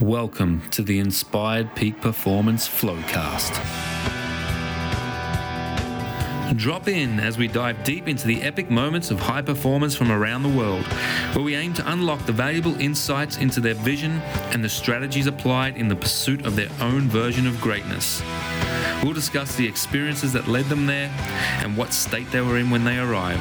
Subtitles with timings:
[0.00, 3.54] Welcome to the Inspired Peak Performance Flowcast.
[6.56, 10.42] Drop in as we dive deep into the epic moments of high performance from around
[10.42, 10.84] the world,
[11.34, 14.20] where we aim to unlock the valuable insights into their vision
[14.50, 18.20] and the strategies applied in the pursuit of their own version of greatness.
[19.04, 21.08] We'll discuss the experiences that led them there
[21.62, 23.40] and what state they were in when they arrived.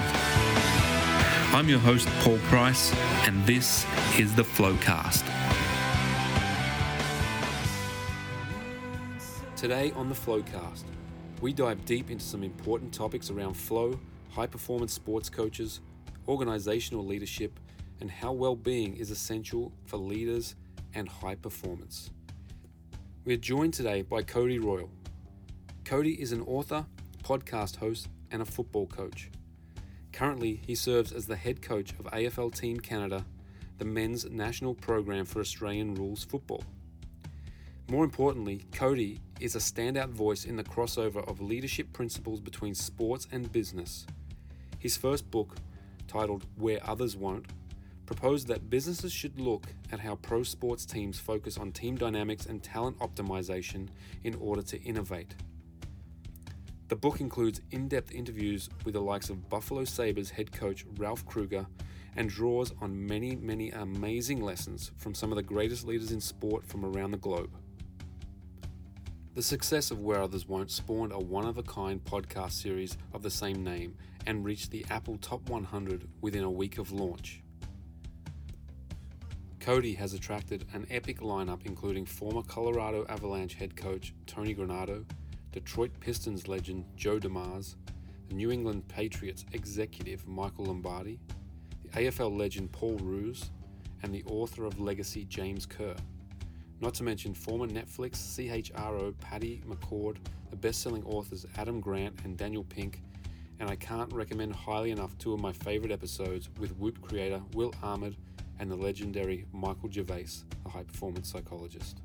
[1.52, 2.94] I'm your host, Paul Price,
[3.26, 3.88] and this
[4.20, 5.43] is the Flowcast.
[9.64, 10.84] Today on the Flowcast,
[11.40, 13.98] we dive deep into some important topics around flow,
[14.30, 15.80] high performance sports coaches,
[16.28, 17.58] organizational leadership,
[18.02, 20.56] and how well being is essential for leaders
[20.96, 22.12] and high performance.
[23.24, 24.90] We are joined today by Cody Royle.
[25.86, 26.86] Cody is an author,
[27.24, 29.32] podcast host, and a football coach.
[30.12, 33.26] Currently, he serves as the head coach of AFL Team Canada,
[33.78, 36.66] the men's national program for Australian rules football.
[37.90, 43.28] More importantly, Cody is a standout voice in the crossover of leadership principles between sports
[43.32, 44.06] and business.
[44.80, 45.58] His first book,
[46.08, 47.48] titled Where Others Won't,
[48.06, 52.64] proposed that businesses should look at how pro sports teams focus on team dynamics and
[52.64, 53.90] talent optimization
[54.24, 55.36] in order to innovate.
[56.88, 61.26] The book includes in depth interviews with the likes of Buffalo Sabres head coach Ralph
[61.26, 61.66] Krueger
[62.16, 66.66] and draws on many, many amazing lessons from some of the greatest leaders in sport
[66.66, 67.50] from around the globe.
[69.36, 73.24] The success of Where Others Won't spawned a one of a kind podcast series of
[73.24, 73.96] the same name
[74.28, 77.42] and reached the Apple Top 100 within a week of launch.
[79.60, 85.04] Cody has attracted an epic lineup including former Colorado Avalanche head coach Tony Granato,
[85.52, 87.76] Detroit Pistons legend Joe Dumars,
[88.30, 91.20] the New England Patriots executive Michael Lombardi,
[91.82, 93.50] the AFL legend Paul Roos,
[94.04, 95.96] and the author of Legacy James Kerr.
[96.84, 100.18] Not to mention former Netflix CHRO Patty McCord,
[100.50, 103.02] the best selling authors Adam Grant and Daniel Pink,
[103.62, 107.74] and I can't recommend highly enough two of my favorite episodes with Whoop creator Will
[107.82, 108.18] Ahmed
[108.60, 112.02] and the legendary Michael Gervais, the high performance psychologist.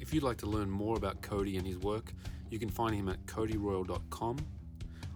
[0.00, 2.12] If you'd like to learn more about Cody and his work,
[2.50, 4.38] you can find him at codyroyle.com,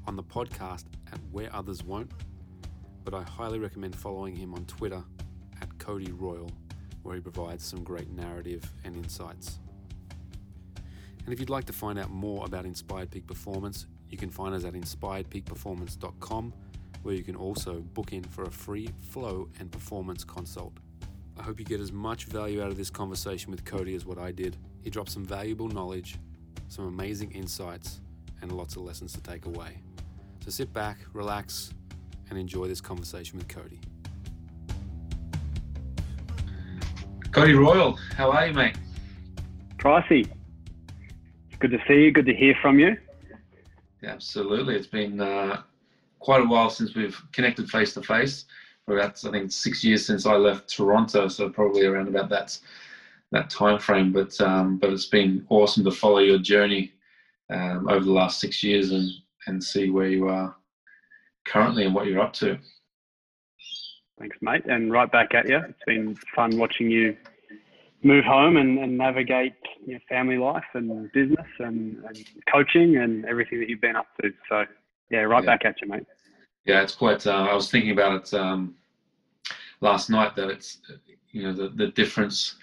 [0.07, 2.13] on the podcast at Where Others Won't,
[3.03, 5.03] but I highly recommend following him on Twitter
[5.61, 6.53] at Cody Royle
[7.03, 9.59] where he provides some great narrative and insights.
[11.25, 14.55] And if you'd like to find out more about Inspired Peak Performance, you can find
[14.55, 16.53] us at inspiredpeakperformance.com,
[17.03, 20.73] where you can also book in for a free flow and performance consult.
[21.39, 24.19] I hope you get as much value out of this conversation with Cody as what
[24.19, 24.57] I did.
[24.83, 26.17] He dropped some valuable knowledge,
[26.69, 28.01] some amazing insights,
[28.43, 29.79] and lots of lessons to take away.
[30.45, 31.73] So sit back, relax,
[32.29, 33.81] and enjoy this conversation with Cody.
[37.33, 38.77] Cody Royle, how are you, mate?
[39.77, 40.29] Pricey.
[41.49, 42.11] It's good to see you.
[42.11, 42.97] Good to hear from you.
[44.03, 44.75] Absolutely.
[44.75, 45.63] It's been uh,
[46.19, 48.47] quite a while since we've connected face to face.
[48.85, 52.59] For about, I think, six years since I left Toronto, so probably around about that
[53.31, 54.13] that time frame.
[54.13, 56.93] But um, but it's been awesome to follow your journey
[57.49, 59.09] um, over the last six years and
[59.47, 60.57] and see where you are
[61.47, 62.59] currently and what you're up to.
[64.21, 64.67] Thanks, mate.
[64.67, 65.57] And right back at you.
[65.57, 67.17] It's been fun watching you
[68.03, 69.55] move home and, and navigate
[69.87, 74.31] your family life and business and, and, coaching and everything that you've been up to.
[74.49, 74.65] So,
[75.11, 75.51] yeah, right yeah.
[75.51, 76.05] back at you, mate.
[76.67, 77.27] Yeah, it's quite.
[77.27, 78.75] Uh, I was thinking about it um,
[79.81, 80.79] last night that it's,
[81.31, 82.57] you know, the, the difference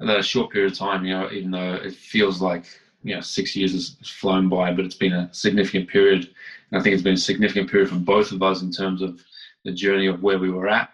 [0.00, 2.64] that a short period of time, you know, even though it feels like,
[3.02, 6.30] you know, six years has flown by, but it's been a significant period.
[6.70, 9.22] And I think it's been a significant period for both of us in terms of
[9.64, 10.90] the journey of where we were at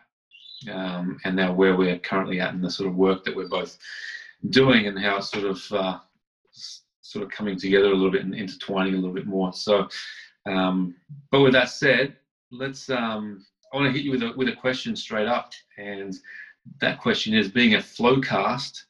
[0.70, 3.78] um, and now where we're currently at and the sort of work that we're both
[4.50, 5.98] doing and how it's sort of uh,
[7.08, 9.52] sort of coming together a little bit and intertwining a little bit more.
[9.52, 9.88] So,
[10.46, 10.94] um,
[11.30, 12.16] but with that said,
[12.50, 12.90] let's.
[12.90, 16.14] Um, I want to hit you with a with a question straight up, and
[16.80, 18.84] that question is: being a flowcast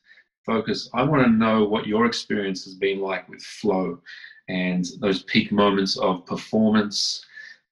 [0.45, 4.01] focus, I want to know what your experience has been like with flow
[4.49, 7.25] and those peak moments of performance,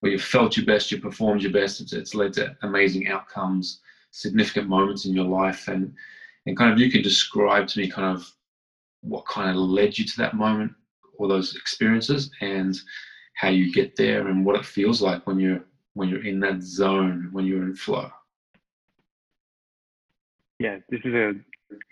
[0.06, 1.80] where you felt your best, you performed your best.
[1.80, 3.80] It's, it's led to amazing outcomes,
[4.12, 5.92] significant moments in your life, and
[6.46, 8.30] and kind of you can describe to me kind of
[9.00, 10.72] what kind of led you to that moment
[11.18, 12.78] or those experiences and
[13.34, 15.64] how you get there and what it feels like when you're
[15.94, 18.08] when you're in that zone when you're in flow
[20.60, 21.32] yeah this is a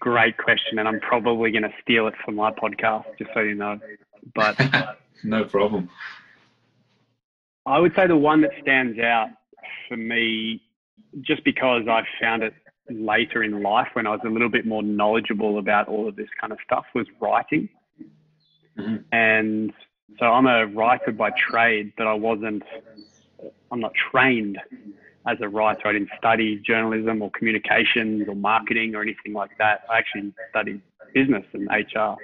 [0.01, 3.57] great question and i'm probably going to steal it for my podcast just so you
[3.57, 3.79] know
[4.37, 4.57] but
[5.25, 5.91] no problem
[7.67, 9.29] I would say the one that stands out
[9.89, 10.63] for me,
[11.23, 12.55] just because I found it
[12.91, 16.29] later in life when I was a little bit more knowledgeable about all of this
[16.39, 17.69] kind of stuff was writing.
[18.79, 18.97] Mm-hmm.
[19.13, 19.73] And
[20.19, 22.63] so I'm a writer by trade, but I wasn't,
[23.71, 24.59] I'm not trained
[25.27, 25.89] as a writer.
[25.89, 29.85] I didn't study journalism or communications or marketing or anything like that.
[29.91, 30.83] I actually studied
[31.15, 32.17] business and HR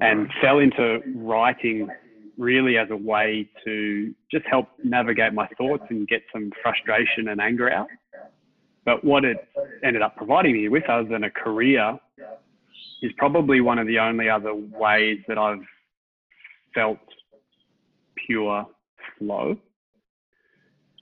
[0.00, 1.88] and fell into writing
[2.38, 7.40] really as a way to just help navigate my thoughts and get some frustration and
[7.40, 7.88] anger out.
[8.84, 9.48] But what it
[9.84, 11.98] ended up providing me with, other than a career,
[13.02, 15.62] is probably one of the only other ways that I've
[16.74, 16.98] felt
[18.26, 18.66] pure
[19.18, 19.56] flow.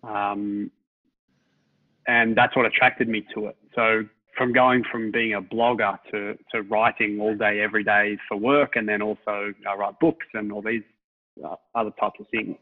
[0.02, 0.70] Um,
[2.06, 3.56] and that's what attracted me to it.
[3.74, 4.04] So
[4.36, 8.76] from going from being a blogger to, to writing all day, every day for work,
[8.76, 10.82] and then also I write books and all these
[11.74, 12.56] other types of things.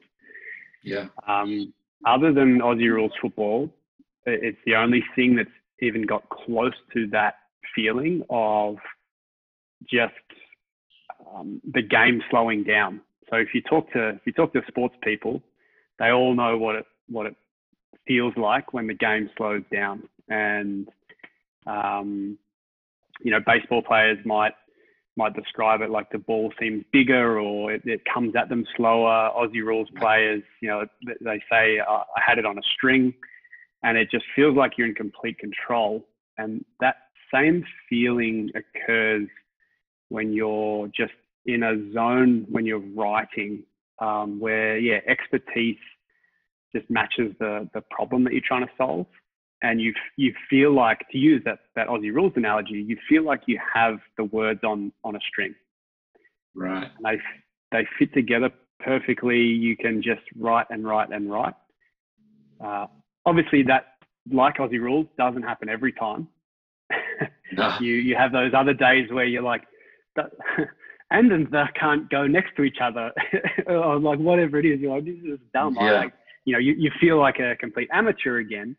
[0.85, 1.07] Yeah.
[1.27, 1.73] Um,
[2.07, 3.71] other than Aussie rules football,
[4.27, 7.35] it's the only thing that's even got close to that
[7.75, 8.77] feeling of
[9.91, 10.13] just
[11.35, 13.01] um, the game slowing down.
[13.31, 15.43] So if you talk to if you talk to sports people,
[15.99, 17.37] they all know what it what it
[18.07, 20.09] feels like when the game slows down.
[20.29, 20.89] And
[21.67, 22.39] um,
[23.21, 24.53] you know, baseball players might
[25.19, 29.31] might describe it like the ball seems bigger or it, it comes at them slower.
[29.37, 33.13] Aussie rules players, you know, they say I had it on a string,
[33.83, 36.07] and it just feels like you're in complete control.
[36.39, 36.95] And that
[37.35, 39.29] same feeling occurs
[40.09, 41.13] when you're just
[41.45, 43.65] in a zone when you're writing,
[44.01, 45.77] um, where yeah, expertise
[46.75, 49.07] just matches the the problem that you're trying to solve
[49.63, 53.43] and you you feel like to use that that Aussie rules analogy, you feel like
[53.47, 55.55] you have the words on on a string.
[56.55, 56.89] Right.
[56.97, 57.19] And they
[57.73, 58.51] they fit together
[58.81, 59.41] perfectly.
[59.41, 61.55] You can just write and write and write.
[62.65, 62.87] Uh,
[63.27, 63.95] obviously, that
[64.33, 66.29] like Aussie rules doesn't happen every time.
[67.53, 67.77] no.
[67.81, 69.65] You you have those other days where you're like,
[71.11, 73.13] and then they can't go next to each other,
[73.67, 74.81] or like whatever it is.
[74.81, 75.77] You're like, this is dumb.
[75.81, 75.93] Yeah.
[75.93, 76.13] Like,
[76.45, 78.75] you know, you, you feel like a complete amateur again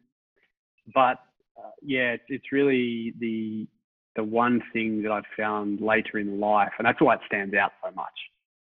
[0.94, 1.20] but
[1.58, 3.68] uh, yeah, it's, it's really the
[4.16, 7.72] the one thing that I've found later in life, and that's why it stands out
[7.84, 8.08] so much.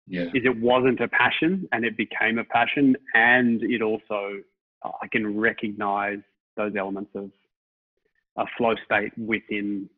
[0.07, 4.41] Yeah, is it wasn't a passion and it became a passion, and it also
[4.83, 6.19] uh, I can recognize
[6.57, 7.31] those elements of
[8.37, 9.89] a flow state within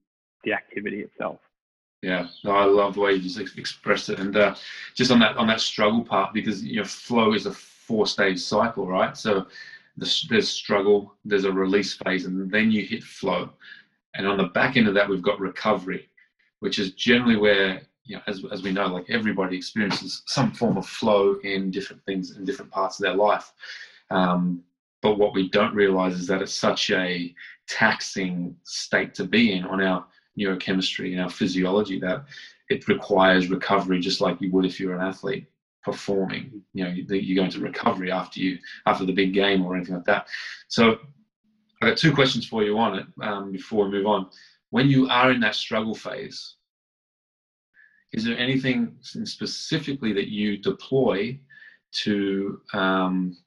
[0.44, 1.40] the activity itself.
[2.02, 4.56] Yeah, no, I love the way you just expressed it, and uh,
[4.94, 8.40] just on that on that struggle part, because you know, flow is a four stage
[8.40, 9.16] cycle, right?
[9.16, 9.48] So
[9.98, 13.50] there's struggle, there's a release phase, and then you hit flow.
[14.16, 16.10] And on the back end of that, we've got recovery,
[16.60, 20.78] which is generally where, you know, as, as we know, like everybody experiences some form
[20.78, 23.52] of flow in different things in different parts of their life.
[24.10, 24.64] Um,
[25.02, 27.34] but what we don't realize is that it's such a
[27.68, 30.06] taxing state to be in on our
[30.38, 32.26] neurochemistry and our physiology that
[32.70, 35.46] it requires recovery just like you would if you're an athlete
[35.84, 36.62] performing.
[36.74, 40.06] You know, you go into recovery after you after the big game or anything like
[40.06, 40.28] that.
[40.68, 40.98] So
[41.82, 44.30] I got two questions for you on it um, before we move on.
[44.70, 46.56] When you are in that struggle phase,
[48.14, 51.40] is there anything specifically that you deploy
[52.04, 53.38] to um,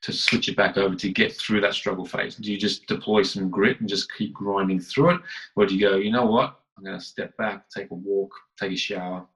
[0.00, 2.36] to switch it back over to get through that struggle phase?
[2.36, 5.20] Do you just deploy some grit and just keep grinding through it,
[5.56, 8.32] or do you go, you know what, I'm going to step back, take a walk,
[8.58, 9.26] take a shower?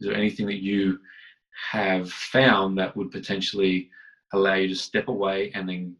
[0.00, 0.98] Is there anything that you
[1.70, 3.90] have found that would potentially
[4.32, 5.96] allow you to step away and then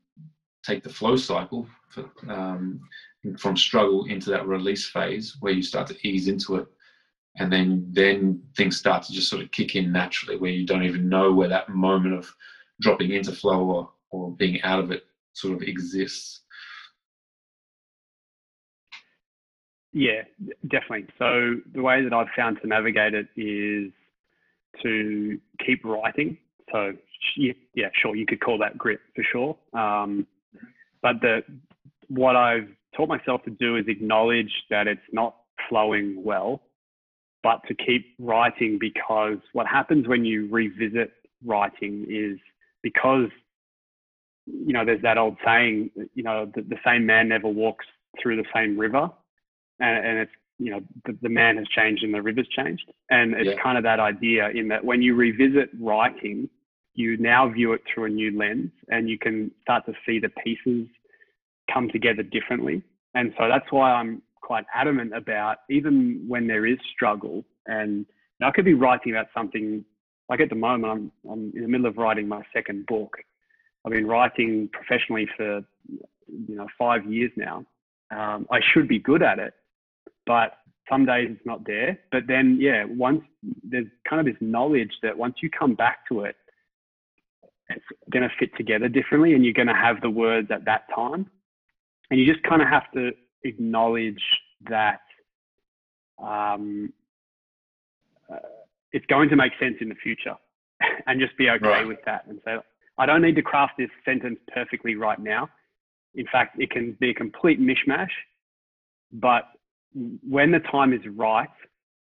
[0.64, 2.80] take the flow cycle for, um,
[3.38, 6.66] from struggle into that release phase where you start to ease into it.
[7.38, 10.82] And then then things start to just sort of kick in naturally where you don't
[10.82, 12.32] even know where that moment of
[12.80, 16.42] dropping into flow or, or being out of it sort of exists.
[19.92, 20.22] Yeah
[20.68, 21.06] definitely.
[21.18, 23.92] So the way that i've found to navigate it is
[24.82, 26.36] to keep writing.
[26.72, 26.92] So
[27.36, 29.56] yeah, sure, you could call that grit for sure.
[29.80, 30.26] Um,
[31.02, 31.42] but the
[32.08, 35.36] what I've taught myself to do is acknowledge that it's not
[35.68, 36.62] flowing well,
[37.42, 41.12] but to keep writing because what happens when you revisit
[41.44, 42.38] writing is
[42.82, 43.28] because
[44.46, 47.86] you know there's that old saying, you know, the, the same man never walks
[48.20, 49.10] through the same river,
[49.78, 52.84] and, and it's you know the, the, man has changed and the river's changed.
[53.10, 53.62] And it's yeah.
[53.62, 56.48] kind of that idea in that when you revisit writing
[56.94, 60.28] you now view it through a new lens and you can start to see the
[60.44, 60.86] pieces
[61.72, 62.82] come together differently.
[63.14, 68.04] And so that's why i'm quite adamant about even when there is struggle and
[68.42, 69.84] i could be writing about something
[70.30, 73.16] like at the moment I'm, I'm in the middle of writing my second book.
[73.84, 77.66] I've been writing professionally for you know five years now.
[78.10, 79.52] Um, I should be good at it,
[80.30, 80.52] but
[80.88, 81.98] some days it's not there.
[82.12, 83.22] But then, yeah, once
[83.64, 86.36] there's kind of this knowledge that once you come back to it,
[87.68, 90.82] it's going to fit together differently and you're going to have the words at that
[90.94, 91.28] time.
[92.10, 93.10] And you just kind of have to
[93.42, 94.22] acknowledge
[94.68, 95.00] that
[96.22, 96.92] um,
[98.32, 98.36] uh,
[98.92, 100.36] it's going to make sense in the future
[101.08, 101.88] and just be okay right.
[101.88, 102.54] with that and say,
[102.98, 105.48] I don't need to craft this sentence perfectly right now.
[106.14, 108.14] In fact, it can be a complete mishmash,
[109.12, 109.48] but
[109.94, 111.48] when the time is right,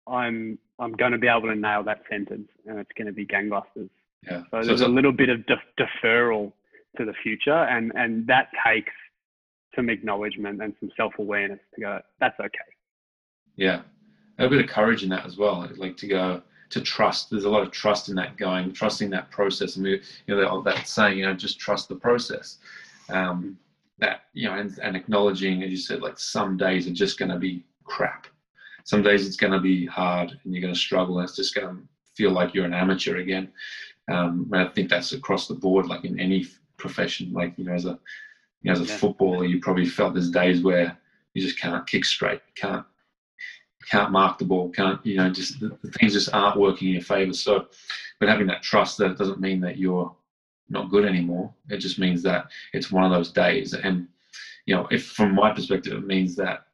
[0.07, 3.25] I'm I'm going to be able to nail that sentence, and it's going to be
[3.25, 3.89] gangbusters.
[4.23, 4.43] Yeah.
[4.51, 6.51] So, so there's a little bit of de- deferral
[6.97, 8.91] to the future, and and that takes
[9.75, 11.99] some acknowledgement and some self awareness to go.
[12.19, 12.59] That's okay.
[13.55, 13.81] Yeah,
[14.39, 15.67] a bit of courage in that as well.
[15.77, 17.29] Like to go to trust.
[17.29, 19.75] There's a lot of trust in that going, trusting that process.
[19.75, 22.57] And we, you know, that, that saying, you know, just trust the process.
[23.09, 23.57] Um,
[23.99, 27.29] that you know, and, and acknowledging, as you said, like some days are just going
[27.29, 28.27] to be crap.
[28.85, 31.55] Some days it's going to be hard, and you're going to struggle, and it's just
[31.55, 31.81] going to
[32.15, 33.51] feel like you're an amateur again.
[34.11, 36.45] Um, and I think that's across the board, like in any
[36.77, 37.31] profession.
[37.31, 37.99] Like you know, as a
[38.61, 38.97] you know, as a yeah.
[38.97, 40.97] footballer, you probably felt there's days where
[41.33, 42.85] you just can't kick straight, can't
[43.89, 46.95] can't mark the ball, can't you know, just the, the things just aren't working in
[46.95, 47.33] your favour.
[47.33, 47.67] So,
[48.19, 50.13] but having that trust that it doesn't mean that you're
[50.69, 51.53] not good anymore.
[51.69, 53.73] It just means that it's one of those days.
[53.73, 54.07] And
[54.65, 56.67] you know, if from my perspective, it means that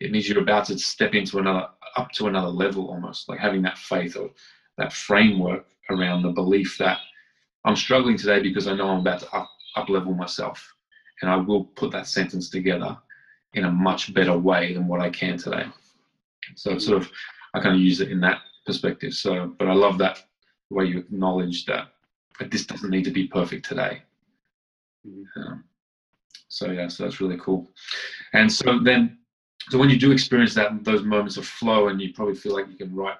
[0.00, 3.62] it means you're about to step into another up to another level almost, like having
[3.62, 4.30] that faith or
[4.76, 6.98] that framework around the belief that
[7.64, 10.74] I'm struggling today because I know I'm about to up, up level myself.
[11.20, 12.96] And I will put that sentence together
[13.54, 15.64] in a much better way than what I can today.
[16.54, 17.10] So it's sort of,
[17.54, 19.14] I kind of use it in that perspective.
[19.14, 20.22] So, but I love that
[20.70, 21.88] the way you acknowledge that,
[22.38, 24.02] that this doesn't need to be perfect today.
[25.06, 25.40] Mm-hmm.
[25.40, 25.64] Um,
[26.48, 27.68] so yeah, so that's really cool.
[28.32, 29.17] And so then,
[29.70, 32.68] so when you do experience that, those moments of flow, and you probably feel like
[32.68, 33.18] you can write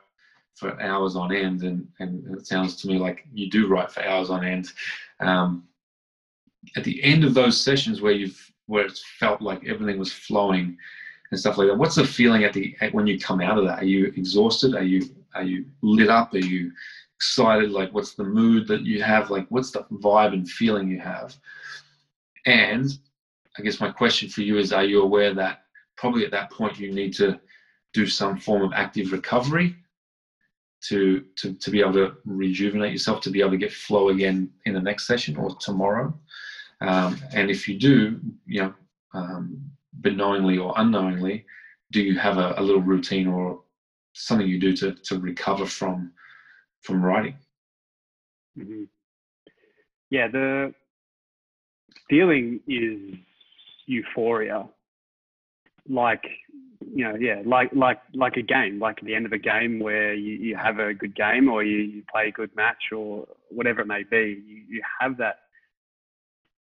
[0.55, 4.02] for hours on end, and, and it sounds to me like you do write for
[4.02, 4.73] hours on end.
[5.21, 5.64] Um,
[6.76, 10.76] at the end of those sessions where you've where it's felt like everything was flowing
[11.31, 13.81] and stuff like that, what's the feeling at the when you come out of that?
[13.81, 14.75] Are you exhausted?
[14.75, 16.35] Are you are you lit up?
[16.35, 16.73] Are you
[17.17, 17.71] excited?
[17.71, 19.31] Like what's the mood that you have?
[19.31, 21.37] Like what's the vibe and feeling you have?
[22.47, 22.90] And
[23.59, 25.62] I guess my question for you is: Are you aware that
[25.99, 27.38] probably at that point you need to
[27.93, 29.76] do some form of active recovery
[30.85, 34.49] to, to, to be able to rejuvenate yourself, to be able to get flow again
[34.64, 36.17] in the next session or tomorrow.
[36.81, 38.75] Um, and if you do, you know,
[39.12, 39.61] um,
[40.05, 41.45] knowingly or unknowingly,
[41.90, 43.62] do you have a, a, little routine or
[44.12, 46.12] something you do to, to recover from
[46.83, 47.37] from writing?
[48.57, 48.85] Mm-hmm.
[50.11, 50.73] Yeah, the
[52.09, 53.19] feeling is
[53.87, 54.69] euphoria.
[55.88, 56.25] Like
[56.95, 59.80] you know, yeah, like like like a game, like at the end of a game
[59.80, 63.26] where you, you have a good game or you, you play a good match or
[63.50, 65.40] whatever it may be, you, you have that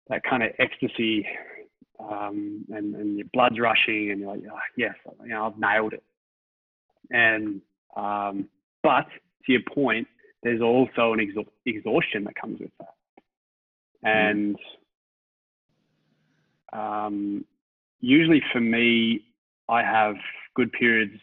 [0.10, 1.26] that kind of ecstasy
[2.00, 5.94] um, and, and your blood's rushing and you're like, oh, yes, you know, I've nailed
[5.94, 6.04] it.
[7.12, 7.62] And
[7.96, 8.48] um,
[8.84, 9.08] but
[9.46, 10.08] to your point,
[10.44, 12.96] there's also an exha- exhaustion that comes with that.
[14.04, 14.56] And
[16.74, 17.46] um,
[18.02, 19.22] usually for me,
[19.70, 20.16] I have
[20.56, 21.20] good periods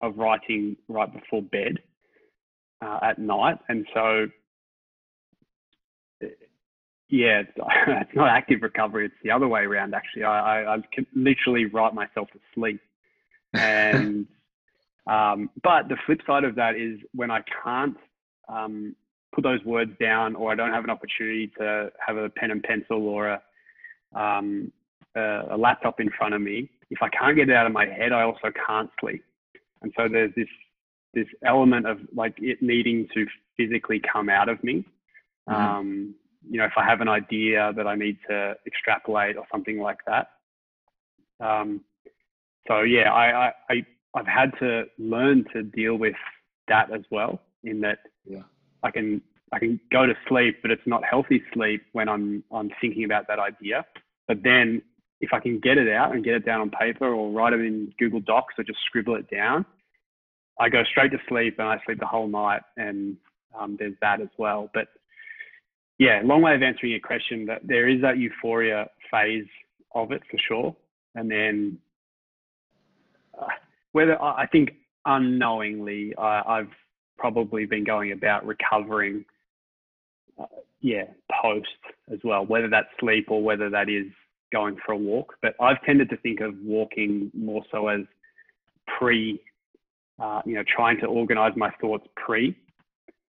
[0.00, 1.78] of writing right before bed
[2.84, 4.26] uh, at night, and so
[7.08, 7.50] yeah, it's,
[7.86, 9.94] it's, not active recovery; it's the other way around.
[9.94, 12.80] Actually, I, I, I can literally write myself to sleep,
[13.54, 14.26] and
[15.06, 17.96] um, but the flip side of that is when I can't
[18.48, 18.96] um,
[19.34, 22.62] put those words down, or I don't have an opportunity to have a pen and
[22.62, 23.42] pencil or a
[24.18, 24.72] um,
[25.16, 27.86] a, a laptop in front of me, if I can't get it out of my
[27.86, 29.24] head, I also can't sleep.
[29.82, 30.48] And so there's this
[31.14, 33.26] this element of like it needing to
[33.56, 34.84] physically come out of me.
[35.48, 35.54] Mm-hmm.
[35.54, 36.14] Um,
[36.48, 39.98] you know, if I have an idea that I need to extrapolate or something like
[40.06, 40.28] that.
[41.40, 41.82] Um,
[42.66, 46.14] so yeah, I, I, I I've had to learn to deal with
[46.68, 47.40] that as well.
[47.64, 48.42] In that, yeah.
[48.82, 52.70] I can I can go to sleep, but it's not healthy sleep when I'm I'm
[52.80, 53.84] thinking about that idea.
[54.26, 54.82] But then
[55.22, 57.60] if I can get it out and get it down on paper or write it
[57.60, 59.64] in Google Docs or just scribble it down,
[60.60, 62.62] I go straight to sleep and I sleep the whole night.
[62.76, 63.16] And
[63.58, 64.68] um, there's that as well.
[64.74, 64.88] But
[65.98, 67.46] yeah, long way of answering your question.
[67.46, 69.46] That there is that euphoria phase
[69.94, 70.76] of it for sure,
[71.14, 71.78] and then
[73.40, 73.46] uh,
[73.92, 74.72] whether I think
[75.04, 76.68] unknowingly I, have
[77.18, 79.24] probably been going about recovering.
[80.38, 80.46] Uh,
[80.80, 81.04] yeah,
[81.40, 81.68] post
[82.12, 84.06] as well, whether that's sleep or whether that is
[84.52, 85.34] going for a walk.
[85.42, 88.00] But I've tended to think of walking more so as
[88.98, 89.40] pre,
[90.20, 92.56] uh, you know, trying to organize my thoughts pre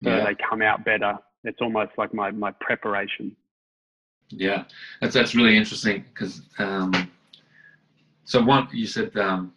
[0.03, 0.25] so yeah.
[0.25, 1.17] they come out better.
[1.43, 3.35] It's almost like my, my preparation.
[4.29, 4.65] Yeah,
[5.01, 7.11] that's that's really interesting because um,
[8.25, 9.53] so one you said um,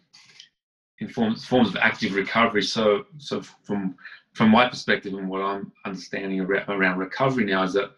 [0.99, 2.63] in forms forms of active recovery.
[2.63, 3.95] So so from
[4.33, 7.91] from my perspective and what I'm understanding around around recovery now is that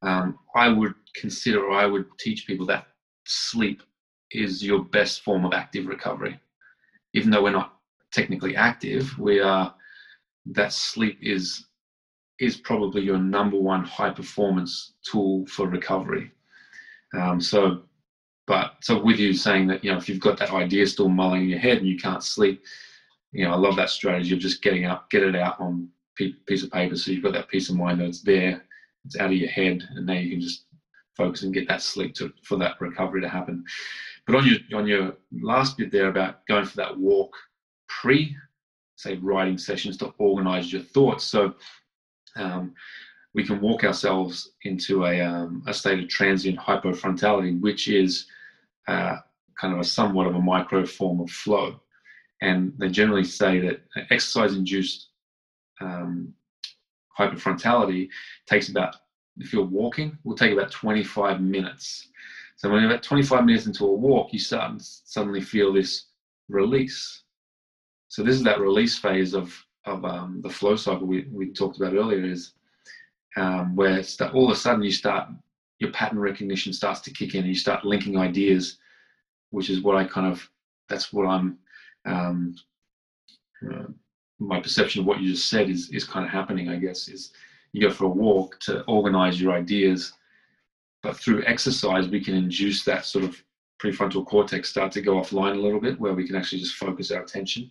[0.00, 2.86] um, I would consider or I would teach people that
[3.26, 3.82] sleep
[4.30, 6.38] is your best form of active recovery.
[7.14, 7.78] Even though we're not
[8.12, 9.74] technically active, we are.
[10.52, 11.66] That sleep is
[12.38, 16.30] is probably your number one high performance tool for recovery.
[17.14, 17.82] Um, so,
[18.46, 21.42] but so with you saying that you know if you've got that idea still mulling
[21.42, 22.62] in your head and you can't sleep,
[23.32, 26.64] you know I love that strategy of just getting up, get it out on piece
[26.64, 28.64] of paper so you've got that peace of mind that it's there,
[29.04, 30.64] it's out of your head, and now you can just
[31.18, 33.62] focus and get that sleep to for that recovery to happen.
[34.26, 37.36] But on your on your last bit there about going for that walk
[37.88, 38.34] pre
[38.96, 41.24] say writing sessions to organize your thoughts.
[41.24, 41.54] So
[42.36, 42.74] um,
[43.32, 48.26] we can walk ourselves into a, um, a state of transient hypofrontality, which is
[48.88, 49.16] uh,
[49.60, 51.80] kind of a somewhat of a micro form of flow.
[52.42, 55.10] And they generally say that exercise induced
[55.80, 56.34] um,
[57.16, 58.08] hypofrontality
[58.46, 58.96] takes about,
[59.38, 62.08] if you're walking, will take about 25 minutes.
[62.56, 66.06] So when you're about 25 minutes into a walk, you start suddenly feel this
[66.48, 67.22] release.
[68.08, 69.54] So this is that release phase of
[69.88, 72.52] of um, the flow cycle we, we talked about earlier is
[73.36, 74.02] um, where
[74.32, 75.28] all of a sudden you start
[75.78, 78.78] your pattern recognition starts to kick in and you start linking ideas
[79.50, 80.48] which is what i kind of
[80.88, 81.58] that's what i'm
[82.06, 82.54] um,
[83.70, 83.84] uh,
[84.38, 87.32] my perception of what you just said is is kind of happening i guess is
[87.72, 90.12] you go for a walk to organize your ideas
[91.02, 93.42] but through exercise we can induce that sort of
[93.82, 97.10] prefrontal cortex start to go offline a little bit where we can actually just focus
[97.10, 97.70] our attention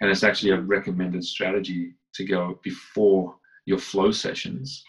[0.00, 4.84] and it's actually a recommended strategy to go before your flow sessions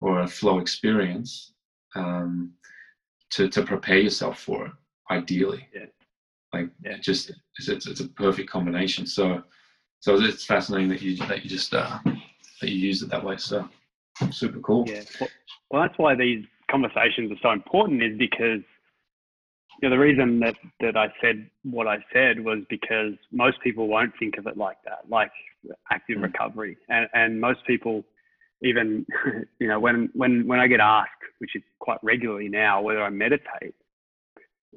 [0.00, 1.52] or a flow experience
[1.94, 2.52] um,
[3.30, 4.72] to to prepare yourself for it.
[5.10, 5.86] Ideally, yeah.
[6.52, 6.98] like yeah.
[6.98, 9.06] just it's, it's, it's a perfect combination.
[9.06, 9.42] So
[10.00, 13.36] so it's fascinating that you that you just uh, that you use it that way.
[13.36, 13.68] So
[14.30, 14.84] super cool.
[14.88, 15.02] Yeah.
[15.70, 18.02] Well, that's why these conversations are so important.
[18.02, 18.62] Is because
[19.80, 23.88] you know, the reason that, that I said what I said was because most people
[23.88, 25.32] won't think of it like that, like
[25.90, 26.24] active mm.
[26.24, 26.76] recovery.
[26.88, 28.04] And, and most people,
[28.62, 29.06] even,
[29.58, 33.08] you know, when, when, when I get asked, which is quite regularly now, whether I
[33.08, 33.74] meditate,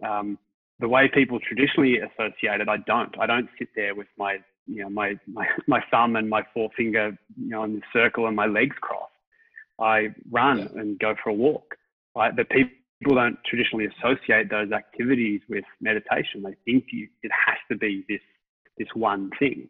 [0.08, 0.38] um,
[0.80, 3.14] the way people traditionally associate it, I don't.
[3.20, 7.18] I don't sit there with my, you know, my, my, my thumb and my forefinger,
[7.38, 9.12] you know, in the circle and my legs crossed.
[9.84, 10.82] I run yeah.
[10.82, 11.76] and go for a walk.
[12.16, 12.36] Right?
[12.36, 16.44] But people don't traditionally associate those activities with meditation.
[16.44, 18.22] They think you, it has to be this
[18.78, 19.70] this one thing,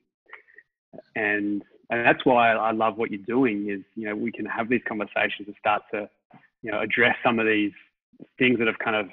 [1.15, 3.69] and and that's why I love what you're doing.
[3.69, 6.09] Is you know we can have these conversations and start to
[6.61, 7.73] you know address some of these
[8.37, 9.07] things that have kind of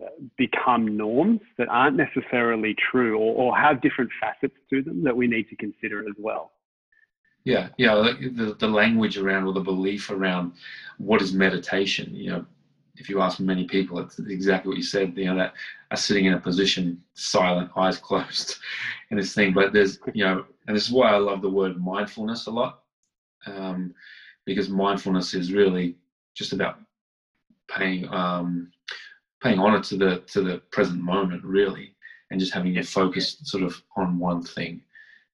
[0.00, 5.16] uh, become norms that aren't necessarily true or, or have different facets to them that
[5.16, 6.52] we need to consider as well.
[7.44, 10.52] Yeah, yeah, the, the language around or the belief around
[10.98, 12.14] what is meditation.
[12.14, 12.46] You know,
[12.96, 15.16] if you ask many people, it's exactly what you said.
[15.16, 15.52] You know that
[15.90, 18.56] are sitting in a position, silent, eyes closed,
[19.10, 19.52] in this thing.
[19.52, 22.80] But there's, you know, and this is why I love the word mindfulness a lot,
[23.46, 23.94] um,
[24.46, 25.96] because mindfulness is really
[26.34, 26.78] just about
[27.68, 28.72] paying um,
[29.42, 31.94] paying honor to the to the present moment, really,
[32.30, 34.80] and just having your focus sort of on one thing, and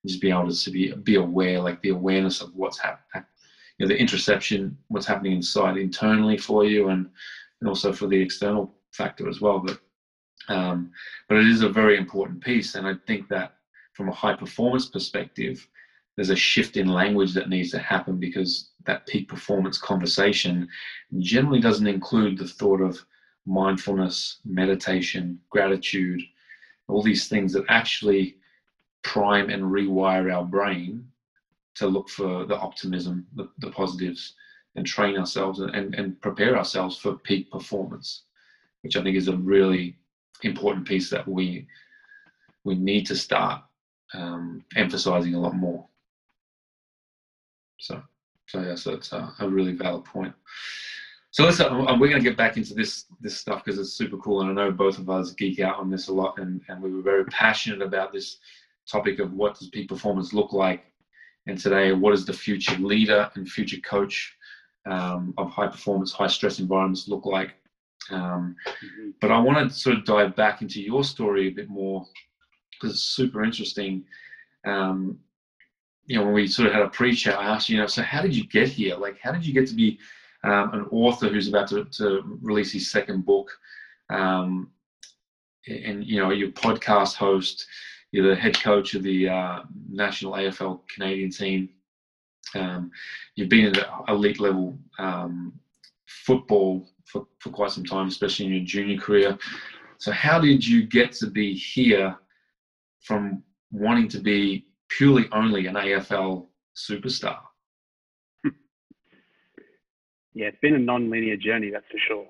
[0.06, 3.24] just be able to be be aware, like the awareness of what's happening.
[3.78, 7.08] You know, the interoception, what's happening inside internally for you, and
[7.60, 9.58] and also for the external factor as well.
[9.58, 9.80] But
[10.48, 10.90] um,
[11.28, 13.54] but it is a very important piece, and I think that
[13.92, 15.66] from a high performance perspective,
[16.16, 20.68] there's a shift in language that needs to happen because that peak performance conversation
[21.18, 23.04] generally doesn't include the thought of
[23.46, 26.22] mindfulness, meditation, gratitude,
[26.88, 28.36] all these things that actually
[29.02, 31.06] prime and rewire our brain
[31.76, 34.34] to look for the optimism, the, the positives,
[34.76, 38.22] and train ourselves and, and prepare ourselves for peak performance,
[38.82, 39.96] which I think is a really
[40.42, 41.66] important piece that we
[42.64, 43.62] we need to start
[44.12, 45.86] um, emphasizing a lot more.
[47.78, 48.02] So,
[48.46, 50.34] so yeah, so it's a, a really valid point.
[51.30, 54.18] So let's uh, we're going to get back into this this stuff because it's super
[54.18, 56.82] cool, and I know both of us geek out on this a lot, and and
[56.82, 58.38] we were very passionate about this
[58.90, 60.84] topic of what does peak performance look like,
[61.46, 64.36] and today what does the future leader and future coach
[64.86, 67.54] um, of high performance, high stress environments look like.
[68.10, 69.14] Um, Mhm.
[69.20, 72.06] but I want to sort of dive back into your story a bit more
[72.72, 74.04] because it's super interesting.
[74.64, 75.18] Um,
[76.06, 78.02] you know, when we sort of had a pre-chat, I asked you, you know, so
[78.02, 78.96] how did you get here?
[78.96, 79.98] Like, how did you get to be
[80.42, 83.50] um, an author who's about to, to release his second book?
[84.08, 84.70] Um,
[85.68, 87.66] and you know, you're podcast host,
[88.12, 91.68] you're the head coach of the uh, national AFL Canadian team.
[92.54, 92.90] Um,
[93.36, 95.52] you've been in the elite level um,
[96.06, 99.38] football for, for quite some time, especially in your junior career.
[99.98, 102.16] So, how did you get to be here
[103.02, 106.46] from wanting to be purely only an AFL
[106.76, 107.38] superstar?
[110.32, 112.24] Yeah, it's been a non-linear journey, that's for sure.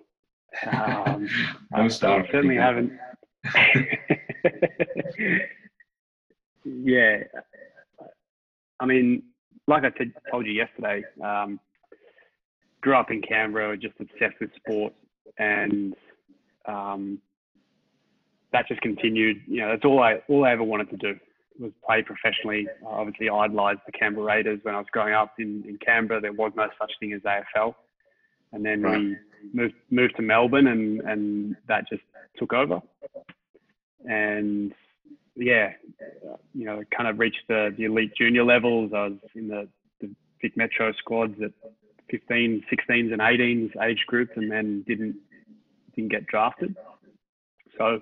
[0.73, 1.29] Um,
[1.71, 1.85] no.
[1.85, 2.99] I certainly haven't.
[6.65, 7.19] yeah,
[8.79, 9.23] I mean,
[9.67, 11.61] like I said, told you yesterday, um,
[12.81, 14.93] grew up in Canberra, just obsessed with sport,
[15.39, 15.95] and
[16.67, 17.19] um,
[18.53, 19.39] that just continued.
[19.47, 21.19] You know, that's all I all I ever wanted to do
[21.59, 22.67] was play professionally.
[22.83, 26.21] I obviously idolised the Canberra Raiders when I was growing up in, in Canberra.
[26.21, 27.75] There was no such thing as AFL,
[28.53, 28.99] and then Right.
[28.99, 29.17] we
[29.53, 32.03] moved moved to Melbourne, and and that just
[32.39, 32.81] took over.
[34.09, 34.73] And
[35.41, 35.73] yeah,
[36.55, 38.93] you know, kind of reached the, the elite junior levels.
[38.95, 39.69] I was in the,
[40.01, 40.11] the
[40.43, 41.53] Vic Metro squads at
[42.11, 45.17] 15, 16s and 18s age group, and then didn't
[45.97, 46.77] didn't get drafted.
[47.79, 48.01] So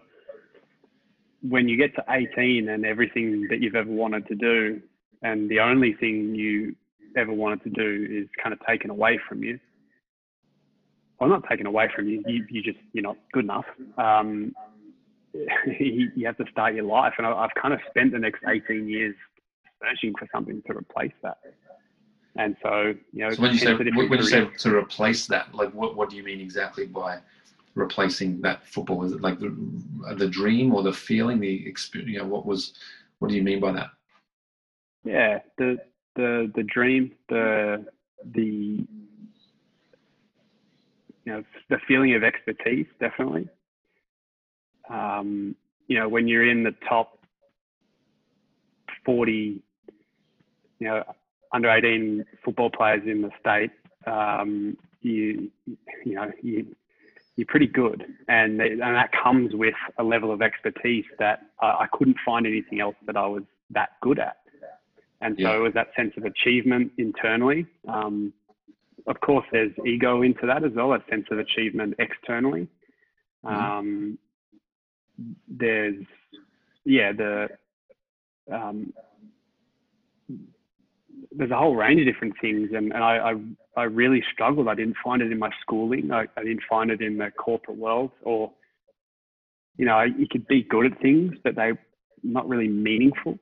[1.42, 4.82] when you get to 18 and everything that you've ever wanted to do,
[5.22, 6.74] and the only thing you
[7.16, 9.58] ever wanted to do is kind of taken away from you.
[11.20, 12.22] Well, not taken away from you.
[12.26, 13.64] You, you just you're not good enough.
[13.96, 14.54] Um,
[15.34, 18.42] you you have to start your life, and I, I've kind of spent the next
[18.46, 19.14] 18 years
[19.82, 21.38] searching for something to replace that.
[22.36, 24.76] And so, you know, So when you say hence the different when you say to
[24.76, 27.18] replace that, like what what do you mean exactly by
[27.74, 29.04] replacing that football?
[29.04, 29.56] Is it like the
[30.16, 32.12] the dream or the feeling, the experience?
[32.12, 32.74] You know, what was
[33.18, 33.90] what do you mean by that?
[35.04, 35.78] yeah, the
[36.16, 37.86] the the dream, the
[38.34, 38.86] the
[41.24, 43.48] you know the feeling of expertise, definitely.
[44.88, 45.54] Um,
[45.86, 47.18] you know, when you're in the top
[49.04, 49.62] 40,
[50.80, 51.02] you know,
[51.52, 53.70] under 18 football players in the state,
[54.06, 55.50] um, you
[56.04, 56.74] you know you
[57.36, 61.86] you're pretty good, and and that comes with a level of expertise that I, I
[61.92, 64.36] couldn't find anything else that I was that good at.
[65.20, 65.56] And so Yeah.
[65.56, 67.66] it was that sense of achievement internally.
[67.88, 68.32] Um,
[69.06, 72.68] of course, there's ego into that as well, a sense of achievement externally.
[73.44, 73.50] Mhm.
[73.52, 74.18] Um,
[75.48, 76.04] there's,
[76.84, 77.48] yeah, the
[78.52, 78.92] um,
[81.32, 83.32] there's a whole range of different things, and, and I,
[83.76, 84.68] I I really struggled.
[84.68, 86.10] I didn't find it in my schooling.
[86.10, 88.52] I, I didn't find it in the corporate world, or
[89.76, 91.78] you know, you could be good at things, but they're
[92.22, 93.38] not really meaningful.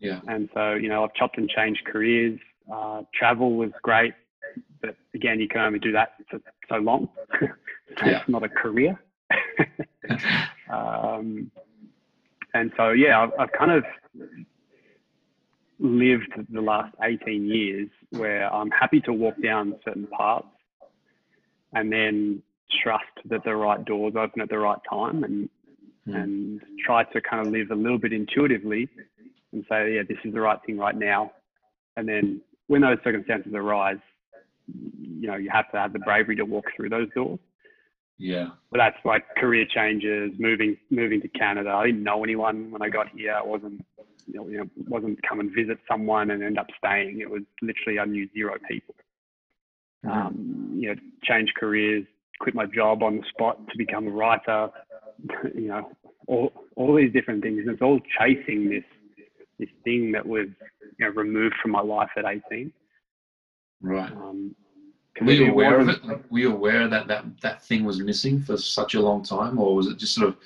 [0.00, 0.20] Yeah.
[0.26, 2.38] And so, you know, I've chopped and changed careers.
[2.72, 4.14] Uh, travel was great,
[4.82, 7.08] but again, you can only do that for so long.
[8.06, 8.20] Yeah.
[8.20, 9.02] It's not a career.
[10.72, 11.50] um,
[12.54, 13.84] and so, yeah, I've, I've kind of
[15.78, 20.46] lived the last 18 years where I'm happy to walk down certain paths
[21.72, 22.42] and then
[22.82, 25.48] trust that the right doors open at the right time and
[26.06, 26.14] Hmm.
[26.14, 28.88] and try to kind of live a little bit intuitively
[29.52, 31.32] and say, yeah, this is the right thing right now.
[31.96, 33.98] And then when those circumstances arise,
[34.66, 37.38] you know, you have to have the bravery to walk through those doors.
[38.20, 38.48] Yeah.
[38.70, 41.70] But that's like career changes, moving moving to Canada.
[41.70, 43.32] I didn't know anyone when I got here.
[43.34, 43.84] I wasn't
[44.26, 47.20] you know, you know wasn't come and visit someone and end up staying.
[47.20, 48.94] It was literally I knew zero people.
[50.04, 50.10] Mhm.
[50.10, 52.04] Um, you know, change careers,
[52.40, 54.70] quit my job on the spot to become a writer.
[55.54, 55.92] You know,
[56.26, 57.60] all all these different things.
[57.60, 58.84] And it's all chasing this
[59.58, 60.48] this thing that was
[60.98, 62.72] you know removed from my life at 18.
[63.82, 64.12] Right.
[64.12, 64.54] Um,
[65.20, 66.04] Were you aware of it?
[66.04, 69.58] Like, were you aware that, that that thing was missing for such a long time,
[69.58, 70.36] or was it just sort of,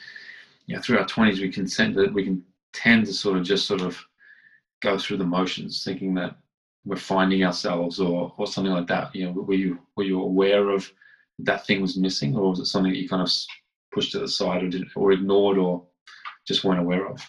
[0.66, 3.44] you know, through our twenties we can tend to we can tend to sort of
[3.44, 3.98] just sort of
[4.82, 6.36] go through the motions, thinking that
[6.84, 9.14] we're finding ourselves or or something like that.
[9.14, 10.90] You know, were you were you aware of
[11.40, 13.30] that thing was missing, or was it something that you kind of
[13.92, 15.84] pushed to the side or did or ignored or
[16.46, 17.20] just weren't aware of?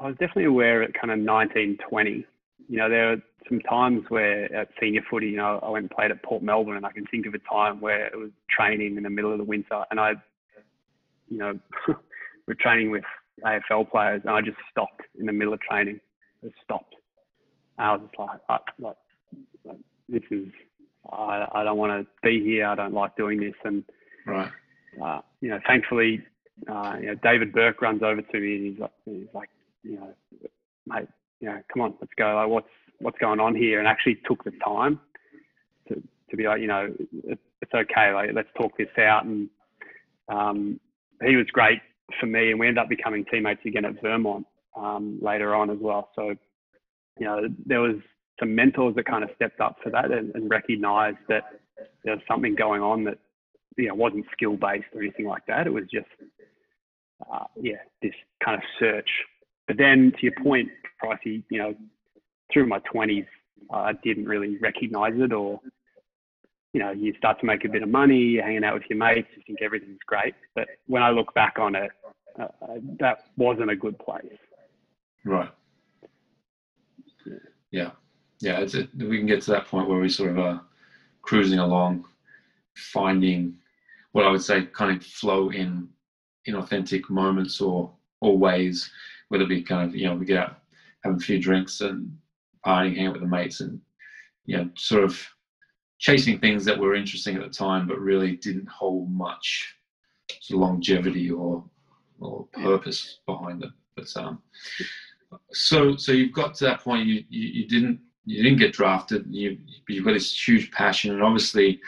[0.00, 2.26] I was definitely aware at kind of 19, 20.
[2.72, 3.16] You know, there were
[3.50, 6.78] some times where at senior footy, you know, I went and played at Port Melbourne,
[6.78, 9.36] and I can think of a time where it was training in the middle of
[9.36, 10.12] the winter, and I,
[11.28, 11.58] you know,
[12.48, 13.04] we're training with
[13.44, 16.00] AFL players, and I just stopped in the middle of training.
[16.42, 16.94] Just stopped.
[17.76, 18.96] And I was just like, I, like,
[19.66, 19.76] like,
[20.08, 20.48] this is
[21.12, 22.66] I, I don't want to be here.
[22.66, 23.54] I don't like doing this.
[23.64, 23.84] And
[24.26, 24.50] right.
[25.04, 26.22] Uh, you know, thankfully,
[26.70, 29.50] uh, you know, David Burke runs over to me and he's like, he's like,
[29.82, 30.14] you know,
[30.86, 31.08] mate,
[31.42, 32.36] you know, come on, let's go.
[32.36, 32.68] Like, what's
[33.00, 33.80] what's going on here?
[33.80, 35.00] And actually took the time
[35.88, 35.96] to
[36.30, 38.14] to be like, you know, it, it's okay.
[38.14, 39.24] Like, let's talk this out.
[39.24, 39.50] And
[40.28, 40.80] um,
[41.24, 41.80] he was great
[42.20, 45.78] for me, and we ended up becoming teammates again at Vermont um, later on as
[45.80, 46.10] well.
[46.14, 46.30] So,
[47.18, 47.96] you know, there was
[48.38, 51.60] some mentors that kind of stepped up for that and, and recognized that
[52.04, 53.18] there was something going on that
[53.76, 55.66] you know wasn't skill based or anything like that.
[55.66, 56.06] It was just
[57.32, 59.08] uh, yeah this kind of search.
[59.66, 60.68] But then to your point,
[61.02, 61.74] Pricey, you know,
[62.52, 63.24] through my twenties,
[63.72, 65.60] I didn't really recognize it or
[66.72, 68.98] you know, you start to make a bit of money, you're hanging out with your
[68.98, 70.34] mates, you think everything's great.
[70.54, 71.90] But when I look back on it,
[72.40, 72.48] uh,
[72.98, 74.38] that wasn't a good place.
[75.24, 75.50] Right.
[77.70, 77.90] Yeah.
[78.40, 78.60] Yeah.
[78.60, 80.62] It's a, we can get to that point where we sort of are
[81.20, 82.06] cruising along,
[82.74, 83.54] finding
[84.12, 85.88] what I would say kind of flow in
[86.46, 88.90] in authentic moments or or ways,
[89.32, 90.58] whether it be kind of you know we get out
[91.02, 92.14] having a few drinks and
[92.66, 93.80] partying, hanging out with the mates, and
[94.44, 95.18] you know sort of
[95.98, 99.74] chasing things that were interesting at the time, but really didn't hold much
[100.50, 101.64] longevity or
[102.20, 103.70] or purpose behind it.
[103.96, 104.42] But um,
[105.52, 107.06] so so you've got to that point.
[107.06, 109.24] You you, you didn't you didn't get drafted.
[109.30, 109.56] You
[109.88, 111.80] you've got this huge passion, and obviously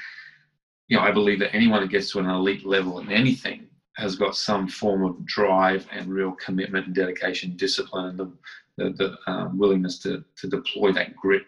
[0.89, 4.17] you know, I believe that anyone who gets to an elite level in anything has
[4.17, 8.33] got some form of drive and real commitment and dedication, discipline, and the,
[8.77, 11.43] the, the um, willingness to, to deploy that grit,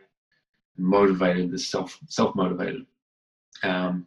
[0.77, 2.87] motivated, the self self motivated.
[3.63, 4.07] Um,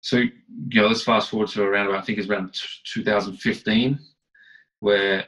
[0.00, 0.32] so you
[0.72, 3.98] know, let's fast forward to around I think it's around 2015,
[4.80, 5.24] where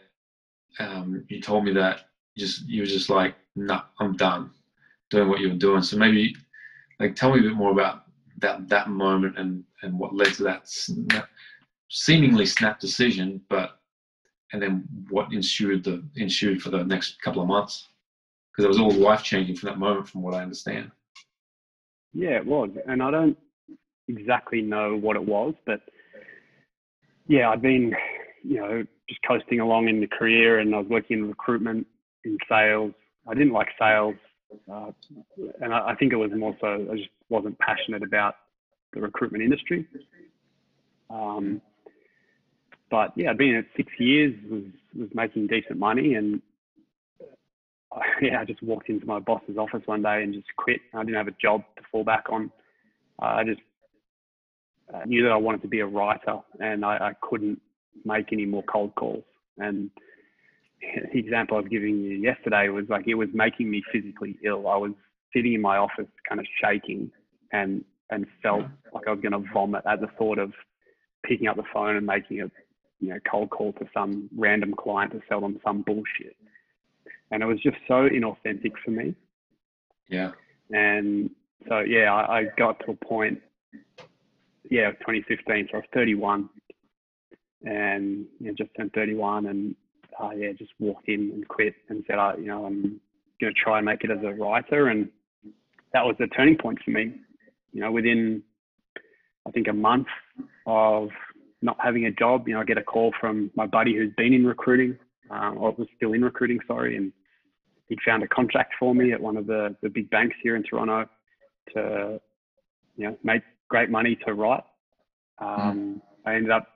[0.79, 4.51] um, you told me that you just you were just like, nah, I'm done
[5.11, 5.83] doing what you were doing.
[5.83, 6.35] So maybe
[6.99, 8.05] like tell me a bit more about
[8.39, 11.29] that that moment and and what led to that snap,
[11.91, 13.81] seemingly snap decision, but
[14.53, 17.89] and then what ensued the ensued for the next couple of months
[18.51, 20.91] because it was all life changing from that moment, from what I understand.
[22.13, 23.37] Yeah, it was, and I don't
[24.09, 25.81] exactly know what it was, but
[27.29, 27.95] yeah, I'd been
[28.43, 31.87] you know just coasting along in the career, and I was working in recruitment,
[32.25, 32.93] in sales.
[33.29, 34.15] I didn't like sales.
[34.73, 34.91] Uh,
[35.61, 38.35] and I, I, think it was more so I just wasn't passionate about
[38.93, 39.87] the recruitment industry.
[41.09, 41.61] Um,
[42.91, 44.65] but yeah, I'd been at six years, was
[44.97, 46.43] was making decent money, and
[47.93, 50.81] uh, yeah, I just walked into my boss's office one day and just quit.
[50.95, 52.51] I didn't have a job to fall back on.
[53.23, 53.61] Uh, I just
[54.93, 57.61] uh, knew that I wanted to be a writer, and I, I couldn't
[58.05, 59.25] make any more cold calls.
[59.59, 59.91] And
[61.13, 64.69] the example I was giving you yesterday was like it was making me physically ill.
[64.69, 64.93] I was
[65.35, 67.11] sitting in my office, kind of shaking,
[67.53, 70.53] and and felt like I was going to vomit at the thought of
[71.25, 72.51] picking up the phone and making a
[73.01, 76.37] you know cold call to some random client to sell them some bullshit.
[77.31, 79.15] And it was just so inauthentic for me.
[80.09, 80.33] Yeah.
[80.73, 81.31] And
[81.69, 83.41] so yeah, I, I got to a point.
[84.71, 85.69] Yeah, 2015.
[85.71, 86.49] So I was 31,
[87.65, 89.75] and you know, just turned 31, and
[90.21, 93.01] uh, yeah, just walked in and quit and said, uh, you know, I'm
[93.41, 94.89] going to try and make it as a writer.
[94.89, 95.09] And
[95.93, 97.15] that was the turning point for me.
[97.73, 98.43] You know, within,
[99.47, 100.09] I think, a month
[100.67, 101.09] of
[101.63, 104.33] not having a job, you know, I get a call from my buddy who's been
[104.33, 104.99] in recruiting,
[105.31, 107.13] um, or was still in recruiting, sorry, and
[107.89, 110.63] he'd found a contract for me at one of the, the big banks here in
[110.63, 111.09] Toronto
[111.75, 112.21] to,
[112.97, 114.65] you know, make great money to write.
[115.41, 115.69] Mm-hmm.
[115.69, 116.01] Um, mm.
[116.27, 116.69] I ended up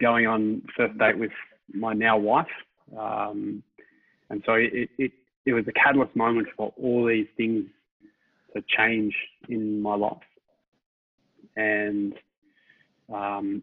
[0.00, 1.32] going on first date with
[1.72, 2.46] my now wife.
[2.98, 3.62] Um,
[4.30, 5.12] and so it, it,
[5.46, 7.64] it was a catalyst moment for all these things
[8.54, 9.14] to change
[9.48, 10.16] in my life.
[11.56, 12.14] And
[13.12, 13.62] um,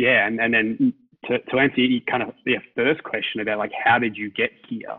[0.00, 0.94] yeah, and, and then
[1.26, 4.50] to, to answer your kind of your first question about like how did you get
[4.66, 4.98] here,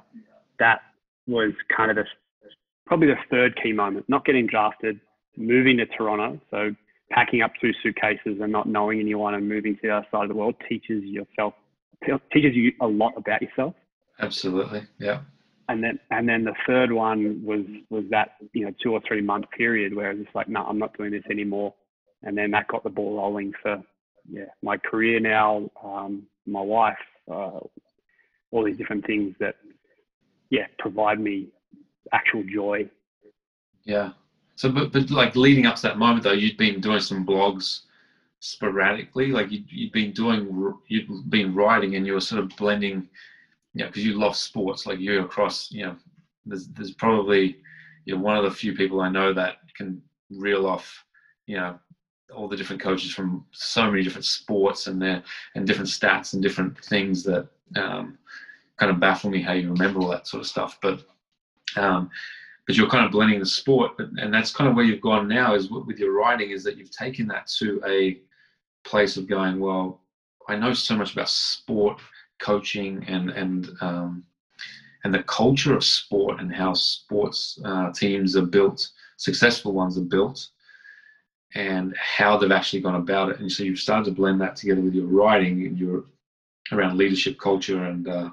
[0.59, 0.81] that
[1.25, 2.05] was kind of the
[2.85, 4.07] probably the third key moment.
[4.07, 4.99] Not getting drafted,
[5.35, 6.75] moving to Toronto, so
[7.09, 10.29] packing up two suitcases and not knowing anyone and moving to the other side of
[10.29, 11.55] the world teaches yourself
[12.31, 13.73] teaches you a lot about yourself.
[14.19, 15.21] Absolutely, yeah.
[15.67, 19.21] And then and then the third one was was that you know two or three
[19.21, 21.73] month period where it's like no, I'm not doing this anymore.
[22.21, 23.81] And then that got the ball rolling for
[24.29, 26.97] yeah my career now, um, my wife,
[27.31, 27.59] uh,
[28.51, 29.55] all these different things that
[30.49, 31.47] yeah provide me
[32.13, 32.89] actual joy.
[33.83, 34.11] Yeah.
[34.55, 37.81] So, but, but like leading up to that moment though, you'd been doing some blogs
[38.41, 39.27] sporadically?
[39.27, 43.07] Like you, you'd been doing, you'd been writing, and you were sort of blending,
[43.73, 44.85] you know, because you love sports.
[44.85, 45.95] Like you're across, you know,
[46.45, 47.57] there's there's probably
[48.05, 51.05] you're one of the few people I know that can reel off,
[51.45, 51.79] you know,
[52.33, 55.23] all the different coaches from so many different sports and their
[55.55, 58.17] and different stats and different things that um,
[58.77, 60.77] kind of baffle me how you remember all that sort of stuff.
[60.81, 61.03] But
[61.75, 62.09] um,
[62.67, 65.27] but you're kind of blending the sport, but, and that's kind of where you've gone
[65.27, 68.19] now is with your writing is that you've taken that to a
[68.83, 70.01] place of going well.
[70.47, 71.99] I know so much about sport
[72.39, 74.23] coaching and and um,
[75.03, 80.01] and the culture of sport and how sports uh, teams are built, successful ones are
[80.01, 80.47] built,
[81.55, 83.39] and how they've actually gone about it.
[83.39, 86.05] And so you've started to blend that together with your writing and your
[86.71, 88.29] around leadership, culture, and uh,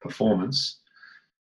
[0.00, 0.80] performance.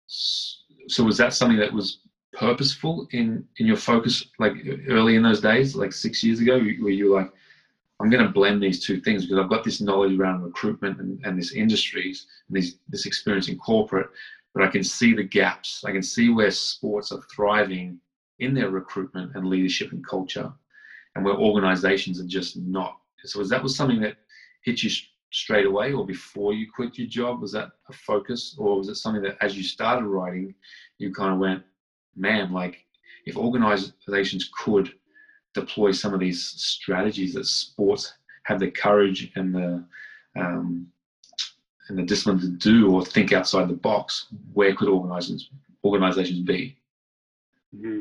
[0.07, 2.00] So was that something that was
[2.33, 4.54] purposeful in in your focus, like
[4.88, 7.33] early in those days, like six years ago, where you were like,
[8.00, 11.20] I'm going to blend these two things because I've got this knowledge around recruitment and,
[11.24, 14.09] and this industries and these, this experience in corporate,
[14.54, 15.85] but I can see the gaps.
[15.85, 17.98] I can see where sports are thriving
[18.38, 20.52] in their recruitment and leadership and culture,
[21.14, 22.98] and where organizations are just not.
[23.24, 24.16] So, was that was something that
[24.62, 24.90] hit you
[25.30, 27.40] straight away, or before you quit your job?
[27.40, 30.54] Was that a focus, or was it something that as you started writing,
[30.98, 31.62] you kind of went,
[32.16, 32.84] man, like
[33.26, 34.92] if organizations could
[35.54, 39.84] deploy some of these strategies that sports have the courage and the
[40.36, 40.86] um,
[41.88, 45.50] and the discipline to do or think outside the box, where could organizations
[45.84, 46.76] organizations be?
[47.74, 48.00] Mm-hmm.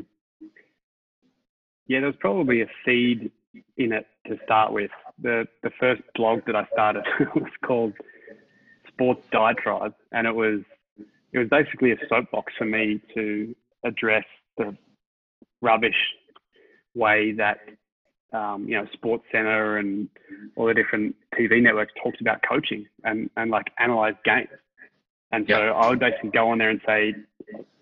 [1.88, 3.30] Yeah, there was probably a seed
[3.76, 4.90] in it to start with.
[5.20, 7.94] The the first blog that I started was called
[8.86, 10.60] Sports Diatribe, and it was
[11.32, 14.24] it was basically a soapbox for me to address
[14.56, 14.76] the
[15.62, 15.96] rubbish
[16.94, 17.58] way that
[18.32, 20.08] um, you know Sports Center and
[20.56, 24.48] all the different TV networks talks about coaching and and like analyze games.
[25.32, 25.74] And so yep.
[25.74, 27.14] I would basically go on there and say,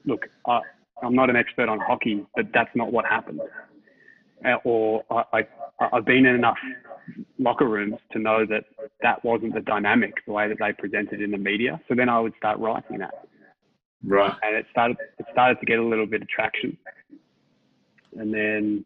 [0.05, 0.61] look, I,
[1.03, 3.41] I'm not an expert on hockey, but that's not what happened.
[4.45, 5.47] Uh, or I,
[5.81, 6.59] I, I've been in enough
[7.39, 8.65] locker rooms to know that
[9.03, 11.81] that wasn't the dynamic, the way that they presented in the media.
[11.89, 13.27] So then I would start writing that.
[14.05, 14.33] Right.
[14.43, 16.77] And it started it started to get a little bit of traction.
[18.19, 18.85] And then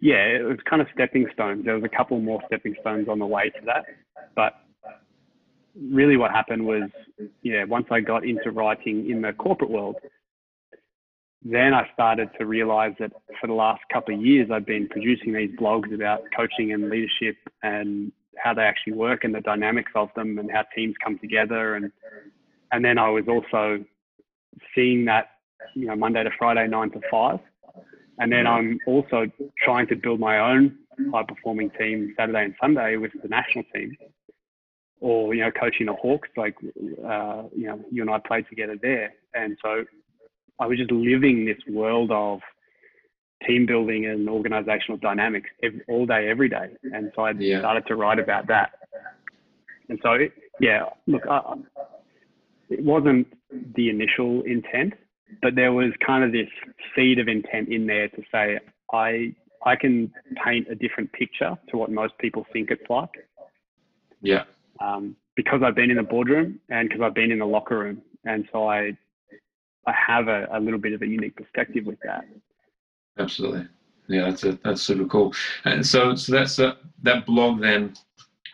[0.00, 1.64] yeah, it was kind of stepping stones.
[1.64, 3.84] There was a couple more stepping stones on the way to that.
[4.34, 4.54] But
[5.76, 6.84] really what happened was,
[7.42, 9.96] yeah, once I got into writing in the corporate world,
[11.42, 15.32] then I started to realize that for the last couple of years, I've been producing
[15.32, 20.10] these blogs about coaching and leadership and how they actually work and the dynamics of
[20.14, 21.76] them and how teams come together.
[21.76, 21.90] And,
[22.72, 23.82] and then I was also
[24.74, 25.30] seeing that,
[25.74, 27.38] you know, Monday to Friday, nine to five.
[28.18, 29.24] And then I'm also
[29.64, 30.76] trying to build my own
[31.10, 33.96] high performing team Saturday and Sunday with the national team.
[35.00, 38.76] Or, you know, coaching the Hawks, like, uh, you know, you and I played together
[38.82, 39.14] there.
[39.32, 39.86] And so
[40.60, 42.40] I was just living this world of
[43.46, 46.68] team building and organizational dynamics every, all day, every day.
[46.92, 47.60] And so I yeah.
[47.60, 48.72] started to write about that.
[49.88, 50.18] And so,
[50.60, 51.54] yeah, look, I,
[52.68, 53.26] it wasn't
[53.74, 54.94] the initial intent,
[55.42, 56.48] but there was kind of this
[56.94, 58.58] seed of intent in there to say
[58.92, 63.10] I I can paint a different picture to what most people think it's like.
[64.22, 64.44] Yeah.
[64.80, 68.02] Um, because I've been in the boardroom and because I've been in the locker room,
[68.24, 68.96] and so I
[69.86, 72.24] I have a, a little bit of a unique perspective with that.
[73.18, 73.66] Absolutely.
[74.08, 75.32] Yeah, that's a, that's super cool.
[75.64, 77.94] And so so that's a, that blog then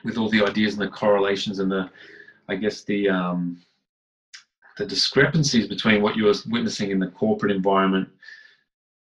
[0.05, 1.91] with all the ideas and the correlations and the
[2.49, 3.63] I guess the um,
[4.77, 8.09] the discrepancies between what you were witnessing in the corporate environment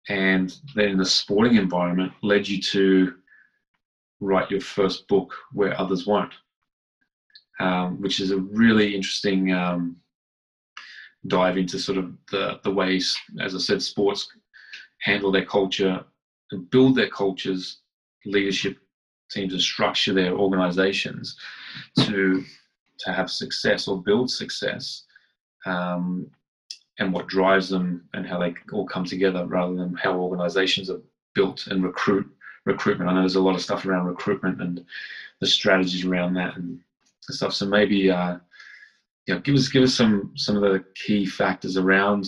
[0.09, 3.13] and then in the sporting environment led you to
[4.19, 6.33] write your first book where others won't,
[7.59, 9.95] um, which is a really interesting um,
[11.29, 14.27] dive into sort of the, the ways, as I said, sports
[15.01, 16.03] handle their culture
[16.51, 17.79] and build their cultures,
[18.25, 18.77] leadership
[19.31, 21.37] teams and structure their organizations
[21.99, 22.43] to
[22.99, 25.03] to have success or build success
[25.65, 26.29] um,
[26.99, 30.99] and what drives them and how they all come together rather than how organizations are
[31.33, 32.29] built and recruit
[32.65, 33.09] recruitment.
[33.09, 34.83] I know there's a lot of stuff around recruitment and
[35.39, 36.79] the strategies around that and
[37.21, 37.53] stuff.
[37.53, 38.37] So maybe uh,
[39.29, 42.25] you know, give us give us some some of the key factors around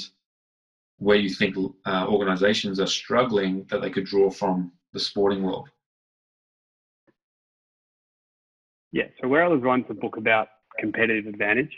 [1.00, 1.56] where you think
[1.88, 5.68] uh, organizations are struggling that they could draw from the sporting world.
[8.92, 11.72] Yeah, so Where Others Won't a book about competitive advantage.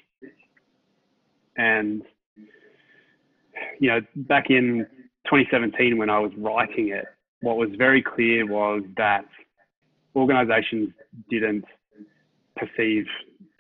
[1.56, 2.02] And,
[3.80, 4.86] you know, back in
[5.28, 7.06] 2017, when I was writing it,
[7.40, 9.26] what was very clear was that
[10.18, 10.90] organizations
[11.30, 11.64] didn't
[12.58, 13.06] perceive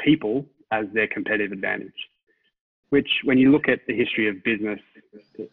[0.04, 2.02] people as their competitive advantage,
[2.90, 4.80] which, when you look at the history of business,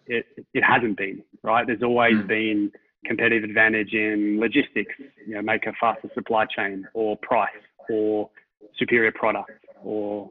[0.07, 1.67] it, it, hasn't been, right?
[1.67, 2.27] There's always mm.
[2.27, 2.73] been
[3.05, 4.95] competitive advantage in logistics,
[5.27, 8.31] you know, make a faster supply chain or price or
[8.79, 9.51] superior product
[9.83, 10.31] or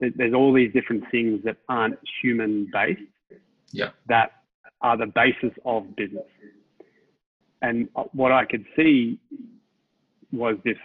[0.00, 3.00] there's all these different things that aren't human based
[3.72, 3.90] yeah.
[4.08, 4.32] that
[4.82, 6.26] are the basis of business.
[7.62, 9.18] And what I could see
[10.32, 10.78] was this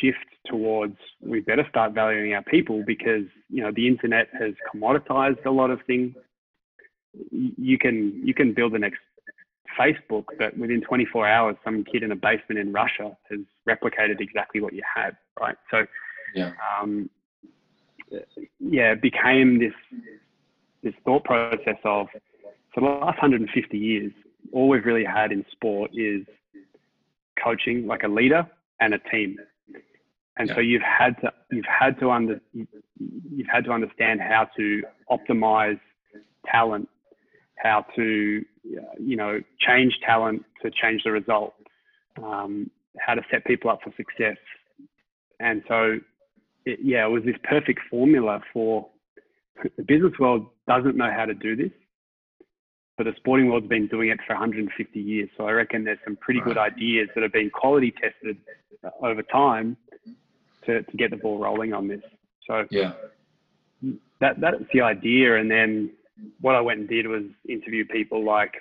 [0.00, 5.44] shift towards we better start valuing our people because you know the internet has commoditized
[5.46, 6.14] a lot of things.
[7.30, 9.00] You can you can build the next
[9.78, 14.60] Facebook, but within 24 hours, some kid in a basement in Russia has replicated exactly
[14.60, 15.56] what you had, right?
[15.70, 15.86] So,
[16.34, 17.08] yeah, um,
[18.60, 19.72] yeah, it became this
[20.82, 22.08] this thought process of
[22.74, 24.12] for the last 150 years,
[24.52, 26.22] all we've really had in sport is
[27.42, 28.46] coaching, like a leader
[28.82, 29.36] and a team.
[30.36, 30.54] And yeah.
[30.54, 35.80] so you've had to you've had to under you've had to understand how to optimize
[36.46, 36.88] talent,
[37.56, 38.42] how to
[38.98, 41.54] you know change talent to change the result,
[42.22, 44.38] um, how to set people up for success.
[45.38, 45.98] And so,
[46.64, 48.88] it, yeah, it was this perfect formula for
[49.76, 51.72] the business world doesn't know how to do this,
[52.98, 55.28] but the sporting world's been doing it for 150 years.
[55.36, 58.36] So I reckon there's some pretty good ideas that have been quality tested
[59.02, 59.76] over time
[60.66, 62.02] to, to get the ball rolling on this.
[62.46, 62.92] So yeah,
[64.20, 65.36] that that's the idea.
[65.36, 65.90] And then
[66.40, 68.54] what I went and did was interview people like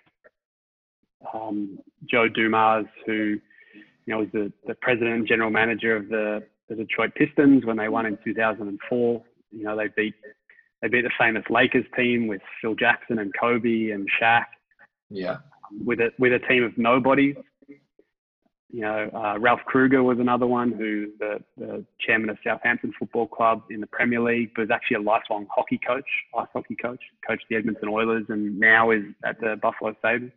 [1.33, 1.79] um,
[2.09, 3.37] Joe Dumars, who
[4.05, 7.77] you know was the, the president and general manager of the, the Detroit Pistons when
[7.77, 9.23] they won in 2004.
[9.51, 10.15] You know they beat
[10.81, 14.45] they beat the famous Lakers team with Phil Jackson and Kobe and Shaq.
[15.09, 15.37] Yeah.
[15.85, 17.35] With a with a team of nobodies.
[18.73, 23.27] You know, uh, Ralph Krueger was another one who the, the chairman of Southampton Football
[23.27, 26.05] Club in the Premier League, but was actually a lifelong hockey coach,
[26.37, 30.31] ice hockey coach, coached the Edmonton Oilers, and now is at the Buffalo Sabres.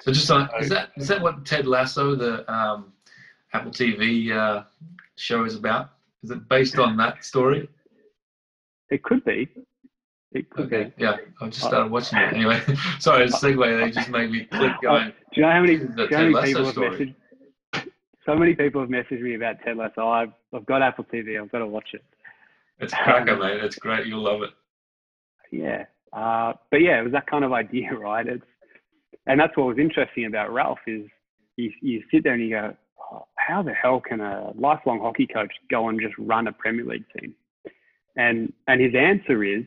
[0.00, 2.92] So just on, is that is that what Ted Lasso, the um,
[3.54, 4.64] Apple TV uh,
[5.16, 5.92] show, is about?
[6.22, 7.68] Is it based on that story?
[8.90, 9.48] It could be.
[10.34, 10.92] It could okay.
[10.96, 11.02] be.
[11.02, 12.60] Yeah, I just started watching it anyway.
[12.98, 15.08] Sorry, the segue they just made me click going.
[15.08, 17.14] Do you know how many, do you know how many people have messaged?
[18.24, 20.06] So many people have messaged me about Ted Lasso.
[20.06, 21.42] I've, I've got Apple TV.
[21.42, 22.04] I've got to watch it.
[22.78, 23.64] It's cracker, um, mate.
[23.64, 24.06] It's great.
[24.06, 24.50] You'll love it.
[25.50, 28.26] Yeah, uh, but yeah, it was that kind of idea, right?
[28.26, 28.44] It's
[29.26, 31.06] and that's what was interesting about Ralph is
[31.56, 32.76] you, you sit there and you go,
[33.12, 36.84] oh, how the hell can a lifelong hockey coach go and just run a Premier
[36.84, 37.34] League team?
[38.16, 39.64] And and his answer is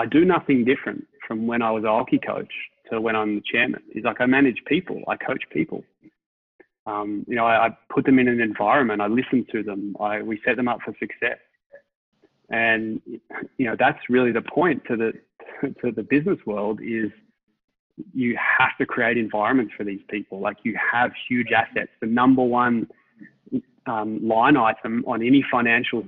[0.00, 2.52] I do nothing different from when I was a hockey coach
[2.90, 3.82] to when I'm the chairman.
[3.92, 5.84] He's like, I manage people, I coach people.
[6.86, 10.22] Um, you know, I, I, put them in an environment, I listen to them, I,
[10.22, 11.38] we set them up for success.
[12.48, 13.00] And,
[13.58, 15.12] you know, that's really the point to the,
[15.82, 17.10] to the business world is
[18.14, 20.40] you have to create environments for these people.
[20.40, 21.90] Like you have huge assets.
[22.00, 22.88] The number one
[23.86, 26.04] um, line item on any financial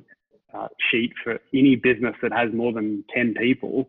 [0.55, 3.89] uh, sheet for any business that has more than 10 people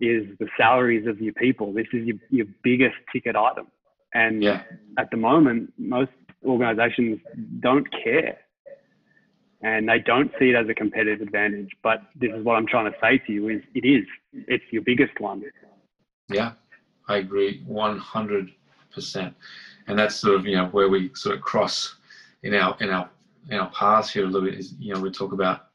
[0.00, 1.72] is the salaries of your people.
[1.72, 3.68] This is your, your biggest ticket item.
[4.14, 4.62] And yeah.
[4.98, 6.10] at the moment, most
[6.44, 7.20] organizations
[7.60, 8.38] don't care
[9.62, 11.70] and they don't see it as a competitive advantage.
[11.82, 14.04] But this is what I'm trying to say to you is it is.
[14.48, 15.42] It's your biggest one.
[16.28, 16.52] Yeah,
[17.08, 18.54] I agree 100%.
[19.86, 21.96] And that's sort of, you know, where we sort of cross
[22.42, 23.08] in our, in our,
[23.50, 25.68] in our paths here a little bit is, you know, we talk about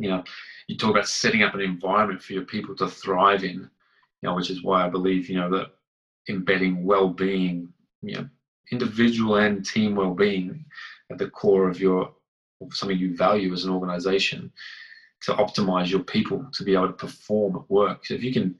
[0.00, 0.24] you know,
[0.66, 3.68] you talk about setting up an environment for your people to thrive in, you
[4.22, 5.68] know, which is why I believe, you know, that
[6.28, 7.68] embedding well-being,
[8.02, 8.28] you know,
[8.72, 10.64] individual and team well-being
[11.10, 12.12] at the core of your
[12.72, 14.50] something you value as an organization
[15.22, 18.06] to optimize your people to be able to perform at work.
[18.06, 18.54] So if you can,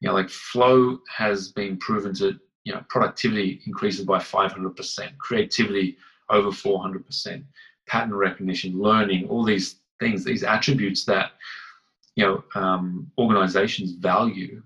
[0.00, 5.96] you know, like flow has been proven to, you know, productivity increases by 500%, creativity
[6.30, 7.44] over 400%,
[7.88, 11.30] pattern recognition, learning, all these things, these attributes that
[12.16, 14.62] you know um, organizations value.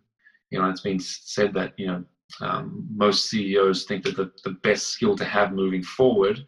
[0.50, 2.04] You know, it's been said that you know
[2.40, 6.44] um, most CEOs think that the, the best skill to have moving forward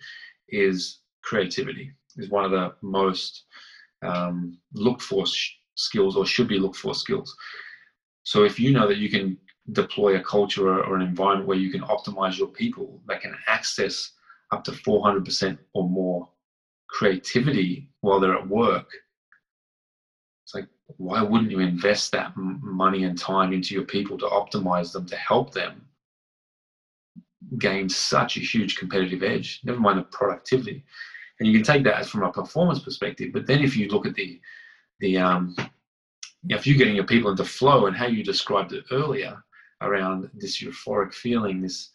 [0.48, 1.92] is creativity.
[2.16, 3.44] Is one of the most
[4.02, 7.34] um, looked for sh- skills or should be looked for skills.
[8.24, 9.38] So if you know that you can
[9.72, 14.12] deploy a culture or, an environment where you can optimize your people that can access
[14.52, 16.28] up to 400% or more
[16.92, 18.90] creativity while they're at work,
[20.44, 20.66] it's like,
[20.96, 25.16] why wouldn't you invest that money and time into your people to optimize them, to
[25.16, 25.86] help them
[27.58, 30.84] gain such a huge competitive edge, never mind the productivity.
[31.38, 34.06] And you can take that as from a performance perspective, but then if you look
[34.06, 34.40] at the,
[35.00, 35.56] the um,
[36.48, 39.42] if you're getting your people into flow and how you described it earlier
[39.80, 41.90] around this euphoric feeling, this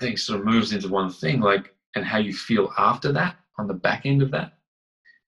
[0.00, 3.66] thing sort of moves into one thing, like, and how you feel after that on
[3.66, 4.52] the back end of that,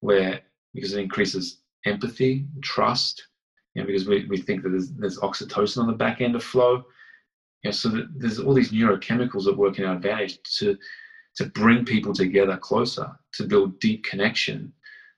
[0.01, 0.41] where
[0.75, 3.27] because it increases empathy, trust,
[3.75, 6.45] you know, because we, we think that there's, there's oxytocin on the back end of
[6.45, 6.85] flow.
[7.63, 10.77] You know, so there's all these neurochemicals that work in our advantage to
[11.37, 14.73] to bring people together closer, to build deep connection.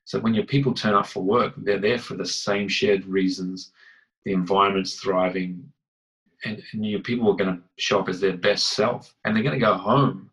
[0.05, 3.73] So when your people turn up for work, they're there for the same shared reasons.
[4.25, 5.65] The environment's thriving,
[6.45, 9.43] and, and your people are going to show up as their best self, and they're
[9.43, 10.31] going to go home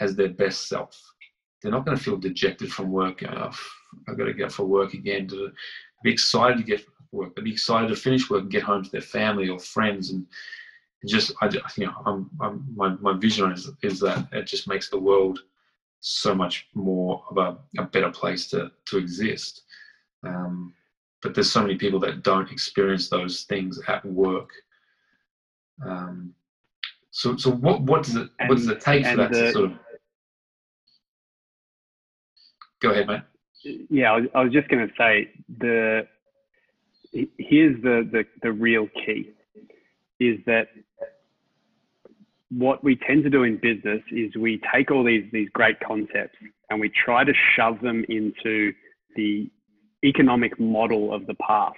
[0.00, 1.00] as their best self.
[1.66, 3.24] They're not going to feel dejected from work.
[3.28, 3.50] Oh,
[4.06, 5.26] I've got to get for work again.
[5.26, 5.50] To
[6.04, 8.90] be excited to get work, to be excited to finish work and get home to
[8.92, 10.24] their family or friends, and
[11.08, 14.90] just I, you know, I'm, I'm, my my vision is is that it just makes
[14.90, 15.40] the world
[15.98, 19.62] so much more of a, a better place to to exist.
[20.22, 20.72] Um,
[21.20, 24.50] but there's so many people that don't experience those things at work.
[25.84, 26.32] Um,
[27.10, 29.64] so so what what does it what does it take for that the, to sort
[29.64, 29.78] of
[32.80, 33.22] go ahead, mate?
[33.90, 36.06] Yeah, I was, I was just going to say the
[37.12, 39.30] here's the, the the real key
[40.20, 40.68] is that
[42.50, 46.36] what we tend to do in business is we take all these these great concepts
[46.70, 48.72] and we try to shove them into
[49.16, 49.50] the
[50.04, 51.76] economic model of the past.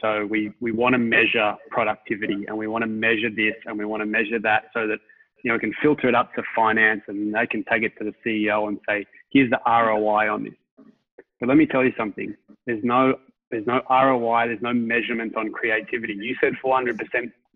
[0.00, 3.84] So we we want to measure productivity and we want to measure this and we
[3.84, 4.98] want to measure that so that
[5.42, 8.04] you know we can filter it up to finance and they can take it to
[8.04, 9.06] the CEO and say
[9.36, 10.54] here's the ROI on this.
[11.38, 12.34] But let me tell you something.
[12.64, 13.14] There's no
[13.50, 14.46] there's no ROI.
[14.48, 16.14] There's no measurement on creativity.
[16.14, 16.96] You said 400%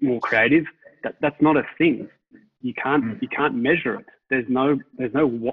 [0.01, 0.65] more creative.
[1.03, 2.09] That, that's not a thing.
[2.61, 3.23] You can't mm.
[3.23, 4.07] you can't measure it.
[4.29, 5.53] There's no there's no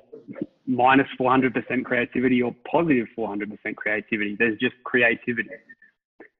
[0.67, 4.36] minus 400% creativity or positive 400% creativity.
[4.38, 5.49] There's just creativity.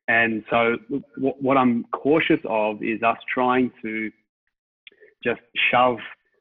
[0.10, 0.76] And so
[1.18, 4.12] what, what I'm cautious of is us trying to
[5.24, 5.40] just
[5.72, 6.00] shove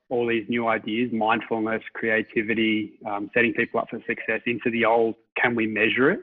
[0.09, 5.15] all these new ideas, mindfulness, creativity, um, setting people up for success into the old,
[5.41, 6.21] can we measure it?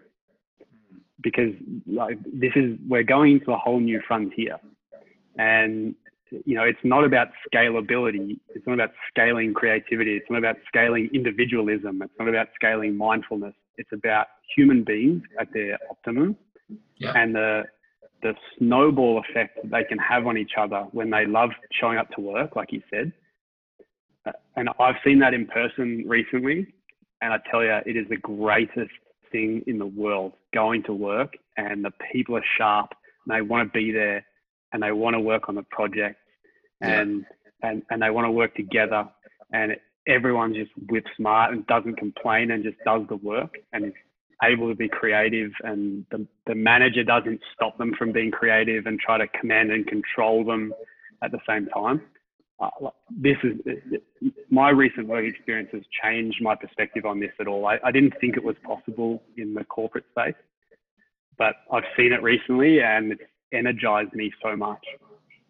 [1.22, 1.54] Because
[1.86, 4.58] like this is, we're going into a whole new frontier.
[5.38, 5.96] And
[6.46, 8.40] you know, it's not about scalability.
[8.50, 10.16] It's not about scaling creativity.
[10.16, 12.02] It's not about scaling individualism.
[12.02, 13.54] It's not about scaling mindfulness.
[13.78, 16.36] It's about human beings at their optimum
[16.98, 17.14] yeah.
[17.16, 17.64] and the
[18.22, 22.10] the snowball effect that they can have on each other when they love showing up
[22.12, 23.12] to work, like you said.
[24.56, 26.74] And I've seen that in person recently,
[27.22, 28.92] and I tell you, it is the greatest
[29.32, 30.34] thing in the world.
[30.54, 32.92] Going to work and the people are sharp,
[33.26, 34.26] and they want to be there,
[34.72, 36.18] and they want to work on the project
[36.82, 37.26] and
[37.64, 37.70] yeah.
[37.70, 39.08] and and they want to work together
[39.54, 39.76] and
[40.08, 43.94] everyone's just whip smart and doesn't complain and just does the work and is
[44.44, 49.00] able to be creative and the, the manager doesn't stop them from being creative and
[49.00, 50.74] try to command and control them
[51.24, 52.02] at the same time
[52.60, 52.70] uh,
[53.10, 53.60] this is
[54.50, 58.14] my recent work experience has changed my perspective on this at all I, I didn't
[58.20, 60.36] think it was possible in the corporate space
[61.38, 64.84] but i've seen it recently and it's energized me so much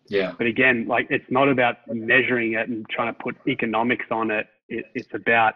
[0.08, 0.34] yeah.
[0.38, 4.48] But again, like it's not about measuring it and trying to put economics on it.
[4.68, 5.54] it it's about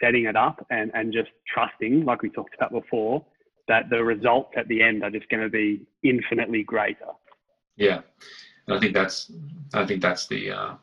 [0.00, 3.24] setting it up and, and just trusting, like we talked about before,
[3.68, 7.12] that the results at the end are just going to be infinitely greater.
[7.76, 8.00] Yeah.
[8.66, 9.30] And I think that's,
[9.74, 10.74] I think that's the uh,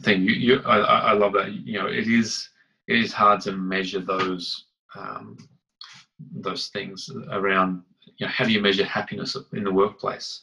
[0.00, 0.22] thing.
[0.22, 1.52] You, you I, I love that.
[1.52, 2.48] You know, it is,
[2.88, 5.36] it is hard to measure those, um,
[6.34, 7.82] those things around,
[8.18, 10.42] you know, how do you measure happiness in the workplace?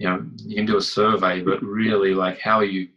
[0.00, 2.88] you know you can do a survey but really like how are you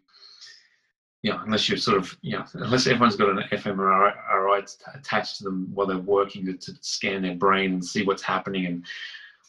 [1.21, 5.43] you know unless you're sort of you know unless everyone's got an fMRI attached to
[5.43, 8.85] them while they're working to, to scan their brain and see what's happening and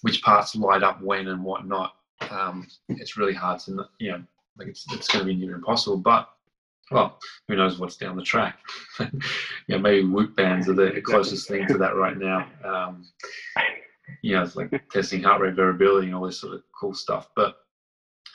[0.02, 1.94] which parts light up when and whatnot
[2.30, 4.22] um, it's really hard to you know
[4.58, 6.28] like it's, it's going to be near impossible but
[6.90, 8.58] well, who knows what's down the track?
[9.68, 12.46] yeah, maybe Whoop bands are the closest thing to that right now.
[12.64, 13.06] Um,
[14.22, 17.30] you know, it's like testing heart rate variability and all this sort of cool stuff.
[17.34, 17.56] But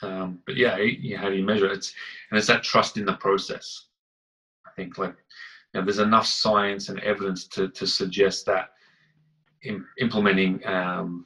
[0.02, 1.72] um, but yeah, you know, how do you measure it?
[1.72, 1.94] It's,
[2.30, 3.86] and it's that trust in the process.
[4.66, 5.14] I think like
[5.72, 8.70] you know, there's enough science and evidence to to suggest that
[9.62, 11.24] in, implementing um,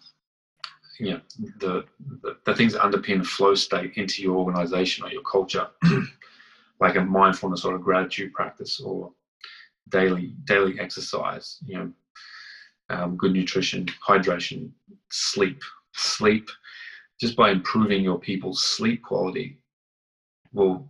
[0.99, 1.21] you know
[1.59, 1.85] the,
[2.23, 5.69] the, the things that underpin flow state into your organization or your culture,
[6.81, 9.13] like a mindfulness or a gratitude practice or
[9.91, 11.59] daily daily exercise.
[11.67, 11.93] You know,
[12.91, 14.71] um, good nutrition, hydration,
[15.11, 15.61] sleep.
[15.97, 16.49] Sleep,
[17.21, 19.61] just by improving your people's sleep quality,
[20.53, 20.89] will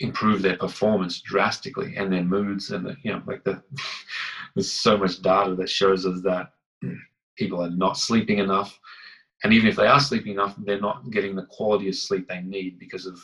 [0.00, 3.62] improve their performance drastically and their moods and the, you know like the
[4.54, 6.50] there's so much data that shows us that
[7.36, 8.78] people are not sleeping enough
[9.44, 12.40] and even if they are sleeping enough they're not getting the quality of sleep they
[12.40, 13.18] need because of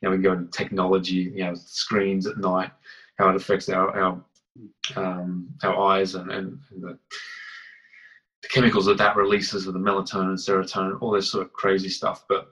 [0.00, 2.70] you know, we go into technology, you know, screens at night,
[3.18, 4.24] how it affects our our
[4.96, 6.98] um, our eyes and, and, and the,
[8.42, 12.24] the chemicals that that releases of the melatonin, serotonin, all this sort of crazy stuff.
[12.28, 12.48] But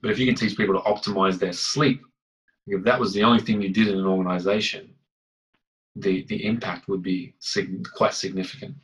[0.00, 2.02] but if you can teach people to optimize their sleep,
[2.66, 4.94] if that was the only thing you did in an organization,
[5.96, 8.76] the the impact would be sig- quite significant.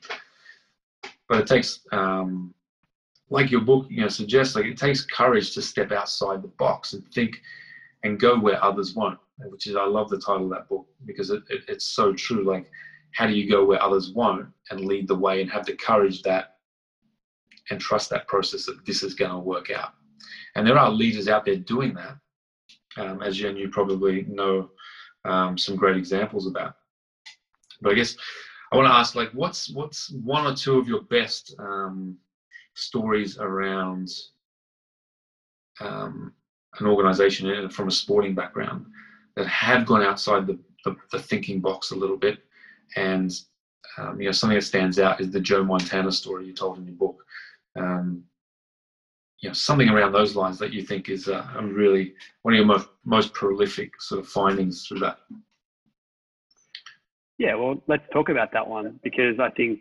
[1.28, 2.54] But it takes, um,
[3.30, 6.92] like your book, you know, suggests, like it takes courage to step outside the box
[6.92, 7.36] and think
[8.04, 9.18] and go where others won't.
[9.40, 12.44] Which is, I love the title of that book because it, it, it's so true.
[12.44, 12.66] Like,
[13.14, 16.22] how do you go where others won't and lead the way and have the courage
[16.22, 16.46] that
[17.70, 19.90] and trust that process that this is going to work out.
[20.54, 22.16] And there are leaders out there doing that,
[22.96, 24.70] um, as you, and you probably know
[25.24, 26.74] um, some great examples of that.
[27.80, 28.16] But I guess
[28.72, 32.16] I want to ask, like, what's what's one or two of your best um,
[32.78, 34.08] stories around
[35.80, 36.32] um,
[36.78, 38.86] an organization from a sporting background
[39.36, 42.38] that have gone outside the, the, the thinking box a little bit,
[42.96, 43.40] and
[43.96, 46.86] um, you know something that stands out is the Joe Montana story you told in
[46.86, 47.24] your book.
[47.76, 48.24] Um,
[49.40, 52.66] you know something around those lines that you think is uh, really one of your
[52.66, 55.18] most most prolific sort of findings through that.
[57.38, 59.80] Yeah, well, let's talk about that one because I think,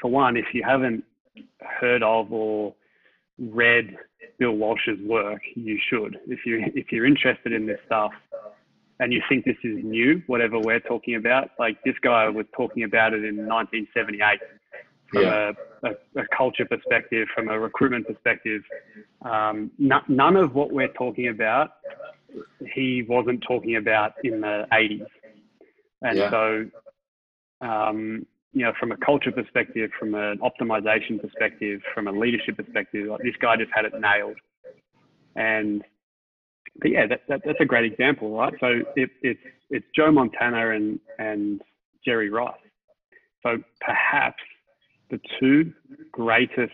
[0.00, 1.04] for one, if you haven't
[1.60, 2.74] heard of or
[3.38, 3.96] read
[4.38, 6.18] Bill Walsh's work, you should.
[6.26, 8.12] If you if you're interested in this stuff
[9.00, 12.82] and you think this is new, whatever we're talking about, like this guy was talking
[12.82, 14.40] about it in 1978
[15.08, 15.52] from yeah.
[15.82, 18.62] a, a, a, culture perspective, from a recruitment perspective.
[19.22, 21.70] Um, n- none of what we're talking about,
[22.74, 25.06] he wasn't talking about in the 80s.
[26.02, 26.30] And yeah.
[26.30, 26.70] so,
[27.60, 33.08] um, you know, from a culture perspective, from an optimization perspective, from a leadership perspective,
[33.08, 34.36] like this guy just had it nailed.
[35.36, 35.82] And
[36.80, 38.52] but yeah, that, that, that's a great example, right?
[38.60, 39.40] So it, it's
[39.70, 41.60] it's Joe Montana and and
[42.04, 42.54] Jerry Rice.
[43.42, 44.42] So perhaps
[45.10, 45.72] the two
[46.12, 46.72] greatest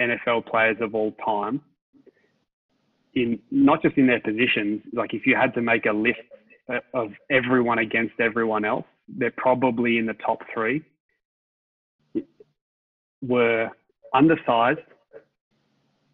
[0.00, 1.60] NFL players of all time,
[3.14, 6.20] in not just in their positions, like if you had to make a list
[6.94, 10.82] of everyone against everyone else, they're probably in the top three,
[13.26, 13.70] were
[14.12, 14.80] undersized,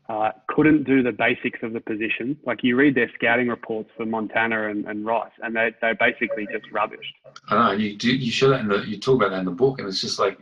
[0.09, 2.37] uh, couldn't do the basics of the position.
[2.45, 6.49] Like you read their scouting reports for Montana and, and Rice, and they they're basically
[6.53, 7.07] just rubbish.
[7.49, 9.53] I know you do you show that in the you talk about that in the
[9.53, 10.39] book, and it's just like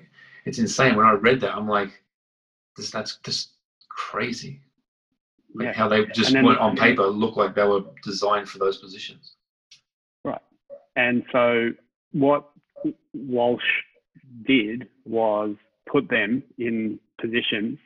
[0.46, 0.96] it's insane.
[0.96, 1.90] When I read that, I'm like,
[2.76, 3.50] this that's just
[3.90, 4.62] crazy.
[5.54, 5.72] Like yeah.
[5.74, 9.34] how they just then, went on paper look like they were designed for those positions.
[10.24, 10.40] Right.
[10.96, 11.70] And so
[12.12, 12.50] what
[13.12, 13.62] Walsh
[14.46, 15.56] did was
[15.90, 17.78] put them in positions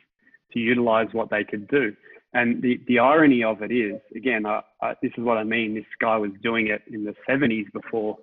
[0.51, 1.95] to utilize what they could do.
[2.33, 5.75] And the, the irony of it is, again, I, I, this is what I mean.
[5.75, 8.17] This guy was doing it in the 70s before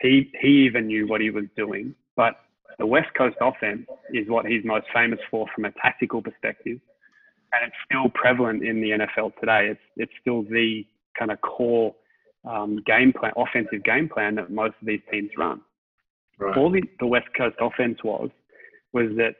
[0.00, 1.94] he, he even knew what he was doing.
[2.14, 2.36] But
[2.78, 6.78] the West Coast offense is what he's most famous for from a tactical perspective,
[7.52, 9.68] and it's still prevalent in the NFL today.
[9.70, 10.84] It's it's still the
[11.18, 11.94] kind of core
[12.44, 15.60] um, game plan, offensive game plan that most of these teams run.
[16.38, 16.56] Right.
[16.56, 18.30] All the, the West Coast offense was
[18.92, 19.34] was that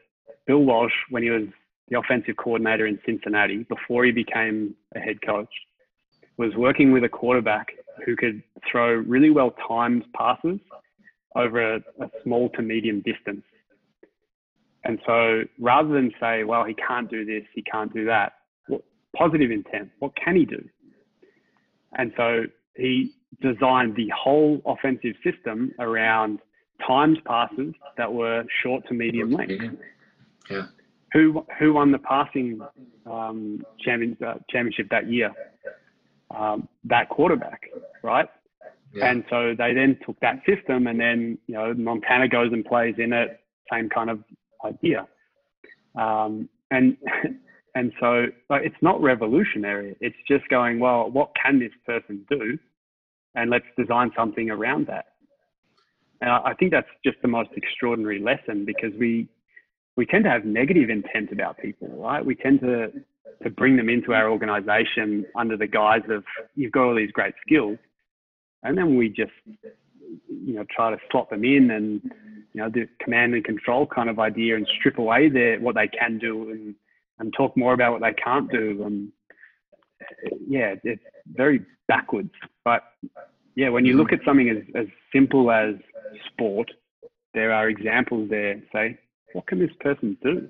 [0.46, 1.48] Bill Walsh, when he was
[1.88, 5.50] the offensive coordinator in Cincinnati before he became a head coach,
[6.38, 7.68] was working with a quarterback
[8.04, 10.58] who could throw really well timed passes
[11.36, 13.44] over a, a small to medium distance.
[14.84, 18.32] And so rather than say, well, he can't do this, he can't do that,
[18.66, 18.82] what,
[19.16, 20.64] positive intent, what can he do?
[21.96, 22.44] And so
[22.76, 26.40] he designed the whole offensive system around
[26.86, 29.62] times passes that were short to medium length.
[30.50, 30.66] Yeah.
[31.12, 32.60] Who who won the passing
[33.06, 35.32] um, champion, uh, championship that year?
[36.30, 37.64] Um, that quarterback,
[38.02, 38.28] right?
[38.94, 39.10] Yeah.
[39.10, 42.94] And so they then took that system and then, you know, Montana goes and plays
[42.98, 44.22] in it, same kind of
[44.64, 45.06] idea.
[45.94, 46.96] Um, and
[47.74, 49.96] and so like, it's not revolutionary.
[50.00, 52.58] It's just going, well, what can this person do?
[53.34, 55.06] And let's design something around that.
[56.22, 59.28] And I think that's just the most extraordinary lesson because we
[59.96, 62.24] we tend to have negative intent about people, right?
[62.24, 62.92] We tend to
[63.42, 67.34] to bring them into our organization under the guise of you've got all these great
[67.44, 67.76] skills
[68.62, 69.32] and then we just
[70.28, 72.00] you know try to slot them in and
[72.52, 75.88] you know the command and control kind of idea and strip away their what they
[75.88, 76.74] can do and
[77.18, 79.08] and talk more about what they can't do and
[80.46, 81.02] yeah it's
[81.34, 82.30] very backwards
[82.64, 82.82] but
[83.54, 85.74] yeah when you look at something as, as simple as
[86.32, 86.70] sport
[87.34, 88.98] there are examples there say
[89.32, 90.48] what can this person do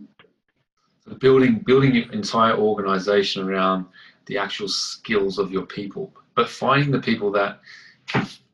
[1.18, 3.86] building building your entire organization around
[4.26, 7.60] the actual skills of your people, but finding the people that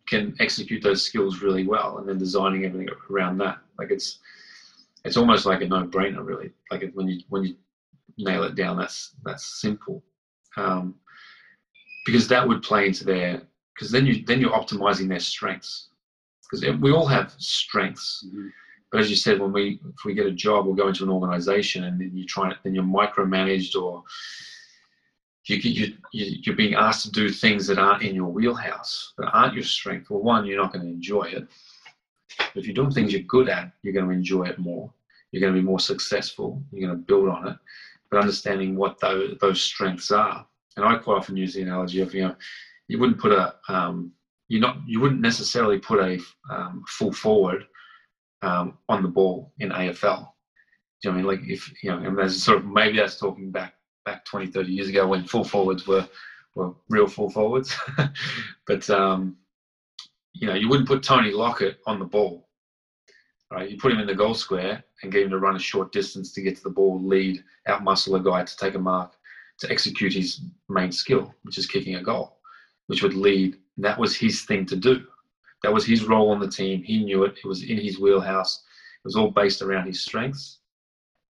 [0.07, 3.59] can execute those skills really well, and then designing everything around that.
[3.79, 4.19] Like it's
[5.05, 6.51] it's almost like a no-brainer, really.
[6.71, 7.57] Like when you when you
[8.17, 10.03] nail it down, that's that's simple,
[10.57, 10.95] um,
[12.07, 13.43] because that would play into their
[13.79, 15.89] because then you then you're optimizing their strengths
[16.43, 18.25] because we all have strengths.
[18.27, 18.49] Mm-hmm.
[18.91, 21.11] But as you said, when we if we get a job or go into an
[21.11, 24.03] organization and then you try then you're micromanaged or
[25.45, 29.55] you, you, you're being asked to do things that aren't in your wheelhouse, that aren't
[29.55, 30.11] your strength.
[30.11, 31.49] Well, one, you're not going to enjoy it.
[32.37, 34.93] But if you're doing things you're good at, you're going to enjoy it more.
[35.31, 36.63] You're going to be more successful.
[36.71, 37.57] You're going to build on it.
[38.11, 40.47] But understanding what those, those strengths are.
[40.77, 42.37] And I quite often use the analogy of, you know,
[42.89, 44.13] you wouldn't put a, um,
[44.49, 46.19] you're not, you wouldn't necessarily put a
[46.51, 47.65] um, full forward
[48.43, 50.29] um, on the ball in AFL.
[51.03, 51.27] Do you know I mean?
[51.27, 53.75] Like if, you know, and sort of, maybe that's talking back,
[54.05, 56.09] back 20, 30 years ago when full forwards were,
[56.55, 57.77] were real full forwards.
[58.67, 59.37] but, um,
[60.33, 62.49] you know, you wouldn't put Tony Lockett on the ball,
[63.53, 63.71] right?
[63.71, 66.33] You put him in the goal square and get him to run a short distance
[66.33, 69.13] to get to the ball, lead, outmuscle a guy to take a mark,
[69.59, 72.38] to execute his main skill, which is kicking a goal,
[72.89, 73.57] which would lead.
[73.79, 75.07] That was his thing to do.
[75.63, 76.83] That was his role on the team.
[76.83, 77.39] He knew it.
[77.43, 78.65] It was in his wheelhouse.
[79.03, 80.59] It was all based around his strengths,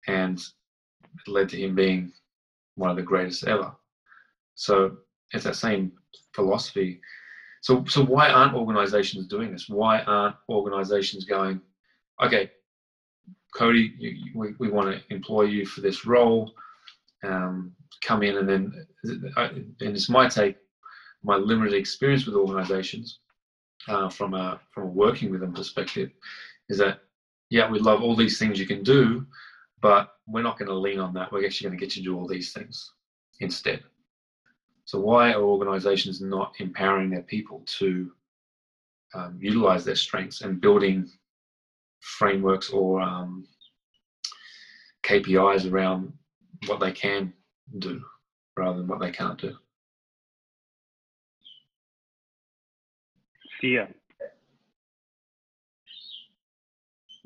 [0.07, 2.13] and it led to him being
[2.75, 3.73] one of the greatest ever.
[4.55, 4.99] So
[5.33, 5.93] it's that same
[6.35, 7.01] philosophy
[7.63, 9.69] so, so why aren't organizations doing this?
[9.69, 11.61] Why aren't organizations going,
[12.23, 12.51] okay,
[13.55, 16.53] Cody, you, we, we want to employ you for this role.
[17.23, 17.73] Um,
[18.03, 20.57] come in and then, and it's my take,
[21.23, 23.19] my limited experience with organizations
[23.89, 26.11] uh, from a from a working with them perspective,
[26.69, 26.99] is that
[27.51, 29.27] yeah, we love all these things you can do,
[29.83, 31.31] but we're not going to lean on that.
[31.31, 32.93] We're actually going to get you to do all these things
[33.41, 33.83] instead.
[34.85, 38.11] So why are organizations not empowering their people to
[39.15, 41.09] um, utilize their strengths and building
[42.01, 43.47] frameworks or um,
[45.03, 46.13] KPIs around
[46.67, 47.33] what they can
[47.79, 48.01] do
[48.57, 49.55] rather than what they can't do?
[53.63, 53.89] Fear.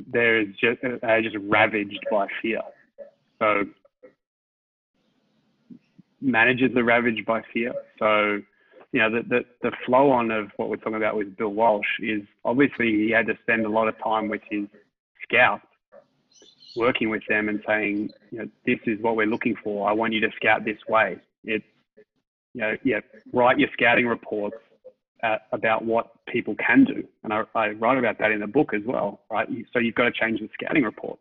[0.07, 2.61] They're just, they're just ravaged by fear.
[3.41, 3.65] So
[6.21, 7.73] managers are ravaged by fear.
[7.99, 8.43] So,
[8.93, 11.87] you know, the, the, the flow on of what we're talking about with Bill Walsh
[12.01, 14.67] is obviously he had to spend a lot of time with his
[15.23, 15.67] scouts,
[16.77, 19.89] working with them and saying, you know, this is what we're looking for.
[19.89, 21.17] I want you to scout this way.
[21.45, 21.65] It's,
[22.53, 23.01] you know, yeah,
[23.33, 24.57] write your scouting reports
[25.23, 27.05] uh, about what people can do.
[27.25, 29.49] And I, I write about that in the book as well, right?
[29.73, 31.19] So you've got to change the scouting report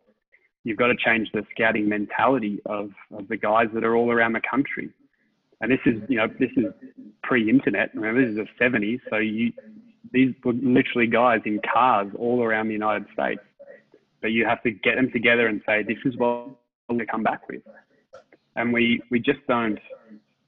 [0.66, 4.32] you've got to change the scouting mentality of, of the guys that are all around
[4.32, 4.90] the country.
[5.60, 6.64] And this is, you know, this is
[7.22, 7.94] pre-internet.
[7.94, 9.00] Remember, this is the 70s.
[9.08, 9.52] So you,
[10.12, 13.40] these were literally guys in cars all around the United States.
[14.20, 16.48] But you have to get them together and say, this is what
[16.90, 17.62] we come back with.
[18.56, 19.78] And we, we just don't,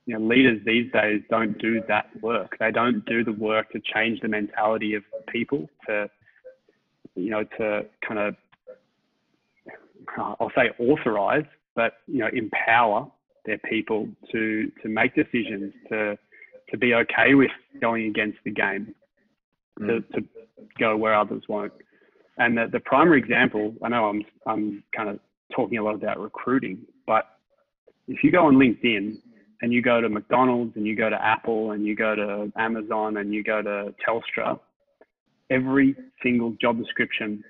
[0.09, 2.57] you know, leaders these days don't do that work.
[2.59, 6.09] They don't do the work to change the mentality of people to,
[7.15, 8.35] you know, to kind of
[10.17, 11.45] I'll say authorize,
[11.77, 13.07] but you know, empower
[13.45, 16.19] their people to to make decisions, to
[16.71, 18.95] to be okay with going against the game,
[19.79, 19.89] mm.
[19.89, 20.27] to, to
[20.79, 21.73] go where others won't.
[22.39, 25.21] And the, the primary example, I know I'm I'm kind of
[25.55, 27.27] talking a lot about recruiting, but
[28.07, 29.19] if you go on LinkedIn
[29.63, 33.17] and you go to McDonald's and you go to Apple and you go to Amazon
[33.17, 34.59] and you go to Telstra,
[35.51, 37.43] every single job description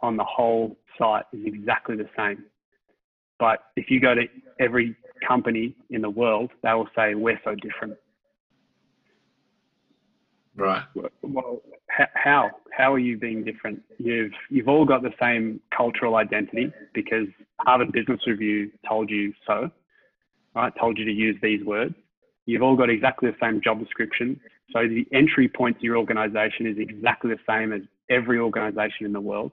[0.00, 2.44] on the whole site is exactly the same.
[3.38, 4.22] But if you go to
[4.60, 7.94] every company in the world, they will say we're so different.
[10.56, 10.82] Right.
[11.22, 11.62] Well,
[12.14, 13.80] how how are you being different?
[13.98, 17.28] You've you've all got the same cultural identity because
[17.60, 19.70] Harvard Business Review told you so.
[20.58, 21.94] Right, told you to use these words.
[22.46, 24.40] You've all got exactly the same job description.
[24.72, 29.12] So the entry point to your organization is exactly the same as every organization in
[29.12, 29.52] the world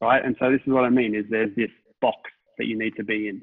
[0.00, 0.24] right?
[0.24, 1.70] And so this is what I mean: is there's this
[2.00, 2.18] box
[2.58, 3.42] that you need to be in,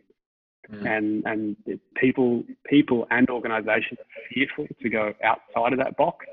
[0.72, 0.88] mm.
[0.88, 1.56] and and
[1.96, 6.26] people people and organisations are fearful to go outside of that box,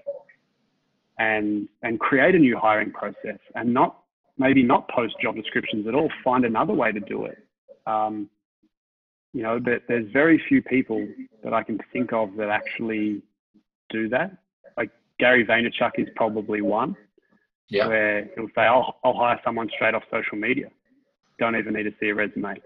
[1.19, 3.99] and and create a new hiring process, and not
[4.39, 6.11] maybe not post job descriptions at all.
[6.25, 7.39] Find another way to do it.
[7.87, 8.29] Um,
[9.33, 11.07] you know, but there's very few people
[11.43, 13.23] that I can think of that actually
[13.91, 14.37] do that.
[14.77, 16.97] Like Gary Vaynerchuk is probably one
[17.69, 17.87] yeah.
[17.87, 20.69] where he'll say, I'll, I'll hire someone straight off social media.
[21.39, 22.57] Don't even need to see a resume.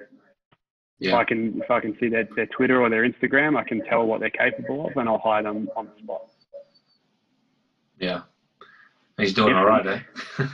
[0.99, 3.85] If I can if I can see their, their Twitter or their Instagram, I can
[3.85, 6.23] tell what they're capable of, and I'll hire them on the spot.
[8.01, 8.23] Yeah,
[9.19, 10.01] he's doing all right, eh?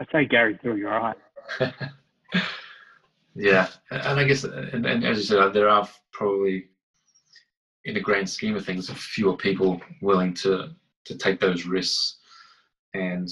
[0.00, 1.16] I'd say Gary's doing all right.
[3.34, 6.66] yeah, and I guess, and, and as you said, there are probably,
[7.84, 10.70] in the grand scheme of things, fewer people willing to
[11.04, 12.18] to take those risks
[12.94, 13.28] and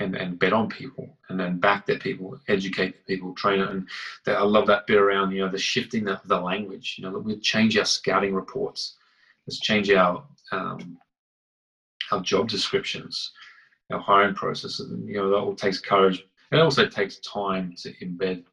[0.00, 3.68] and and bet on people and then back their people, educate people, train it.
[3.68, 3.88] And
[4.26, 6.96] that, I love that bit around you know the shifting of the language.
[6.98, 8.96] You know, we change our scouting reports.
[9.46, 10.98] Let's change our um,
[12.12, 13.32] our job descriptions,
[13.92, 14.90] our hiring processes.
[14.90, 16.24] And you know that all takes courage.
[16.52, 18.44] It also takes time to embed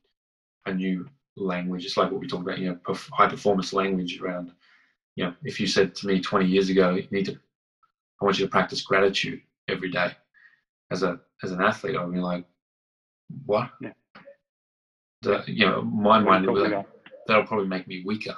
[0.65, 1.07] a new
[1.37, 1.85] language.
[1.85, 2.59] It's like what we talked about.
[2.59, 4.51] You know, high performance language around.
[5.15, 7.33] You know, if you said to me 20 years ago, you need to,
[8.21, 10.13] I want you to practice gratitude every day
[10.91, 12.45] as a as an athlete, I'd be like,
[13.45, 13.71] what?
[13.81, 13.93] Yeah.
[15.23, 16.85] The, you know, my mind would like,
[17.27, 18.35] that'll probably make me weaker,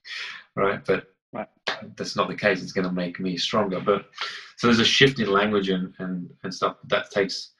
[0.56, 0.82] right?
[0.84, 1.48] But right.
[1.96, 2.62] that's not the case.
[2.62, 3.80] It's going to make me stronger.
[3.80, 4.06] But
[4.56, 7.50] so there's a shift in language and and and stuff that takes.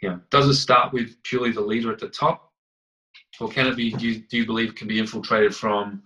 [0.00, 2.51] You know, does it start with purely the leader at the top,
[3.40, 3.90] or can it be?
[3.92, 6.02] Do you, do you believe can be infiltrated from,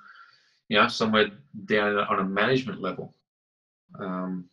[0.68, 1.30] you know, somewhere
[1.66, 3.14] down on a management level?
[3.98, 4.48] Um,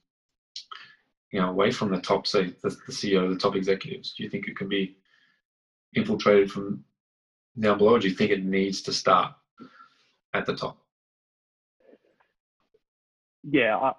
[1.31, 4.13] you know, away from the top, say the, the CEO, the top executives?
[4.15, 4.97] Do you think it can be
[5.95, 6.83] infiltrated from
[7.59, 9.33] down below, or do you think it needs to start
[10.33, 10.77] at the top?
[13.43, 13.91] Yeah, I,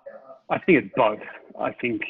[0.50, 1.20] I think it's both.
[1.60, 2.02] I think,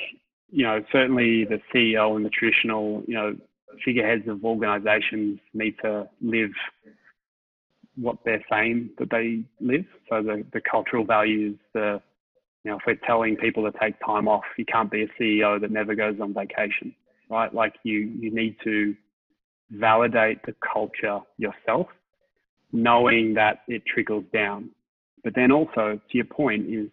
[0.50, 3.36] you know, certainly the CEO and the traditional, you know,
[3.84, 6.50] figureheads of organizations need to live
[7.96, 9.84] what they're saying that they live.
[10.08, 12.00] So the, the cultural values, the
[12.64, 15.60] you know, if we're telling people to take time off, you can't be a CEO
[15.60, 16.94] that never goes on vacation,
[17.28, 17.54] right?
[17.54, 18.96] Like you, you need to
[19.70, 21.88] validate the culture yourself,
[22.72, 24.70] knowing that it trickles down.
[25.22, 26.88] But then also, to your point, is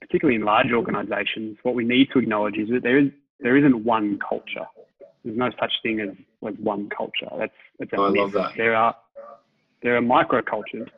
[0.00, 3.84] particularly in large organizations, what we need to acknowledge is that there is there isn't
[3.84, 4.66] one culture.
[5.24, 7.28] There's no such thing as like one culture.
[7.38, 8.20] That's that's a I myth.
[8.20, 8.52] love that.
[8.56, 8.94] There are
[9.82, 10.88] there are micro cultures.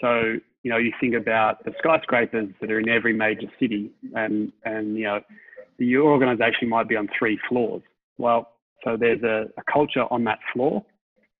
[0.00, 4.52] So you know, you think about the skyscrapers that are in every major city, and
[4.64, 5.20] and you know,
[5.78, 7.82] your organisation might be on three floors.
[8.18, 8.52] Well,
[8.84, 10.84] so there's a, a culture on that floor,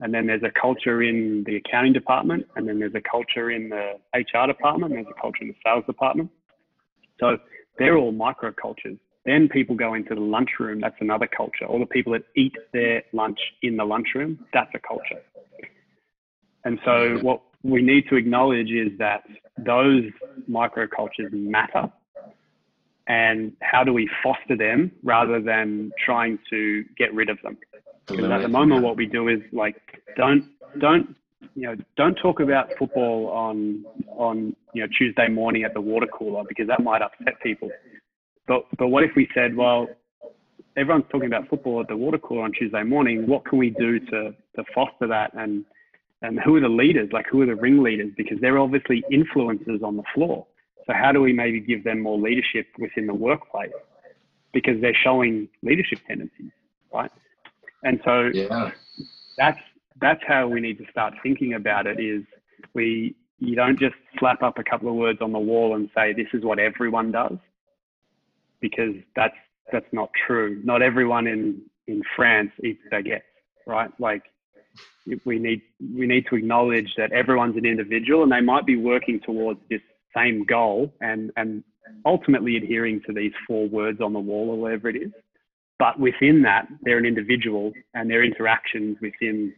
[0.01, 3.69] and then there's a culture in the accounting department, and then there's a culture in
[3.69, 6.31] the HR department, and there's a culture in the sales department.
[7.21, 7.37] So
[7.79, 8.99] they're all micro cultures.
[9.25, 11.65] Then people go into the lunchroom, that's another culture.
[11.67, 15.23] All the people that eat their lunch in the lunchroom, that's a culture.
[16.65, 19.23] And so what we need to acknowledge is that
[19.59, 20.05] those
[20.51, 21.91] microcultures matter
[23.07, 27.57] and how do we foster them rather than trying to get rid of them
[28.07, 29.77] because at the moment what we do is like
[30.17, 30.45] don't
[30.79, 31.15] don't
[31.55, 33.85] you know don't talk about football on
[34.17, 37.71] on you know Tuesday morning at the water cooler because that might upset people
[38.47, 39.89] but but what if we said well
[40.77, 43.99] everyone's talking about football at the water cooler on Tuesday morning what can we do
[43.99, 45.65] to to foster that and
[46.23, 47.11] and who are the leaders?
[47.13, 48.13] Like who are the ringleaders?
[48.17, 50.47] Because they're obviously influencers on the floor.
[50.87, 53.71] So how do we maybe give them more leadership within the workplace?
[54.53, 56.53] Because they're showing leadership tendencies,
[56.93, 57.11] right?
[57.83, 58.71] And so yeah.
[59.37, 59.59] that's
[60.01, 62.01] that's how we need to start thinking about it.
[62.01, 62.23] Is
[62.75, 66.13] we you don't just slap up a couple of words on the wall and say
[66.13, 67.39] this is what everyone does,
[68.63, 69.37] because that's
[69.71, 70.63] that's not true.
[70.65, 73.21] Not everyone in in France eats baguettes,
[73.67, 73.91] right?
[73.99, 74.23] Like
[75.25, 75.63] we need
[75.95, 79.81] we need to acknowledge that everyone's an individual and they might be working towards this
[80.17, 81.65] same goal and and
[82.07, 85.11] ultimately adhering to these four words on the wall or whatever it is
[85.79, 89.53] but within that they're an individual and their interactions within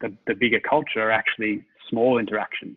[0.00, 2.76] the, the bigger culture are actually small interactions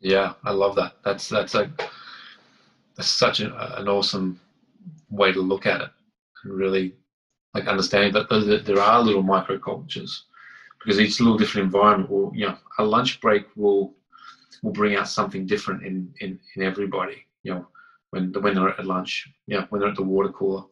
[0.00, 1.70] yeah i love that that's that's a
[3.06, 4.40] such a, an awesome
[5.10, 5.90] way to look at it
[6.44, 6.94] and really
[7.54, 8.28] like understanding that
[8.64, 10.22] there are little microcultures
[10.78, 13.94] because each little different environment will, you know, a lunch break will
[14.62, 17.24] will bring out something different in in, in everybody.
[17.42, 17.68] You know,
[18.10, 20.62] when when they're at lunch, you know, when they're at the water cooler,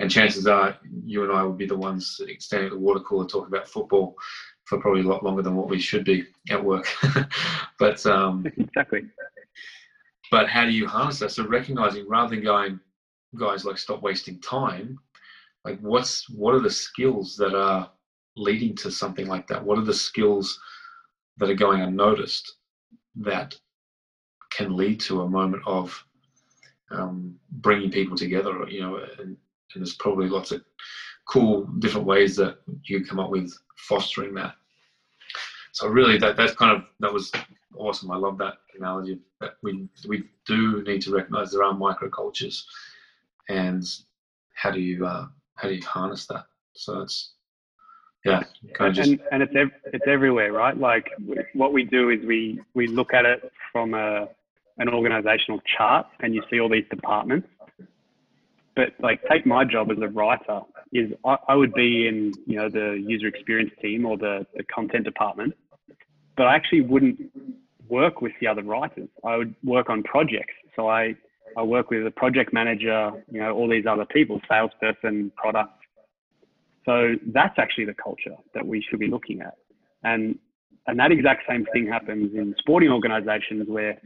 [0.00, 3.26] and chances are you and I will be the ones standing at the water cooler
[3.26, 4.16] talking about football
[4.64, 6.86] for probably a lot longer than what we should be at work.
[7.78, 9.04] but um, exactly.
[10.30, 11.30] But how do you harness that?
[11.30, 12.80] So recognizing rather than going,
[13.38, 14.98] guys, like stop wasting time.
[15.64, 17.90] Like, what's what are the skills that are
[18.36, 19.64] leading to something like that?
[19.64, 20.58] What are the skills
[21.38, 22.56] that are going unnoticed
[23.16, 23.54] that
[24.50, 26.04] can lead to a moment of
[26.90, 28.66] um, bringing people together?
[28.68, 29.36] You know, and, and,
[29.74, 30.62] there's probably lots of
[31.28, 34.54] cool different ways that you come up with fostering that
[35.76, 37.30] so really, that that's kind of that was
[37.76, 38.10] awesome.
[38.10, 39.18] I love that analogy.
[39.42, 42.62] That we we do need to recognise there are microcultures,
[43.50, 43.84] and
[44.54, 46.46] how do you uh, how do you harness that?
[46.72, 47.34] So it's
[48.24, 50.74] yeah, kind of just and, and it's ev- it's everywhere, right?
[50.74, 51.10] Like
[51.52, 54.28] what we do is we we look at it from a
[54.78, 57.48] an organizational chart, and you see all these departments.
[58.74, 60.60] But like, take my job as a writer
[60.92, 64.64] is I, I would be in you know the user experience team or the the
[64.64, 65.54] content department,
[66.36, 67.20] but I actually wouldn't
[67.88, 69.08] work with the other writers.
[69.24, 70.54] I would work on projects.
[70.74, 71.14] So I
[71.56, 75.72] I work with a project manager, you know, all these other people, salesperson, product,
[76.86, 79.54] so that's actually the culture that we should be looking at.
[80.04, 80.38] And
[80.86, 84.00] and that exact same thing happens in sporting organizations where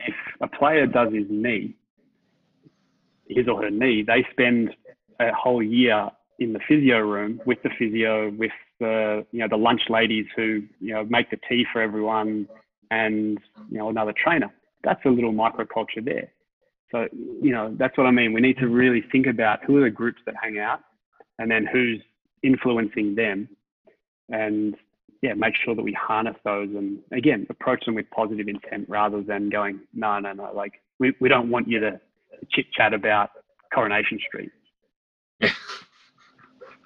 [0.00, 1.76] if a player does his knee,
[3.28, 4.74] his or her knee, they spend
[5.20, 9.56] a whole year in the physio room with the physio, with the you know the
[9.56, 12.48] lunch ladies who you know make the tea for everyone,
[12.90, 13.38] and
[13.70, 14.52] you know another trainer.
[14.84, 16.28] That's a little microculture there.
[16.92, 18.32] So you know that's what I mean.
[18.32, 20.80] We need to really think about who are the groups that hang out
[21.38, 22.00] and then who's
[22.42, 23.48] influencing them
[24.28, 24.76] and
[25.22, 29.22] yeah make sure that we harness those and again approach them with positive intent rather
[29.22, 32.00] than going no no no like we, we don't want you to
[32.50, 33.30] chit chat about
[33.72, 34.50] coronation street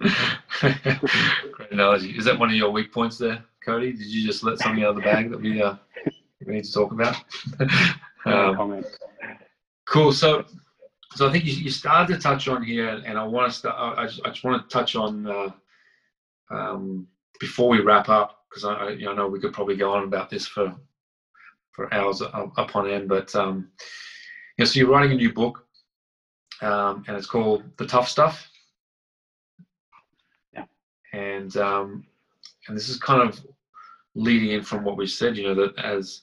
[0.61, 2.17] Great analogy.
[2.17, 3.93] Is that one of your weak points there, Cody?
[3.93, 5.75] Did you just let something out of the bag that we uh,
[6.47, 7.17] we need to talk about?
[8.25, 8.85] um,
[9.87, 10.13] cool.
[10.13, 10.47] So
[11.15, 13.99] so I think you, you started to touch on here, and I want to start.
[13.99, 15.51] I just, I just want to touch on uh,
[16.51, 17.07] um,
[17.39, 20.47] before we wrap up because I, I, know we could probably go on about this
[20.47, 20.75] for
[21.73, 23.09] for hours upon end.
[23.09, 23.71] But um,
[24.57, 25.65] yeah, so you're writing a new book,
[26.63, 28.49] um, and it's called The Tough Stuff.
[31.13, 32.07] And um,
[32.69, 33.41] and this is kind of
[34.15, 35.37] leading in from what we said.
[35.37, 36.23] You know that as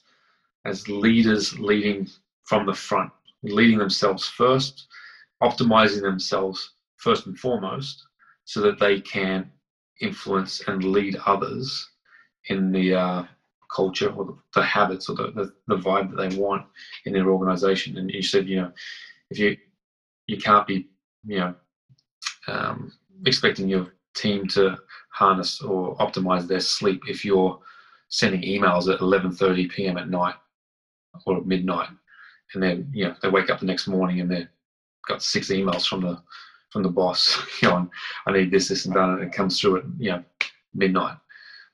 [0.64, 2.08] as leaders leading
[2.44, 3.10] from the front
[3.42, 4.88] leading themselves first,
[5.42, 8.06] optimizing themselves first and foremost,
[8.44, 9.50] so that they can
[10.00, 11.88] influence and lead others
[12.46, 13.24] in the uh,
[13.74, 16.64] culture or the, the habits or the, the, the, vibe that they want
[17.04, 17.98] in their organization.
[17.98, 18.72] And you said, you know,
[19.30, 19.56] if you
[20.26, 20.88] you can't be,
[21.26, 21.54] you know,
[22.46, 22.92] um,
[23.26, 24.78] expecting your team to
[25.10, 27.58] harness or optimize their sleep if you're
[28.08, 29.98] sending emails at 11:30 p.m.
[29.98, 30.34] at night
[31.26, 31.88] or at midnight
[32.54, 34.48] and then you know they wake up the next morning and they've
[35.06, 36.20] got six emails from the
[36.70, 37.90] from the boss, you know,
[38.26, 40.24] I need this, this, and that, and it comes through at you know
[40.74, 41.16] midnight.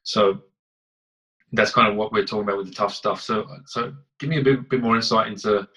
[0.02, 0.40] So
[1.52, 3.20] that's kind of what we're talking about with the tough stuff.
[3.20, 5.68] So so give me a bit bit more insight into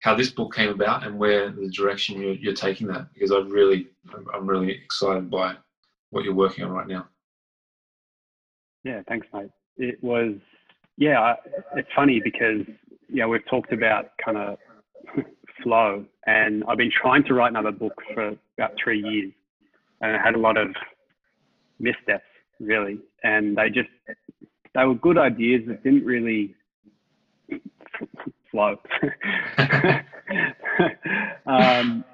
[0.00, 3.38] how this book came about and where the direction you're, you're taking that because I
[3.38, 3.88] really
[4.34, 5.56] I'm really excited by
[6.10, 7.08] what you're working on right now.
[8.84, 9.50] Yeah, thanks, mate.
[9.76, 10.34] It was
[10.96, 11.34] yeah,
[11.74, 12.66] it's funny because
[13.08, 14.58] yeah, we've talked about kind of
[15.62, 19.32] flow, and I've been trying to write another book for about three years,
[20.00, 20.68] and I had a lot of
[21.78, 22.24] missteps
[22.60, 23.88] really, and they just
[24.74, 26.54] they were good ideas that didn't really
[28.50, 28.76] flow.
[31.46, 32.04] um,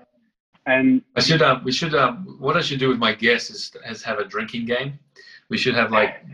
[0.67, 3.73] and I should uh, we should uh, what I should do with my guests is,
[3.89, 4.99] is have a drinking game.
[5.49, 6.25] We should have like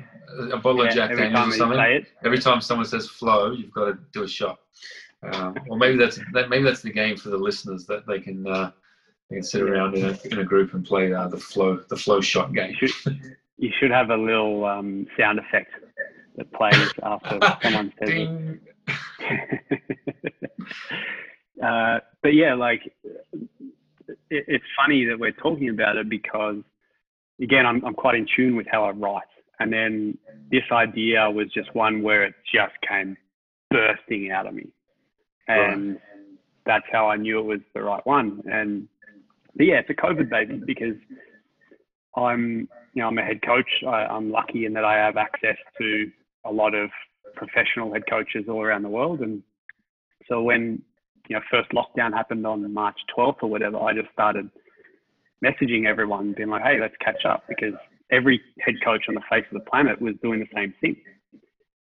[0.53, 2.07] a bottle yeah, of Jack Daniels or something.
[2.25, 4.59] Every time someone says flow, you've got to do a shot.
[5.23, 8.47] Um, or maybe that's that, maybe that's the game for the listeners that they can
[8.47, 8.71] uh,
[9.29, 11.97] they can sit around in a, in a group and play uh, the flow the
[11.97, 12.75] flow shot game.
[12.81, 15.73] You should, you should have a little um, sound effect
[16.37, 18.61] that plays after someone says Ding.
[18.87, 19.83] it.
[21.65, 22.93] uh, but yeah, like
[24.31, 26.57] it, it's funny that we're talking about it because
[27.41, 29.23] again, I'm I'm quite in tune with how I write.
[29.61, 30.19] And then
[30.51, 33.17] this idea was just one where it just came
[33.71, 34.69] bursting out of me.
[35.49, 36.01] And right.
[36.65, 38.43] that's how I knew it was the right one.
[38.47, 38.89] And
[39.59, 40.95] yeah, it's a COVID baby because
[42.17, 43.69] I'm, you know, I'm a head coach.
[43.87, 46.11] I, I'm lucky in that I have access to
[46.45, 46.91] a lot of
[47.35, 49.21] professional head coaches all around the world.
[49.21, 49.43] And
[50.29, 50.83] so when,
[51.29, 54.51] you know, first lockdown happened on March 12th or whatever, I just started
[55.45, 57.75] messaging everyone, being like, hey, let's catch up because
[58.11, 60.97] every head coach on the face of the planet was doing the same thing.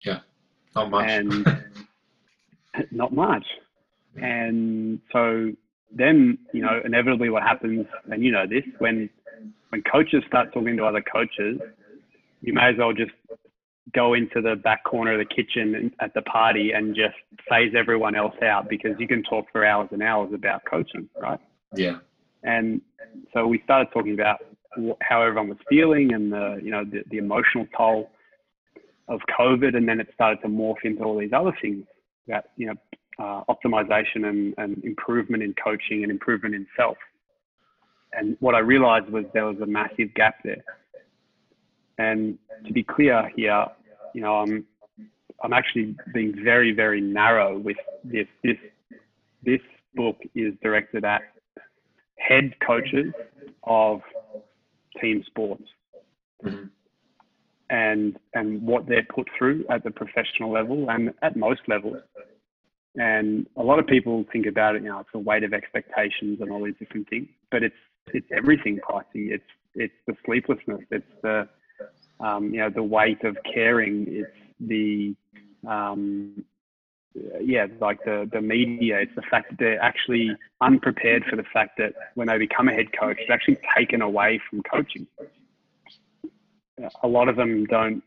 [0.03, 0.19] Yeah,
[0.75, 1.09] not much.
[1.09, 1.63] And
[2.91, 3.45] not much.
[4.21, 5.51] And so
[5.91, 9.09] then, you know, inevitably what happens, and you know this, when
[9.69, 11.59] when coaches start talking to other coaches,
[12.41, 13.11] you may as well just
[13.93, 17.15] go into the back corner of the kitchen at the party and just
[17.49, 21.39] phase everyone else out because you can talk for hours and hours about coaching, right?
[21.75, 21.97] Yeah.
[22.43, 22.81] And
[23.33, 24.39] so we started talking about
[25.01, 28.11] how everyone was feeling and the you know the, the emotional toll
[29.07, 31.85] of COVID, and then it started to morph into all these other things
[32.27, 32.75] that you know
[33.19, 36.97] uh, optimization and, and improvement in coaching and improvement in self.
[38.13, 40.63] And what I realized was there was a massive gap there.
[41.97, 43.65] And to be clear here,
[44.13, 44.65] you know, I'm
[45.43, 48.27] I'm actually being very very narrow with this.
[48.43, 48.57] This
[49.43, 49.61] this
[49.95, 51.21] book is directed at
[52.17, 53.13] head coaches
[53.63, 54.01] of
[54.99, 55.63] team sports.
[56.43, 56.67] Mm-hmm
[57.69, 61.97] and and what they're put through at the professional level and at most levels.
[62.95, 66.39] And a lot of people think about it, you know, it's a weight of expectations
[66.41, 67.75] and all these different things, but it's
[68.07, 69.31] it's everything, pricey.
[69.31, 69.43] It's
[69.75, 70.81] it's the sleeplessness.
[70.89, 71.47] It's the
[72.19, 74.05] um, you know the weight of caring.
[74.07, 75.15] It's the
[75.67, 76.43] um,
[77.41, 78.99] yeah, like the the media.
[78.99, 82.73] It's the fact that they're actually unprepared for the fact that when they become a
[82.73, 85.07] head coach, it's actually taken away from coaching
[87.03, 88.03] a lot of them don't,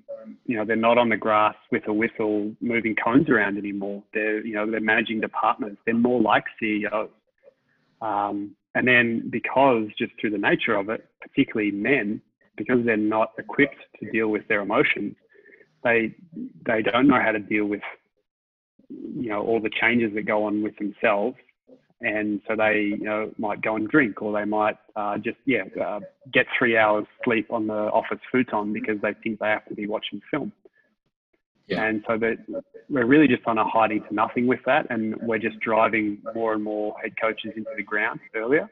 [0.47, 4.03] you know, they're not on the grass with a whistle moving cones around anymore.
[4.15, 5.81] They're, you know, they're managing departments.
[5.85, 7.11] They're more like CEOs.
[8.01, 12.23] Um, and then because just through the nature of it, particularly men,
[12.57, 15.17] because they're not equipped to deal with their emotions,
[15.85, 16.15] they
[16.67, 17.83] they don't know how to deal with
[18.89, 21.37] you know all the changes that go on with themselves.
[22.01, 25.63] And so they you know might go and drink or they might uh, just yeah
[25.81, 26.01] uh,
[26.33, 29.87] get three hours sleep on the office futon because they think they have to be
[29.87, 30.53] watching film.
[31.69, 31.85] Yeah.
[31.85, 35.39] and so that we're really just on a hiding to nothing with that and we're
[35.39, 38.69] just driving more and more head coaches into the ground earlier.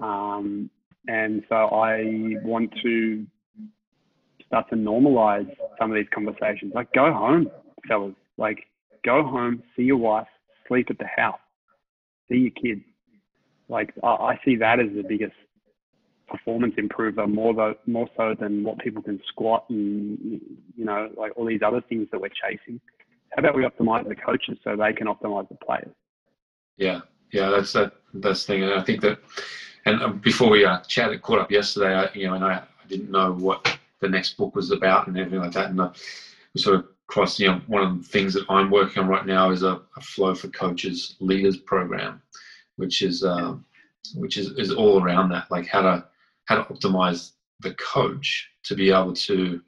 [0.00, 0.70] Um,
[1.08, 3.26] and so i want to
[4.46, 7.48] start to normalize some of these conversations like go home
[7.88, 8.58] fellas like
[9.04, 10.26] go home see your wife
[10.68, 11.38] sleep at the house,
[12.28, 12.84] see your kids.
[13.68, 15.34] Like I, I see that as the biggest
[16.28, 20.40] performance improver, more though, more so than what people can squat and
[20.76, 22.80] you know like all these other things that we're chasing.
[23.30, 25.94] How about we optimize the coaches so they can optimize the players?
[26.76, 27.00] Yeah,
[27.32, 29.18] yeah, that's that that's the thing, and I think that.
[29.86, 32.86] And um, before we uh, chatted, caught up yesterday, I, you know, and I, I
[32.88, 35.90] didn't know what the next book was about and everything like that, and I,
[36.52, 39.24] we sort of across, you know, one of the things that I'm working on right
[39.24, 42.20] now is a, a flow for coaches leaders program,
[42.76, 43.54] which is uh,
[44.16, 46.04] which is, is all around that, like how to
[46.46, 49.62] how to optimize the coach to be able to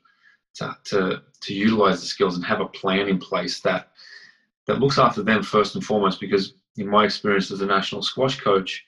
[0.57, 3.93] to to, to utilize the skills and have a plan in place that
[4.67, 6.19] that looks after them first and foremost.
[6.19, 8.85] Because in my experience as a national squash coach,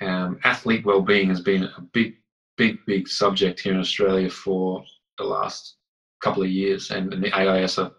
[0.00, 2.14] um, athlete well-being has been a big,
[2.56, 4.84] big, big subject here in Australia for
[5.18, 5.76] the last
[6.22, 7.92] couple of years, and, and the AIS are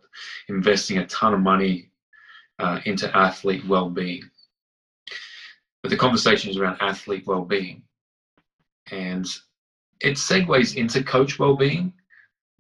[0.49, 1.89] investing a ton of money
[2.59, 4.23] uh, into athlete well-being.
[5.81, 7.83] But the conversation is around athlete well-being,
[8.91, 9.25] and
[9.99, 11.93] it segues into coach well-being,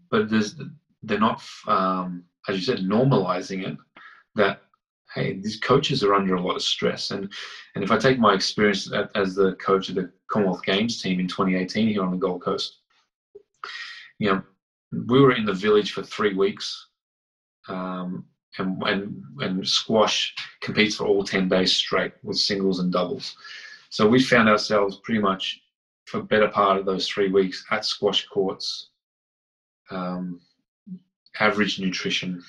[0.09, 0.29] but
[1.03, 3.77] they're not, um, as you said, normalizing it.
[4.35, 4.61] That
[5.13, 7.31] hey, these coaches are under a lot of stress, and
[7.75, 11.27] and if I take my experience as the coach of the Commonwealth Games team in
[11.27, 12.79] 2018 here on the Gold Coast,
[14.19, 14.43] you know,
[15.07, 16.87] we were in the village for three weeks,
[17.67, 18.25] um,
[18.57, 23.35] and, and and squash competes for all ten days straight with singles and doubles.
[23.89, 25.59] So we found ourselves pretty much
[26.05, 28.89] for better part of those three weeks at squash courts,
[29.89, 30.39] um,
[31.39, 32.43] average nutrition,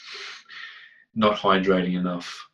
[1.14, 2.44] not hydrating enough,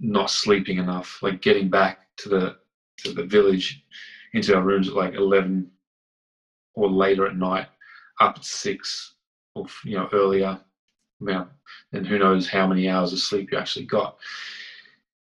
[0.00, 2.56] not sleeping enough, like getting back to the
[2.98, 3.84] to the village
[4.32, 5.70] into our rooms at like eleven
[6.74, 7.66] or later at night,
[8.20, 9.14] up at six,
[9.54, 10.60] or you know earlier
[11.20, 11.50] amount,
[11.92, 14.18] then who knows how many hours of sleep you actually got.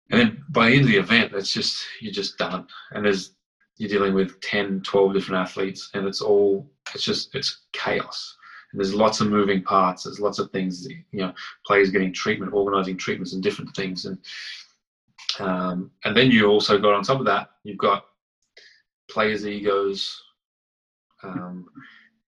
[0.09, 2.67] And then by the end of the event, it's just you're just done.
[2.91, 3.33] And there's
[3.77, 8.37] you're dealing with 10, 12 different athletes, and it's all it's just it's chaos.
[8.71, 10.03] And there's lots of moving parts.
[10.03, 10.87] There's lots of things.
[10.87, 11.33] You know,
[11.65, 14.05] players getting treatment, organizing treatments, and different things.
[14.05, 14.17] And
[15.41, 18.05] um, and then you also got on top of that, you've got
[19.09, 20.21] players' egos.
[21.23, 21.67] Um,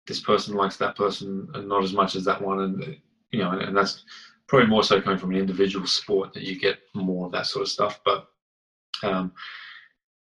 [0.07, 2.97] this person likes that person and not as much as that one, and
[3.31, 4.03] you know, and, and that's
[4.47, 7.63] probably more so coming from an individual sport that you get more of that sort
[7.63, 7.99] of stuff.
[8.05, 8.27] But
[9.03, 9.33] um,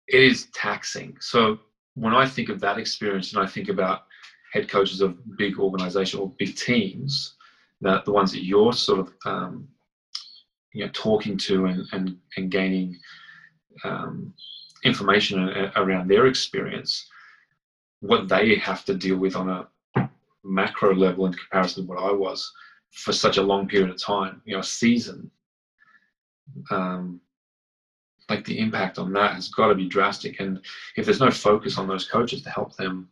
[0.09, 1.16] it is taxing.
[1.20, 1.59] So
[1.94, 4.04] when I think of that experience, and I think about
[4.52, 7.36] head coaches of big organizations or big teams,
[7.80, 9.68] that the ones that you're sort of um,
[10.73, 12.99] you know talking to and and, and gaining
[13.85, 14.32] um,
[14.85, 17.09] information around their experience,
[18.01, 20.11] what they have to deal with on a
[20.44, 22.53] macro level in comparison to what I was
[22.90, 25.31] for such a long period of time, you know, a season,
[26.70, 27.20] um,
[28.28, 30.40] like the impact on that has got to be drastic.
[30.40, 30.61] And
[30.97, 33.09] if there's no focus on those coaches to help them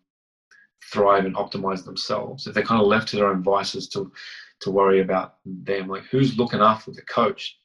[0.92, 4.12] thrive and optimize themselves, if they're kind of left to their own vices to
[4.60, 7.58] to worry about them, like who's looking after the coach?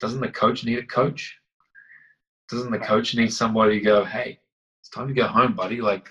[0.00, 1.36] Doesn't the coach need a coach?
[2.48, 4.38] Doesn't the coach need somebody to go, hey,
[4.80, 5.80] it's time to go home, buddy?
[5.80, 6.08] Like,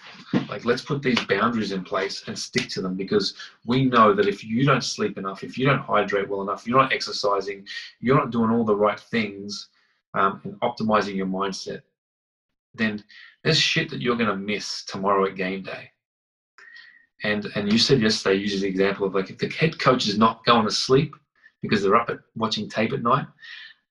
[0.48, 3.34] like let's put these boundaries in place and stick to them because
[3.66, 6.80] we know that if you don't sleep enough, if you don't hydrate well enough, you're
[6.80, 7.66] not exercising,
[8.00, 9.70] you're not doing all the right things
[10.14, 11.82] um, and optimizing your mindset,
[12.74, 13.04] then
[13.44, 15.90] there's shit that you're going to miss tomorrow at game day.
[17.24, 20.08] And and you said yesterday, you used the example of like if the head coach
[20.08, 21.16] is not going to sleep
[21.62, 23.26] because they're up at watching tape at night,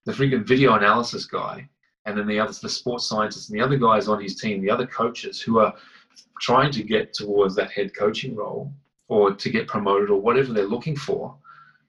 [0.05, 1.67] the freaking video analysis guy,
[2.05, 4.69] and then the others, the sports scientists, and the other guys on his team, the
[4.71, 5.73] other coaches who are
[6.41, 8.73] trying to get towards that head coaching role
[9.07, 11.35] or to get promoted or whatever they're looking for,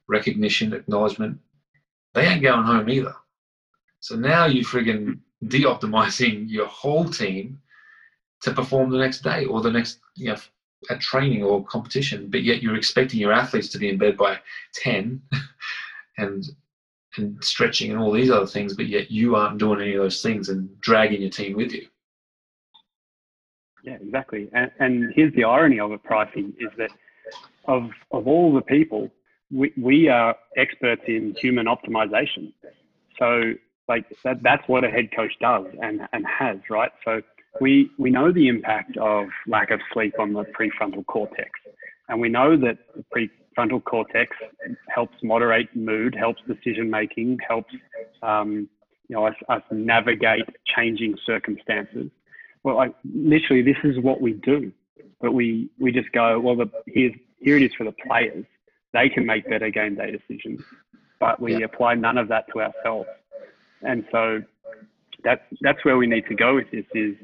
[0.09, 1.39] recognition, acknowledgement,
[2.15, 3.15] they ain't going home either.
[4.01, 7.61] So now you're friggin' de-optimizing your whole team
[8.43, 10.37] to perform the next day or the next you know
[10.89, 14.39] at training or competition, but yet you're expecting your athletes to be in bed by
[14.75, 15.21] 10
[16.19, 16.45] and
[17.17, 20.23] and stretching and all these other things, but yet you aren't doing any of those
[20.23, 21.85] things and dragging your team with you.
[23.83, 24.49] Yeah, exactly.
[24.53, 26.91] And, and here's the irony of it, Pricey, is that
[27.67, 29.11] of of all the people,
[29.51, 32.53] we, we are experts in human optimization.
[33.19, 33.55] So
[33.89, 36.93] like that that's what a head coach does and, and has, right?
[37.05, 37.21] So
[37.61, 41.51] we, we know the impact of lack of sleep on the prefrontal cortex.
[42.09, 43.05] And we know that the
[43.57, 44.37] prefrontal cortex
[44.89, 47.75] helps moderate mood, helps decision making, helps
[48.23, 48.69] um,
[49.09, 52.11] you know, us, us navigate changing circumstances.
[52.63, 54.73] Well, like, literally, this is what we do.
[55.21, 58.45] But we, we just go, well, the, here's, here it is for the players.
[58.93, 60.61] They can make better game day decisions.
[61.19, 61.67] But we yeah.
[61.67, 63.09] apply none of that to ourselves.
[63.83, 64.43] And so
[65.23, 67.17] that's, that's where we need to go with this is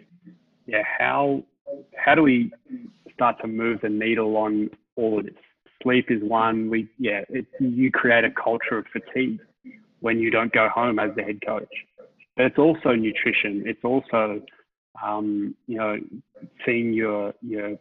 [0.66, 1.42] yeah, how
[1.96, 2.52] how do we
[3.14, 5.34] start to move the needle on all of this?
[5.82, 6.70] Sleep is one.
[6.70, 9.40] We yeah, it, you create a culture of fatigue
[10.00, 11.68] when you don't go home as the head coach.
[12.36, 13.62] But it's also nutrition.
[13.66, 14.42] It's also
[15.04, 15.96] um, you know
[16.64, 17.76] seeing your your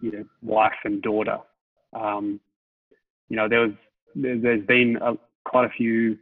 [0.00, 1.38] your wife and daughter.
[1.92, 2.40] Um,
[3.28, 3.72] you know there was
[4.14, 5.14] there, has been a,
[5.44, 6.18] quite a few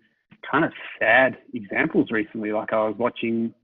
[0.51, 2.53] kind of sad examples recently.
[2.53, 3.55] Like I was watching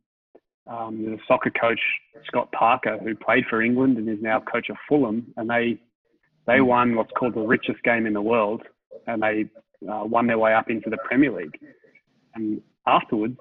[0.68, 1.80] um, the soccer coach
[2.26, 5.78] Scott Parker, who played for England and is now coach of Fulham, and they
[6.46, 8.62] they won what's called the richest game in the world,
[9.06, 9.46] and they
[9.90, 11.58] uh, won their way up into the Premier League.
[12.34, 13.36] And afterwards,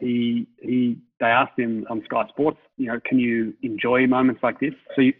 [0.00, 4.60] he he they asked him on Sky Sports, you know, can you enjoy moments like
[4.60, 4.74] this?
[4.94, 5.14] So you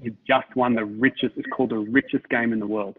[0.00, 1.34] you just won the richest.
[1.36, 2.96] It's called the richest game in the world.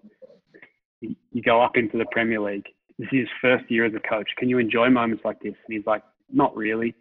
[1.01, 2.65] You, you go up into the Premier League.
[2.97, 4.29] This is his first year as a coach.
[4.37, 5.53] Can you enjoy moments like this?
[5.67, 6.95] And he's like, not really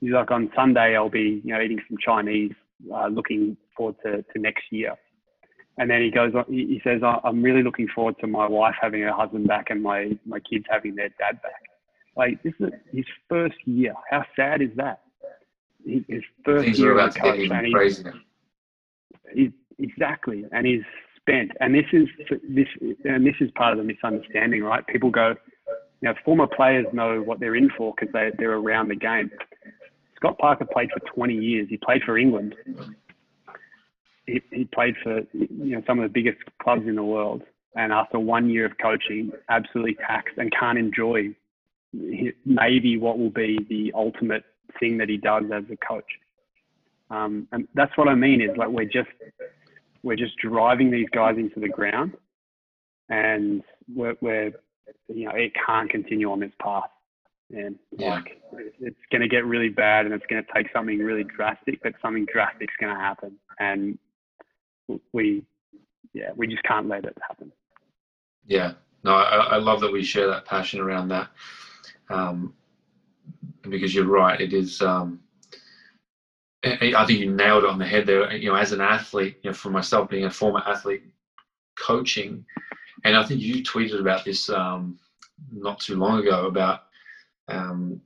[0.00, 2.52] he's like on Sunday I'll be you know eating some Chinese,
[2.92, 4.94] uh, looking forward to, to next year.
[5.78, 9.12] And then he goes, he says, I'm really looking forward to my wife having her
[9.12, 11.62] husband back and my, my kids having their dad back.
[12.14, 13.94] Like this is his first year.
[14.10, 15.00] How sad is that?
[15.86, 18.14] His first Things year as a coach, and.
[19.34, 20.82] He's, exactly, and he's
[21.16, 21.52] spent.
[21.60, 22.06] And this is
[22.48, 22.68] this,
[23.04, 24.86] and this is part of the misunderstanding, right?
[24.86, 25.34] People go,
[26.02, 29.30] now, former players know what they're in for because they, they're around the game.
[30.16, 31.68] Scott Parker played for 20 years.
[31.70, 32.56] He played for England.
[34.26, 37.42] He, he played for you know some of the biggest clubs in the world.
[37.74, 41.34] And after one year of coaching, absolutely taxed and can't enjoy
[41.92, 44.44] maybe what will be the ultimate
[44.80, 46.04] thing that he does as a coach.
[47.10, 49.10] Um, and that's what I mean is like we're just
[50.02, 52.12] we're just driving these guys into the ground,
[53.08, 53.62] and
[53.94, 54.52] we're, we're
[55.08, 56.90] you know, it can't continue on this path.
[57.54, 58.14] And yeah.
[58.14, 58.40] like,
[58.80, 61.82] it's going to get really bad, and it's going to take something really drastic.
[61.82, 63.98] But something drastic's going to happen, and
[65.12, 65.44] we,
[66.14, 67.52] yeah, we just can't let it happen.
[68.46, 68.72] Yeah,
[69.04, 71.28] no, I, I love that we share that passion around that,
[72.08, 72.54] um,
[73.68, 74.40] because you're right.
[74.40, 74.80] It is.
[74.80, 75.20] Um,
[76.64, 78.32] I think you nailed it on the head there.
[78.34, 81.02] You know, as an athlete, you know, for myself being a former athlete,
[81.78, 82.46] coaching
[83.04, 84.98] and I think you tweeted about this um,
[85.50, 86.84] not too long ago about
[87.48, 88.00] um,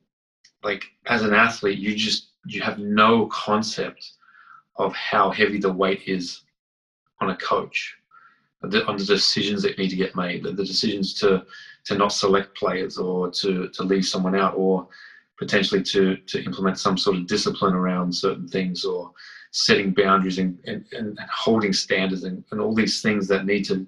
[0.62, 4.12] like as an athlete, you just you have no concept
[4.76, 6.42] of how heavy the weight is
[7.20, 7.96] on a coach,
[8.62, 11.44] on the decisions that need to get made, the decisions to
[11.84, 14.88] to not select players or to to leave someone out or
[15.38, 19.12] potentially to to implement some sort of discipline around certain things or
[19.52, 23.86] setting boundaries and, and, and holding standards and, and all these things that need to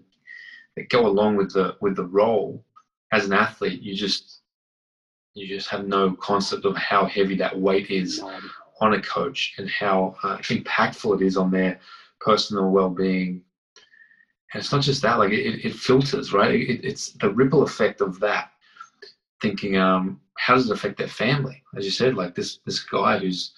[0.78, 2.64] that go along with the with the role
[3.12, 4.40] as an athlete you just
[5.34, 8.22] you just have no concept of how heavy that weight is
[8.80, 11.80] on a coach and how uh, impactful it is on their
[12.20, 13.42] personal well-being.
[14.52, 16.54] And it's not just that; like it, it filters, right?
[16.54, 18.50] It, it's the ripple effect of that.
[19.40, 21.62] Thinking, um, how does it affect their family?
[21.76, 23.52] As you said, like this this guy who's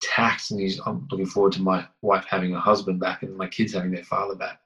[0.00, 3.48] taxed, and he's I'm looking forward to my wife having a husband back and my
[3.48, 4.60] kids having their father back.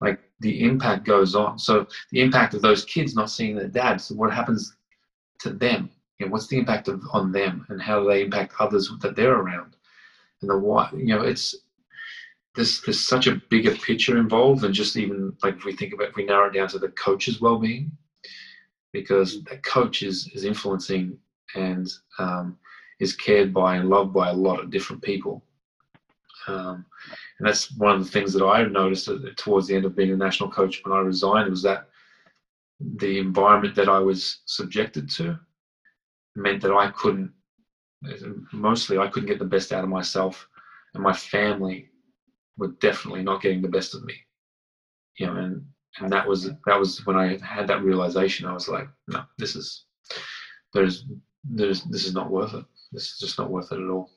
[0.00, 1.58] Like the impact goes on.
[1.58, 4.00] So the impact of those kids not seeing their dad.
[4.00, 4.76] So what happens
[5.40, 5.90] to them?
[6.18, 9.16] You know, what's the impact of on them, and how do they impact others that
[9.16, 9.76] they're around?
[10.40, 11.54] And the why, you know, it's
[12.54, 16.10] there's there's such a bigger picture involved than just even like if we think about
[16.10, 17.90] if we narrow it down to the coach's well-being,
[18.92, 21.18] because the coach is is influencing
[21.56, 22.56] and um,
[23.00, 25.43] is cared by and loved by a lot of different people.
[26.46, 26.84] Um,
[27.38, 30.16] and that's one of the things that I noticed towards the end of being a
[30.16, 31.88] national coach when I resigned was that
[32.80, 35.38] the environment that I was subjected to
[36.36, 37.32] meant that I couldn't,
[38.52, 40.46] mostly, I couldn't get the best out of myself,
[40.94, 41.88] and my family
[42.56, 44.14] were definitely not getting the best of me.
[45.18, 45.64] You know, and
[46.00, 48.46] and that was that was when I had that realization.
[48.46, 49.84] I was like, no, this is
[50.72, 51.06] there's
[51.44, 52.64] there's this is not worth it.
[52.92, 54.10] This is just not worth it at all.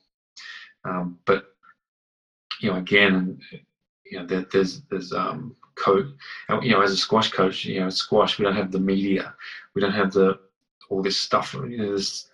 [0.84, 1.46] Um, but
[2.60, 3.40] you know, again,
[4.10, 6.06] you know, there, there's there's um, coach.
[6.62, 9.34] You know, as a squash coach, you know, squash we don't have the media,
[9.74, 10.38] we don't have the
[10.90, 11.54] all this stuff.
[11.54, 12.28] You know, this,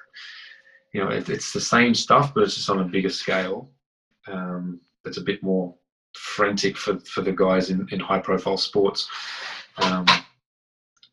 [0.92, 3.70] you know, it, it's the same stuff, but it's just on a bigger scale.
[4.26, 5.74] Um, it's a bit more
[6.14, 9.08] frantic for for the guys in, in high profile sports.
[9.78, 10.06] Um,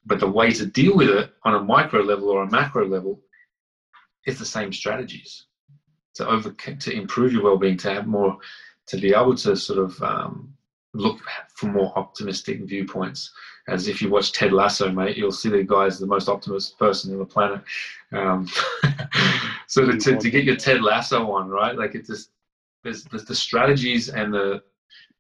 [0.06, 3.22] but the way to deal with it on a micro level or a macro level
[4.26, 5.46] it's the same strategies
[6.16, 8.38] to over to improve your well-being to have more
[8.88, 10.54] to be able to sort of um,
[10.94, 11.20] look
[11.56, 13.32] for more optimistic viewpoints.
[13.68, 17.14] As if you watch ted lasso mate you'll see the guy's the most optimist person
[17.14, 17.62] on the planet.
[18.12, 18.48] Um,
[19.68, 21.78] so to, to, to, get your ted lasso on right?
[21.78, 22.32] Like it's just
[22.84, 24.64] there's, there's the strategies and the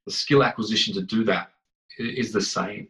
[0.05, 1.51] the skill acquisition to do that
[1.99, 2.87] is the same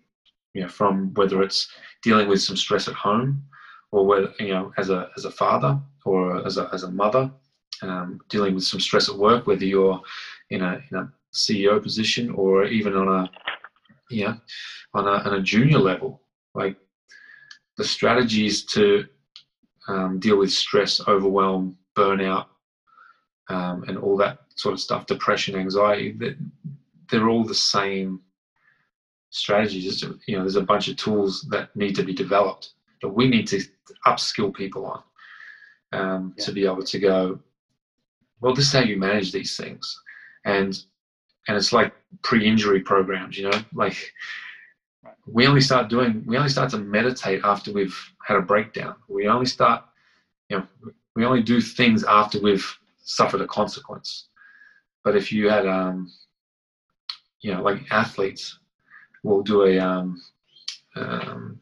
[0.54, 1.70] you know from whether it's
[2.02, 3.44] dealing with some stress at home
[3.92, 7.30] or whether you know as a as a father or as a as a mother
[7.82, 10.00] um, dealing with some stress at work, whether you're
[10.52, 13.32] in a in a CEO position or even on a
[14.10, 14.36] yeah
[14.94, 16.22] on a on a junior level,
[16.54, 16.78] like
[17.78, 19.06] the strategies to
[19.88, 22.46] um, deal with stress, overwhelm, burnout,
[23.50, 26.38] um, and all that sort of stuff, depression, anxiety, that
[27.10, 28.22] they're all the same
[29.32, 30.04] strategies.
[30.28, 33.48] You know, there's a bunch of tools that need to be developed that we need
[33.48, 33.62] to
[34.06, 35.04] upskill people on
[35.92, 36.46] um, yeah.
[36.46, 37.40] to be able to go,
[38.40, 40.00] well, this is how you manage these things,
[40.46, 40.84] and
[41.48, 44.14] and it's like pre-injury programs, you know, like
[45.26, 48.96] we only start doing, we only start to meditate after we've had a breakdown.
[49.08, 49.84] We only start,
[50.50, 52.66] you know, we only do things after we've
[53.04, 54.28] suffered a consequence.
[55.04, 56.12] But if you had, um,
[57.42, 58.60] you know, like athletes
[59.24, 60.22] will do a um,
[60.96, 61.60] um,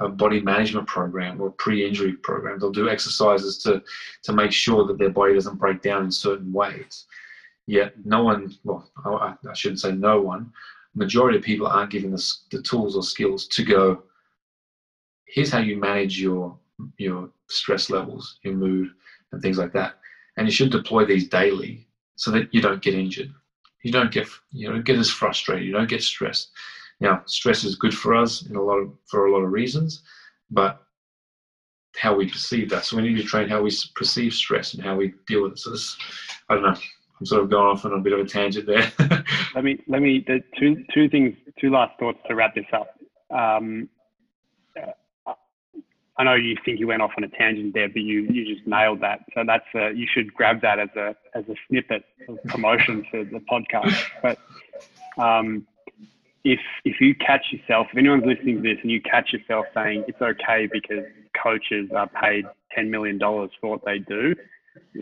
[0.00, 2.58] a body management program or pre-injury program.
[2.58, 3.82] They'll do exercises to
[4.22, 7.06] to make sure that their body doesn't break down in certain ways.
[7.68, 10.52] Yet no one, well, I, I shouldn't say no one,
[10.94, 14.02] majority of people aren't given the, the tools or skills to go.
[15.26, 16.58] Here's how you manage your
[16.96, 18.90] your stress levels, your mood,
[19.32, 19.98] and things like that.
[20.36, 21.86] And you should deploy these daily
[22.16, 23.32] so that you don't get injured.
[23.84, 25.66] You don't get you don't get as frustrated.
[25.66, 26.50] You don't get stressed
[27.00, 30.02] now, stress is good for us in a lot of, for a lot of reasons,
[30.50, 30.82] but
[31.96, 32.84] how we perceive that.
[32.84, 35.58] So we need to train how we perceive stress and how we deal with it.
[35.58, 35.96] So this,
[36.48, 36.76] I don't know.
[37.18, 38.92] I'm sort of going off on a bit of a tangent there.
[39.54, 40.24] let me let me
[40.58, 42.98] two two things, two last thoughts to wrap this up.
[43.30, 43.88] Um,
[46.18, 48.66] I know you think you went off on a tangent there, but you you just
[48.66, 49.20] nailed that.
[49.34, 53.24] So that's a, you should grab that as a as a snippet of promotion for
[53.24, 53.96] the podcast.
[54.20, 54.38] But
[55.16, 55.66] um,
[56.42, 60.04] if if you catch yourself, if anyone's listening to this and you catch yourself saying
[60.08, 61.04] it's okay because
[61.40, 64.34] coaches are paid ten million dollars for what they do,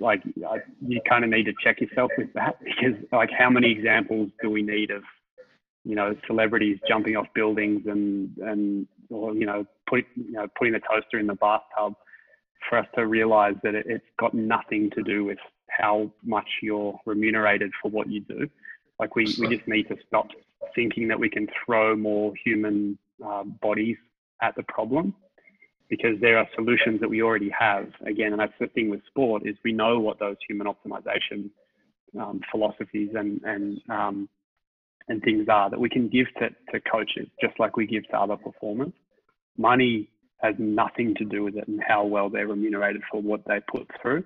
[0.00, 3.70] like I, you kind of need to check yourself with that because like how many
[3.70, 5.02] examples do we need of
[5.84, 10.72] you know celebrities jumping off buildings and and or you know put you know putting
[10.72, 11.94] the toaster in the bathtub
[12.68, 15.38] for us to realize that it, it's got nothing to do with
[15.68, 18.48] how much you're remunerated for what you do.
[18.98, 20.28] Like we, we just need to stop
[20.74, 23.96] thinking that we can throw more human uh, bodies
[24.42, 25.14] at the problem
[25.88, 27.88] because there are solutions that we already have.
[28.06, 31.50] Again, and that's the thing with sport is we know what those human optimization
[32.18, 34.28] um, philosophies and and um,
[35.08, 38.18] and things are that we can give to, to coaches just like we give to
[38.18, 38.92] other performers.
[39.56, 40.08] Money
[40.38, 43.88] has nothing to do with it and how well they're remunerated for what they put
[44.00, 44.24] through.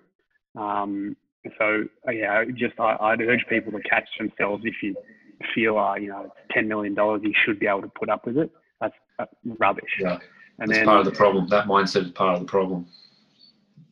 [0.57, 1.17] Um,
[1.59, 4.95] so yeah, just I, I'd urge people to catch themselves if you
[5.55, 8.37] feel, uh, you know, ten million dollars, you should be able to put up with
[8.37, 8.51] it.
[8.81, 9.91] That's, that's rubbish.
[10.01, 10.19] Yeah,
[10.61, 11.49] and that's then, part of the problem.
[11.49, 12.87] That mindset is part of the problem.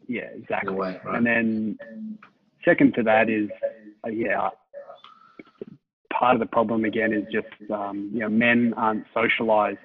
[0.08, 0.74] yeah, exactly.
[0.74, 1.16] way, right?
[1.16, 1.78] And then
[2.64, 3.50] second to that is,
[4.04, 4.48] uh, yeah,
[6.12, 9.78] part of the problem again is just, um, you know, men aren't socialized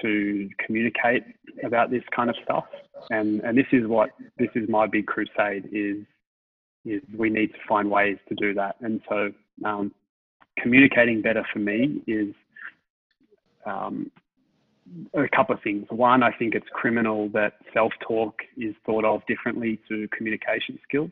[0.00, 1.24] to communicate
[1.64, 2.64] about this kind of stuff.
[3.10, 5.98] And, and this is what, this is my big crusade is,
[6.84, 8.76] is we need to find ways to do that.
[8.80, 9.32] And so,
[9.64, 9.92] um,
[10.58, 12.34] communicating better for me is,
[13.66, 14.10] um,
[15.14, 15.86] a couple of things.
[15.90, 21.10] One, I think it's criminal that self-talk is thought of differently to communication skills,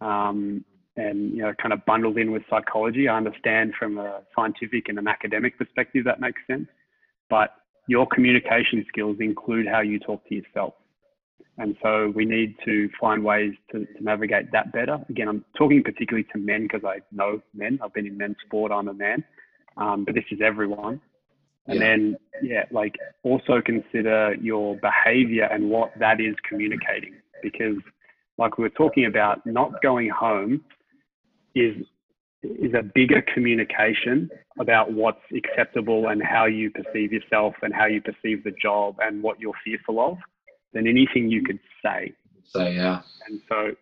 [0.00, 0.64] um,
[0.96, 3.08] and you know, kind of bundled in with psychology.
[3.08, 6.68] I understand from a scientific and an academic perspective that makes sense,
[7.28, 7.54] but
[7.88, 10.74] your communication skills include how you talk to yourself,
[11.58, 14.98] and so we need to find ways to, to navigate that better.
[15.08, 17.78] Again, I'm talking particularly to men because I know men.
[17.82, 18.72] I've been in men's sport.
[18.72, 19.24] I'm a man,
[19.76, 21.00] um, but this is everyone.
[21.66, 21.86] And Yeah.
[21.86, 27.14] then, yeah, like also consider your behavior and what that is communicating.
[27.42, 27.78] Because,
[28.38, 30.64] like we were talking about, not going home
[31.54, 31.76] is
[32.42, 34.28] is a bigger communication
[34.58, 39.22] about what's acceptable and how you perceive yourself and how you perceive the job and
[39.22, 40.18] what you're fearful of
[40.72, 42.12] than anything you could say.
[42.48, 43.76] So yeah, And so,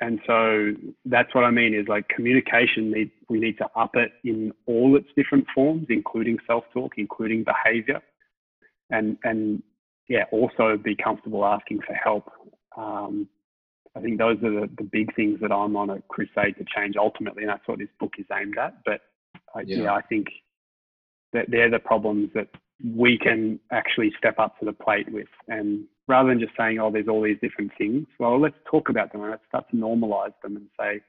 [0.00, 0.72] and so
[1.04, 4.96] that's what I mean is like communication need, we need to up it in all
[4.96, 8.00] its different forms, including self-talk, including behavior
[8.90, 9.62] and, and
[10.08, 12.30] yeah, also be comfortable asking for help.
[12.76, 13.28] Um,
[13.94, 16.96] I think those are the, the big things that I'm on a crusade to change
[16.96, 17.42] ultimately.
[17.42, 18.82] And that's what this book is aimed at.
[18.84, 19.02] But
[19.54, 19.82] I, Yeah.
[19.82, 20.28] yeah, I think
[21.32, 22.48] that they're the problems that
[22.84, 25.28] we can actually step up to the plate with.
[25.48, 29.12] And rather than just saying, oh, there's all these different things, well, let's talk about
[29.12, 31.00] them and let's start to normalize them and say,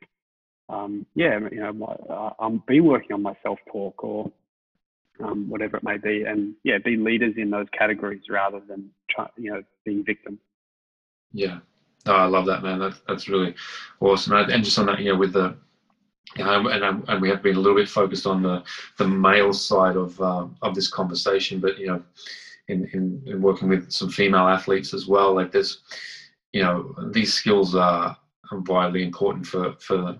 [0.70, 4.32] um, yeah, you know, I'm be working on my self-talk or
[5.24, 9.28] um, whatever it may be, and yeah, be leaders in those categories rather than try,
[9.38, 10.40] you know, being victims.
[11.34, 11.60] yeah.
[12.06, 12.80] No, I love that, man.
[12.80, 13.54] That, that's really
[14.00, 14.34] awesome.
[14.34, 15.56] And just on that, you know, with the,
[16.38, 18.64] and, and and we have been a little bit focused on the
[18.98, 22.04] the male side of um, of this conversation, but you know,
[22.68, 25.82] in, in in working with some female athletes as well, like there's,
[26.54, 28.18] you know, these skills are
[28.52, 30.20] are vitally important for for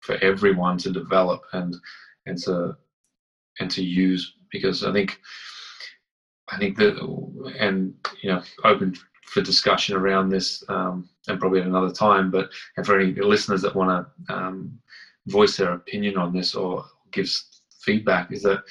[0.00, 1.76] for everyone to develop and
[2.26, 2.76] and to
[3.60, 5.18] and to use because I think
[6.48, 6.98] I think that
[7.58, 8.94] and you know open
[9.24, 12.30] for discussion around this um, and probably at another time.
[12.30, 14.78] But and for any listeners that want to um,
[15.26, 17.28] voice their opinion on this or give
[17.80, 18.62] feedback, is that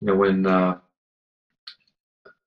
[0.00, 0.78] you know when uh,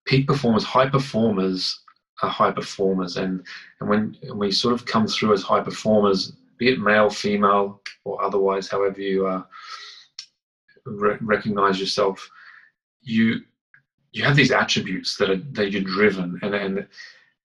[0.06, 1.84] peak performers, high performers
[2.24, 3.44] are high performers, and
[3.80, 8.22] and when we sort of come through as high performers, be it male, female, or
[8.24, 9.44] otherwise, however you uh,
[10.86, 12.28] re- recognize yourself,
[13.02, 13.42] you
[14.12, 16.88] you have these attributes that are that you're driven and and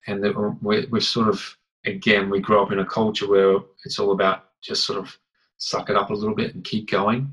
[0.06, 0.22] and
[0.62, 4.50] we're, we're sort of again we grow up in a culture where it's all about
[4.62, 5.16] just sort of
[5.62, 7.30] suck it up a little bit and keep going.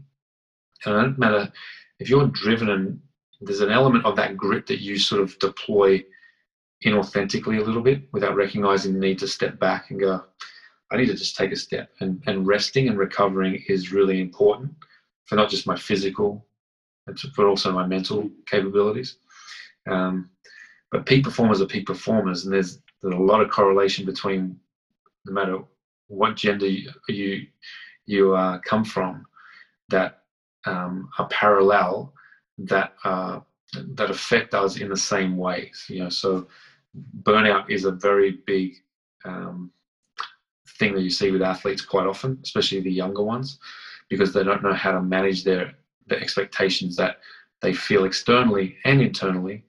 [0.86, 1.52] And it doesn't matter
[2.00, 3.00] if you're driven and
[3.42, 6.04] there's an element of that grit that you sort of deploy
[6.86, 10.24] inauthentically a little bit without recognizing the need to step back and go
[10.92, 11.90] i need to just take a step.
[12.00, 14.74] And, and resting and recovering is really important
[15.26, 16.46] for not just my physical
[17.36, 19.18] but also my mental capabilities.
[19.88, 20.30] Um,
[20.92, 24.58] but peak performers are peak performers, and there's there's a lot of correlation between
[25.26, 25.60] no matter
[26.08, 27.48] what gender you you,
[28.10, 29.26] you uh, come from,
[29.90, 30.24] that
[30.66, 32.14] um, are parallel,
[32.58, 33.40] that uh,
[33.74, 35.86] that affect us in the same ways.
[35.90, 36.48] You know, so
[37.22, 38.74] burnout is a very big
[39.26, 39.72] um,
[40.80, 43.60] thing that you see with athletes quite often, especially the younger ones,
[44.10, 45.74] because they don't know how to manage their
[46.08, 47.18] the expectations that
[47.62, 49.64] they feel externally and internally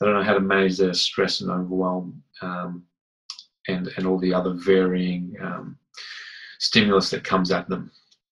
[0.00, 2.82] they don't know how to manage their stress and overwhelm um,
[3.68, 5.78] and and all the other varying um,
[6.64, 7.90] stimulus that comes at them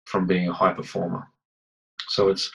[0.04, 1.26] from being a high performer.
[2.08, 2.50] So it's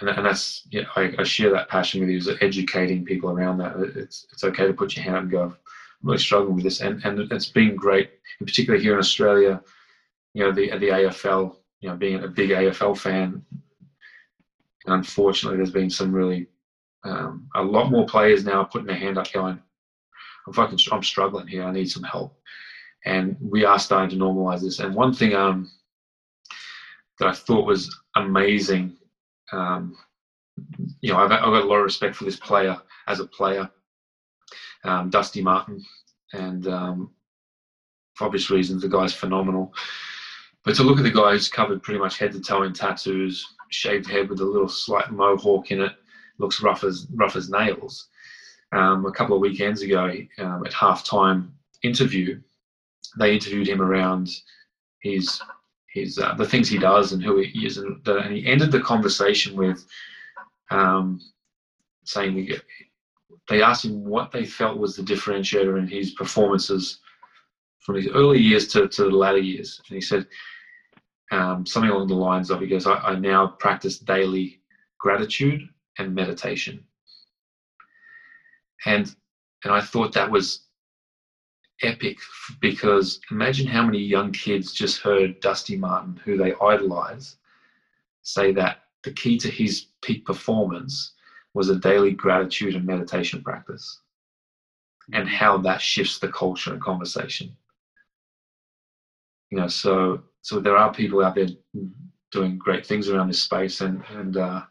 [0.00, 3.58] and, and that's yeah, I, I share that passion with you is educating people around
[3.58, 3.76] that.
[3.96, 5.56] It's it's okay to put your hand up and go, I'm
[6.02, 8.10] really struggling with this, and and it's been great,
[8.40, 9.62] in particular here in Australia.
[10.34, 13.44] You know the the AFL, you know being a big AFL fan.
[14.84, 16.46] And unfortunately, there's been some really
[17.04, 19.60] um, a lot more players now putting their hand up going,
[20.46, 21.64] I'm fucking, I'm struggling here.
[21.64, 22.36] I need some help.
[23.06, 24.80] And we are starting to normalize this.
[24.80, 25.70] And one thing um,
[27.18, 28.96] that I thought was amazing,
[29.52, 29.96] um,
[31.00, 32.76] you know, I've, I've got a lot of respect for this player
[33.06, 33.70] as a player,
[34.84, 35.84] um, Dusty Martin.
[36.32, 37.10] And um,
[38.14, 39.72] for obvious reasons, the guy's phenomenal.
[40.64, 43.46] but to look at the guy who's covered pretty much head to toe in tattoos,
[43.70, 45.92] shaved head with a little slight mohawk in it,
[46.38, 48.08] looks rough as rough as nails.
[48.72, 51.50] Um, a couple of weekends ago, um, at halftime
[51.82, 52.40] interview,
[53.18, 54.30] they interviewed him around
[55.00, 55.40] his
[55.92, 58.70] his uh, the things he does and who he is, and, the, and he ended
[58.70, 59.86] the conversation with
[60.70, 61.20] um,
[62.04, 62.50] saying
[63.48, 67.00] they asked him what they felt was the differentiator in his performances
[67.78, 70.26] from his early years to, to the latter years, and he said
[71.30, 74.60] um, something along the lines of he goes, I, I now practice daily
[74.98, 75.68] gratitude
[75.98, 76.84] and meditation.
[78.84, 79.14] And
[79.64, 80.65] and I thought that was
[81.82, 82.18] epic
[82.60, 87.36] because imagine how many young kids just heard Dusty Martin, who they idolize,
[88.22, 91.12] say that the key to his peak performance
[91.54, 94.00] was a daily gratitude and meditation practice
[95.12, 97.54] and how that shifts the culture and conversation.
[99.50, 101.48] You know so so there are people out there
[102.32, 104.62] doing great things around this space and and uh,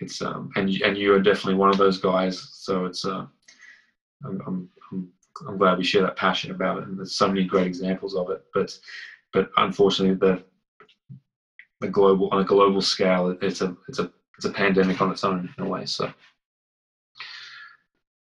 [0.00, 2.48] it's um and and you are definitely one of those guys.
[2.52, 3.24] So it's uh
[4.24, 5.08] I'm, I'm, I'm
[5.46, 8.30] I'm glad we share that passion about it, and there's so many great examples of
[8.30, 8.44] it.
[8.54, 8.76] But
[9.32, 10.42] but unfortunately, the
[11.80, 15.24] the global on a global scale, it's a it's a it's a pandemic on its
[15.24, 15.86] own in a way.
[15.86, 16.12] So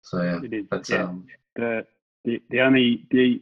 [0.02, 0.66] so yeah, it is.
[0.70, 1.04] That's, yeah.
[1.04, 1.26] Um,
[1.56, 1.86] the
[2.24, 3.40] the the only the,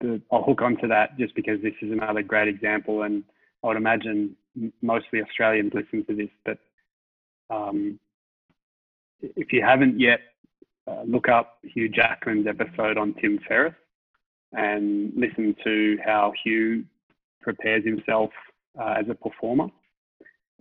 [0.00, 3.22] the I'll hook onto that just because this is another great example, and
[3.62, 4.36] I would imagine
[4.82, 6.58] mostly Australians listen to this, but
[7.50, 7.98] um,
[9.20, 10.20] if you haven't yet
[10.86, 13.74] uh, look up Hugh Jackman's episode on Tim Ferriss
[14.52, 16.84] and listen to how Hugh
[17.42, 18.30] prepares himself
[18.80, 19.66] uh, as a performer.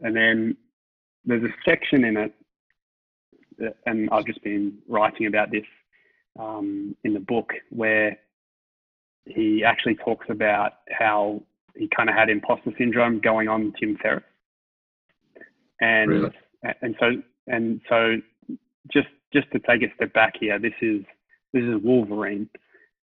[0.01, 0.57] And then
[1.25, 2.33] there's a section in it,
[3.57, 5.65] that, and I've just been writing about this
[6.39, 8.17] um, in the book, where
[9.25, 11.41] he actually talks about how
[11.75, 14.23] he kind of had imposter syndrome going on Tim Ferriss.
[15.81, 16.31] And really?
[16.81, 17.11] and so
[17.47, 18.15] and so
[18.91, 21.01] just just to take a step back here, this is
[21.53, 22.49] this is Wolverine,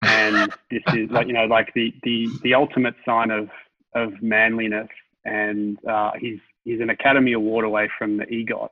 [0.03, 3.49] and this is like you know like the the the ultimate sign of
[3.95, 4.89] of manliness,
[5.25, 8.71] and uh, he's he's an Academy Award away from the EGOT,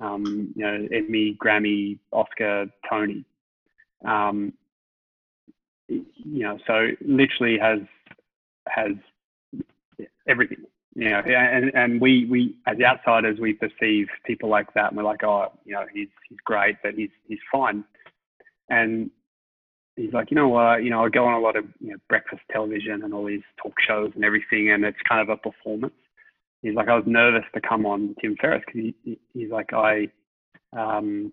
[0.00, 3.24] um, you know Emmy, Grammy, Oscar, Tony,
[4.04, 4.52] um,
[5.88, 7.80] you know so literally has
[8.68, 8.92] has
[10.28, 10.58] everything
[10.96, 15.22] know, and, and we, we, as outsiders, we perceive people like that and we're like,
[15.22, 17.84] oh, you know, he's, he's great, but he's, he's fine.
[18.68, 19.10] And
[19.96, 21.96] he's like, you know what, you know, I go on a lot of, you know,
[22.08, 25.94] breakfast television and all these talk shows and everything, and it's kind of a performance.
[26.62, 30.08] He's like, I was nervous to come on Tim Ferriss because he, he's like, I,
[30.72, 31.32] um,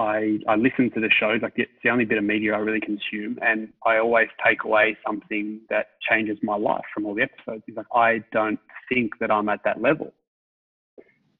[0.00, 2.80] I, I listen to the shows, like it's the only bit of media I really
[2.80, 7.64] consume, and I always take away something that changes my life from all the episodes.
[7.66, 8.58] He's like, I don't
[8.88, 10.14] think that I'm at that level.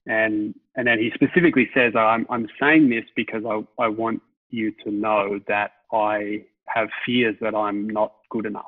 [0.06, 4.20] And and then he specifically says, I'm I'm saying this because I, I want
[4.50, 8.64] you to know that I have fears that I'm not good enough.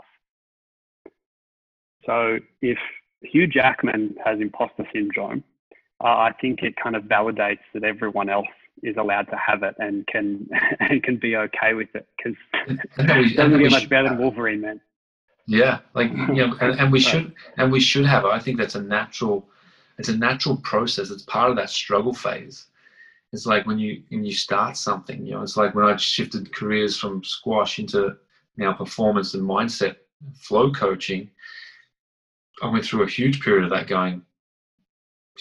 [2.06, 2.78] So if
[3.20, 5.44] Hugh Jackman has imposter syndrome,
[6.02, 8.46] uh, I think it kind of validates that everyone else
[8.82, 10.48] is allowed to have it and can
[10.80, 12.36] and can be okay with it because
[12.98, 14.80] it doesn't get much better than Wolverine, man.
[15.46, 18.28] Yeah, like you know, and, and we should and we should have it.
[18.28, 19.48] I think that's a natural,
[19.98, 21.10] it's a natural process.
[21.10, 22.66] It's part of that struggle phase.
[23.32, 26.54] It's like when you when you start something, you know, it's like when I shifted
[26.54, 28.16] careers from squash into
[28.56, 29.96] now performance and mindset
[30.34, 31.30] flow coaching.
[32.62, 34.22] I went through a huge period of that going,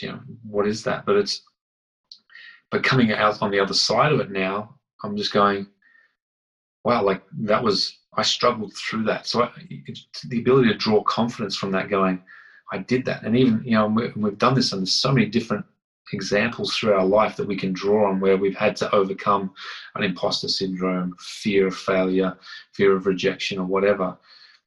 [0.02, 1.06] you know, what is that?
[1.06, 1.44] But it's
[2.72, 5.68] but coming out on the other side of it now, I'm just going,
[6.84, 9.28] wow, like that was, I struggled through that.
[9.28, 9.52] So I,
[10.28, 12.24] the ability to draw confidence from that going,
[12.72, 13.24] I did that.
[13.24, 15.66] And even, you know, we've done this and there's so many different
[16.14, 19.54] examples through our life that we can draw on where we've had to overcome
[19.96, 22.38] an imposter syndrome, fear of failure,
[22.74, 24.18] fear of rejection or whatever,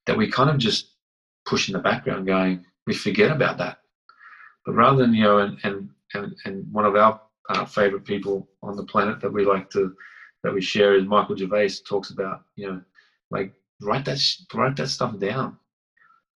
[0.07, 0.91] that we kind of just
[1.47, 3.79] push in the background going, we forget about that.
[4.67, 7.21] But rather than, you know, and, and, and, and one of our
[7.51, 9.95] uh, favorite people on the planet that we like to
[10.43, 12.81] that we share is Michael Gervais talks about you know
[13.31, 13.53] like
[13.83, 14.21] write that
[14.55, 15.57] write that stuff down.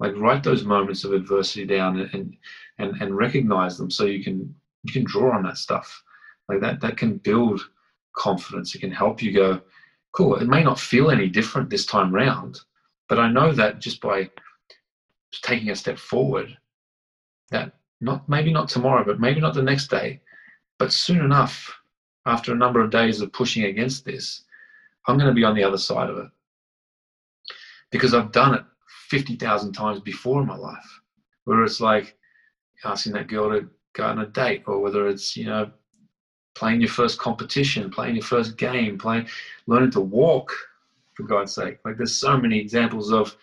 [0.01, 2.37] Like write those moments of adversity down and
[2.79, 4.55] and and recognize them so you can
[4.85, 6.03] you can draw on that stuff.
[6.49, 7.61] Like that that can build
[8.17, 8.75] confidence.
[8.75, 9.61] It can help you go
[10.13, 12.59] cool it may not feel any different this time round
[13.09, 14.29] but i know that just by
[15.43, 16.57] taking a step forward
[17.51, 20.21] that not maybe not tomorrow but maybe not the next day
[20.79, 21.75] but soon enough,
[22.27, 24.45] after a number of days of pushing against this,
[25.07, 26.29] I'm going to be on the other side of it
[27.91, 28.65] because I've done it
[29.09, 31.01] 50,000 times before in my life.
[31.45, 32.17] Whether it's like
[32.85, 35.71] asking that girl to go on a date or whether it's, you know,
[36.55, 39.27] playing your first competition, playing your first game, playing,
[39.67, 40.53] learning to walk,
[41.19, 41.79] for God's sake.
[41.85, 43.37] Like there's so many examples of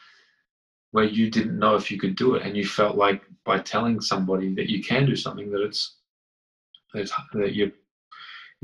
[0.91, 3.99] where you didn't know if you could do it and you felt like by telling
[3.99, 5.98] somebody that you can do something that it's
[6.96, 7.72] that, it's, that you're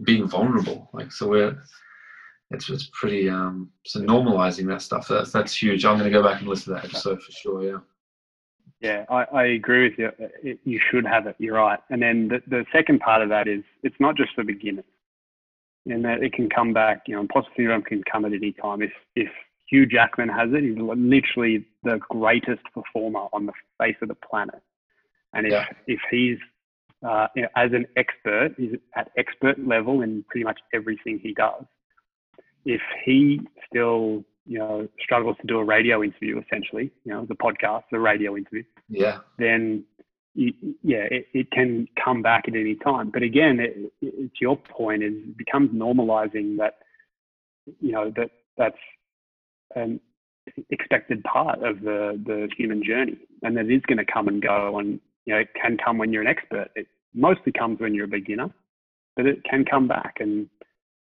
[0.04, 0.90] being vulnerable.
[0.94, 1.62] Like so we're
[2.52, 5.08] it's it's pretty um so normalizing that stuff.
[5.08, 5.86] That's that's huge.
[5.86, 7.78] I'm going to go back and listen to that episode for sure yeah.
[8.80, 10.12] Yeah i, I agree with you.
[10.44, 11.36] It, you should have it.
[11.40, 11.80] You're right.
[11.90, 14.86] And then the, the second part of that is it's not just for beginners
[15.86, 18.82] and that it can come back you know imposter syndrome can come at any time.
[18.82, 19.30] If if
[19.68, 24.62] hugh jackman has it he's literally the greatest performer on the face of the planet.
[25.34, 25.66] And if, yeah.
[25.88, 26.38] if he's
[27.08, 31.34] uh, you know, as an expert, he's at expert level in pretty much everything he
[31.34, 31.64] does.
[32.66, 37.36] If he still you know struggles to do a radio interview essentially you know the
[37.36, 39.20] podcast the radio interview yeah.
[39.38, 39.84] then
[40.34, 40.52] you,
[40.82, 43.12] yeah it, it can come back at any time.
[43.12, 46.80] But again it, it's your point is it becomes normalizing that
[47.80, 48.78] you know that that's
[49.76, 50.00] an
[50.70, 53.18] expected part of the the human journey.
[53.44, 56.12] And that is going to come and go and you know it can come when
[56.12, 58.50] you're an expert it mostly comes when you're a beginner
[59.16, 60.48] but it can come back and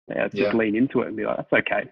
[0.07, 0.53] yeah, just yeah.
[0.53, 1.89] lean into it and be like, that's okay.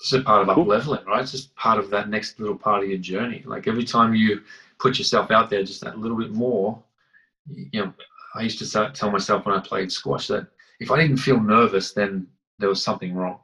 [0.00, 0.62] It's a part of cool.
[0.62, 1.22] up leveling, right?
[1.22, 3.42] It's just part of that next little part of your journey.
[3.44, 4.42] Like every time you
[4.78, 6.82] put yourself out there just that little bit more,
[7.48, 7.92] you know,
[8.34, 10.46] I used to tell myself when I played squash that
[10.78, 13.40] if I didn't feel nervous, then there was something wrong.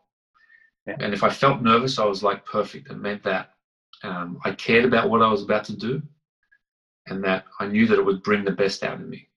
[0.87, 0.97] Yeah.
[1.01, 2.91] And if I felt nervous, I was like perfect.
[2.91, 3.55] It meant that
[4.03, 6.03] um, I cared about what I was about to do
[7.07, 9.29] and that I knew that it would bring the best out of me.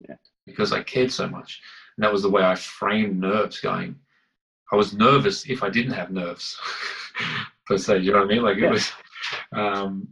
[0.00, 0.16] Yeah.
[0.46, 1.60] Because I cared so much.
[1.96, 3.96] And that was the way I framed nerves going.
[4.72, 6.58] I was nervous if I didn't have nerves,
[7.66, 7.98] per se.
[7.98, 8.42] You know what I mean?
[8.42, 8.66] Like yeah.
[8.66, 8.92] it was.
[9.52, 10.08] Um,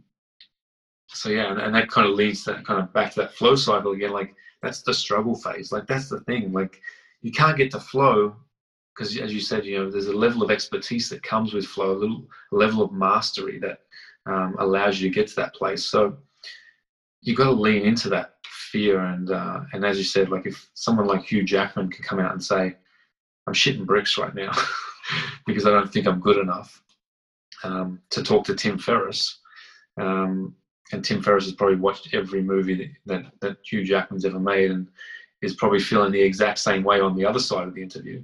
[1.07, 3.55] so yeah, and, and that kind of leads that kind of back to that flow
[3.55, 4.11] cycle again.
[4.11, 5.71] Like that's the struggle phase.
[5.71, 6.51] Like that's the thing.
[6.51, 6.81] Like
[7.21, 8.35] you can't get to flow
[8.95, 11.91] because, as you said, you know, there's a level of expertise that comes with flow,
[11.91, 13.79] a little level of mastery that
[14.25, 15.85] um, allows you to get to that place.
[15.85, 16.17] So
[17.21, 18.35] you've got to lean into that
[18.71, 22.19] fear and uh, and as you said, like if someone like Hugh Jackman can come
[22.19, 22.75] out and say,
[23.47, 24.51] "I'm shitting bricks right now
[25.45, 26.81] because I don't think I'm good enough,"
[27.63, 29.39] um, to talk to Tim Ferriss,
[29.97, 30.55] um,
[30.91, 32.75] and Tim Ferriss has probably watched every movie
[33.05, 34.87] that, that, that Hugh Jackman's ever made and
[35.41, 38.23] is probably feeling the exact same way on the other side of the interview.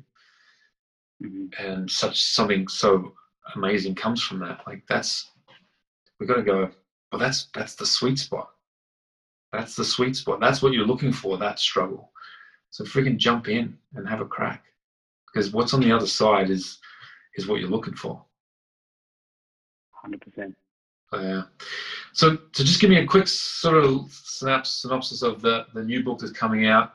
[1.23, 1.65] Mm-hmm.
[1.65, 3.13] And such something so
[3.55, 4.61] amazing comes from that.
[4.67, 5.31] Like that's
[6.21, 6.69] we've got to go.
[7.11, 8.51] Well, that's that's the sweet spot
[9.51, 10.39] that's the sweet spot.
[10.39, 12.11] That's what you're looking for, that struggle.
[12.69, 14.63] So freaking jump in and have a crack.
[15.27, 16.79] Because what's on the other side is
[17.35, 18.23] is what you're looking for.
[19.91, 20.55] Hundred percent.
[21.13, 21.43] Oh, yeah.
[22.13, 26.19] So to just give me a quick sort of synopsis of the, the new book
[26.19, 26.93] that's coming out,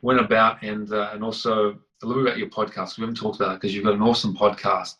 [0.00, 2.98] when about, and uh, and also a little bit about your podcast.
[2.98, 4.96] We haven't talked about it because you've got an awesome podcast,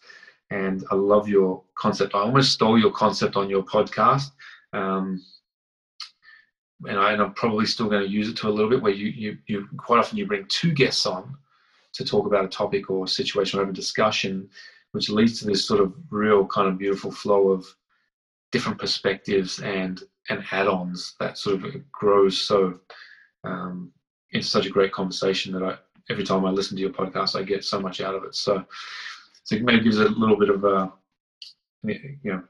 [0.51, 2.15] and I love your concept.
[2.15, 4.31] I almost stole your concept on your podcast.
[4.73, 5.25] Um,
[6.87, 9.09] and, I, am probably still going to use it to a little bit where you,
[9.09, 11.35] you, you quite often you bring two guests on
[11.95, 14.49] to talk about a topic or situation or have a discussion,
[14.93, 17.67] which leads to this sort of real kind of beautiful flow of
[18.53, 22.79] different perspectives and and add-ons that sort of grows so
[23.45, 23.93] um,
[24.33, 25.77] into such a great conversation that I
[26.11, 28.35] every time I listen to your podcast I get so much out of it.
[28.35, 28.65] So
[29.47, 30.93] so maybe gives a little bit of a
[31.83, 32.43] you know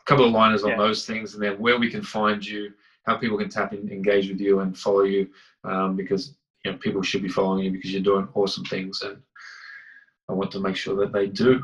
[0.00, 0.76] a couple of liners on yeah.
[0.76, 2.72] those things and then where we can find you
[3.04, 5.28] how people can tap in, engage with you, and follow you
[5.64, 6.34] um, because
[6.64, 9.18] you know people should be following you because you're doing awesome things, and
[10.28, 11.62] I want to make sure that they do.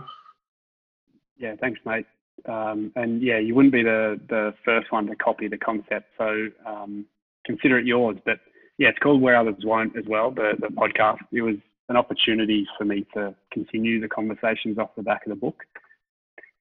[1.39, 2.07] Yeah, thanks, mate.
[2.47, 6.49] Um, and yeah, you wouldn't be the the first one to copy the concept, so
[6.67, 7.07] um,
[7.47, 8.19] consider it yours.
[8.25, 8.41] But
[8.79, 10.31] yeah, it's called Where Others Won't as well.
[10.31, 11.21] The the podcast.
[11.33, 11.57] It was
[11.91, 15.63] an opportunity for me to continue the conversations off the back of the book.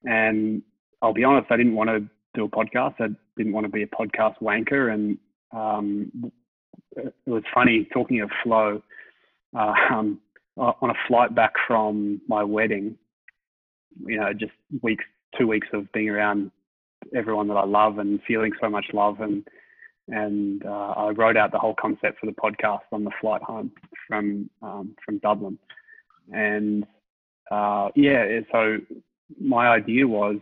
[0.04, 0.62] And
[1.00, 2.00] I'll be honest, I didn't want to
[2.34, 2.96] do a podcast.
[3.00, 4.92] I didn't want to be a podcast wanker.
[4.92, 5.18] And
[5.52, 6.32] um,
[6.96, 8.82] it was funny talking of flow.
[9.56, 10.20] Uh, um,
[10.56, 12.96] on a flight back from my wedding,
[14.04, 14.52] you know, just
[14.82, 15.04] weeks,
[15.38, 16.50] two weeks of being around
[17.14, 19.46] everyone that I love and feeling so much love, and
[20.08, 23.72] and uh, I wrote out the whole concept for the podcast on the flight home
[24.06, 25.58] from um, from Dublin,
[26.32, 26.84] and
[27.50, 28.78] uh, yeah, so
[29.40, 30.38] my idea was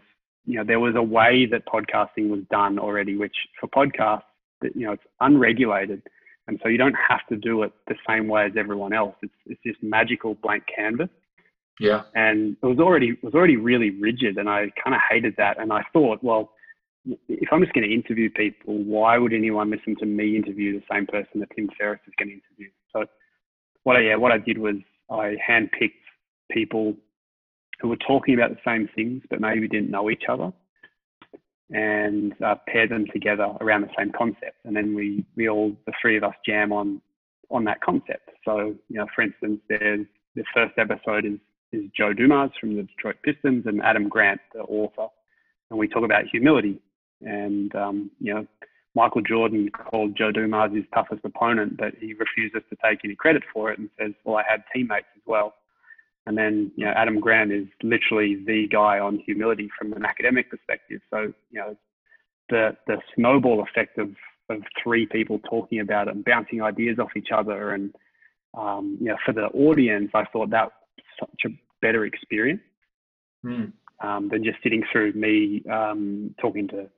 [0.48, 4.22] you know, there was a way that podcasting was done already, which for podcasts,
[4.62, 6.02] you know, it's unregulated.
[6.46, 9.14] And so you don't have to do it the same way as everyone else.
[9.22, 11.10] It's, it's this magical blank canvas.
[11.78, 12.04] Yeah.
[12.14, 15.60] And it was already it was already really rigid, and I kind of hated that.
[15.60, 16.50] And I thought, well,
[17.28, 20.84] if I'm just going to interview people, why would anyone listen to me interview the
[20.90, 22.70] same person that Tim Ferriss is going to interview?
[22.92, 23.04] So,
[23.84, 24.76] what I yeah, what I did was
[25.10, 25.92] I handpicked
[26.50, 26.94] people
[27.80, 30.52] who were talking about the same things but maybe didn't know each other,
[31.70, 34.56] and uh, paired them together around the same concept.
[34.64, 37.00] And then we we all the three of us jam on
[37.50, 38.28] on that concept.
[38.44, 41.38] So, you know, for instance, there's the first episode is
[41.72, 45.08] is Joe Dumars from the Detroit Pistons and Adam Grant, the author,
[45.70, 46.80] and we talk about humility.
[47.20, 48.46] And um, you know,
[48.94, 53.42] Michael Jordan called Joe Dumars his toughest opponent, but he refuses to take any credit
[53.52, 55.54] for it and says, "Well, I had teammates as well."
[56.26, 60.50] And then you know, Adam Grant is literally the guy on humility from an academic
[60.50, 61.00] perspective.
[61.10, 61.76] So you know,
[62.50, 64.10] the the snowball effect of
[64.50, 67.94] of three people talking about it and bouncing ideas off each other and
[68.56, 72.60] um, you know, for the audience, I thought that was such a better experience
[73.44, 73.72] Mm.
[74.02, 76.88] um, than just sitting through me um, talking to,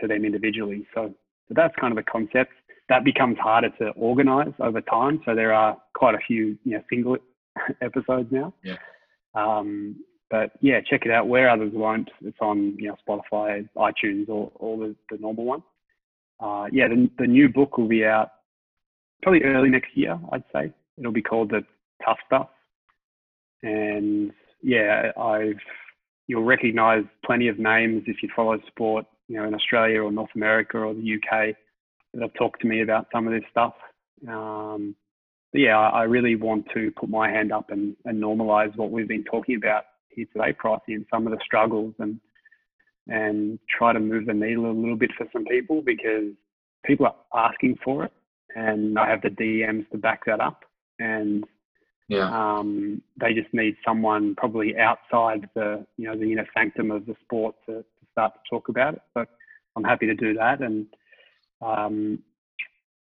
[0.00, 0.86] to them individually.
[0.94, 1.14] So,
[1.48, 2.52] so that's kind of the concept.
[2.88, 5.20] That becomes harder to organize over time.
[5.24, 7.16] So there are quite a few, you know, single
[7.80, 8.52] episodes now.
[8.62, 8.76] Yeah.
[9.34, 9.96] Um,
[10.30, 12.10] but yeah, check it out where others won't.
[12.22, 15.62] It's on, you know, Spotify, iTunes, or all the, the normal ones.
[16.40, 18.30] Uh, yeah, the, the new book will be out
[19.22, 20.72] probably early next year, I'd say.
[20.98, 21.64] It'll be called The
[22.04, 22.48] Tough Stuff.
[23.62, 24.32] And
[24.62, 25.60] yeah, I've
[26.26, 30.30] you'll recognise plenty of names if you follow sport, you know, in Australia or North
[30.34, 31.54] America or the UK
[32.12, 33.74] that have talked to me about some of this stuff.
[34.28, 34.94] Um,
[35.52, 38.90] but yeah, I, I really want to put my hand up and, and normalise what
[38.90, 42.20] we've been talking about here today, Pricey, and some of the struggles and
[43.06, 46.32] and try to move the needle a little bit for some people because
[46.86, 48.12] people are asking for it
[48.56, 50.64] and I have the DMs to back that up.
[50.98, 51.44] And
[52.08, 52.28] Yeah.
[52.28, 57.14] um, they just need someone probably outside the you know the inner sanctum of the
[57.22, 57.84] sport to
[58.14, 59.02] start to talk about it.
[59.12, 59.26] So
[59.76, 60.62] I'm happy to do that.
[60.62, 60.86] And
[61.60, 62.22] um,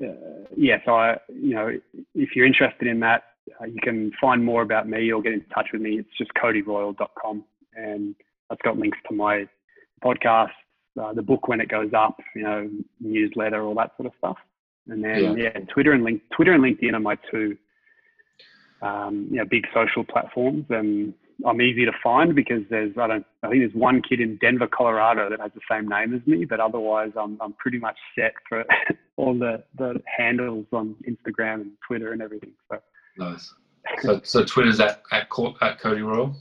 [0.03, 1.71] uh, yeah, so I you know
[2.15, 3.25] if you're interested in that,
[3.61, 5.99] uh, you can find more about me or get in touch with me.
[5.99, 8.15] It's just codyroyle.com, and
[8.49, 9.47] that's got links to my
[10.05, 10.51] podcast,
[11.01, 12.71] uh, the book when it goes up, you know,
[13.01, 14.39] newsletter, all that sort of stuff.
[14.89, 15.51] And then Yeah.
[15.55, 17.57] yeah, Twitter and link Twitter and LinkedIn are my two
[18.83, 21.13] um, you know, big social platforms, and
[21.47, 24.67] I'm easy to find because there's I don't I think there's one kid in Denver,
[24.67, 28.35] Colorado that has the same name as me, but otherwise I'm I'm pretty much set
[28.49, 28.65] for
[29.17, 32.53] all the the handles on Instagram and Twitter and everything.
[32.71, 32.79] So
[33.19, 33.55] Nice.
[34.01, 35.29] So, so Twitter's at at,
[35.61, 36.35] at Cody Royle.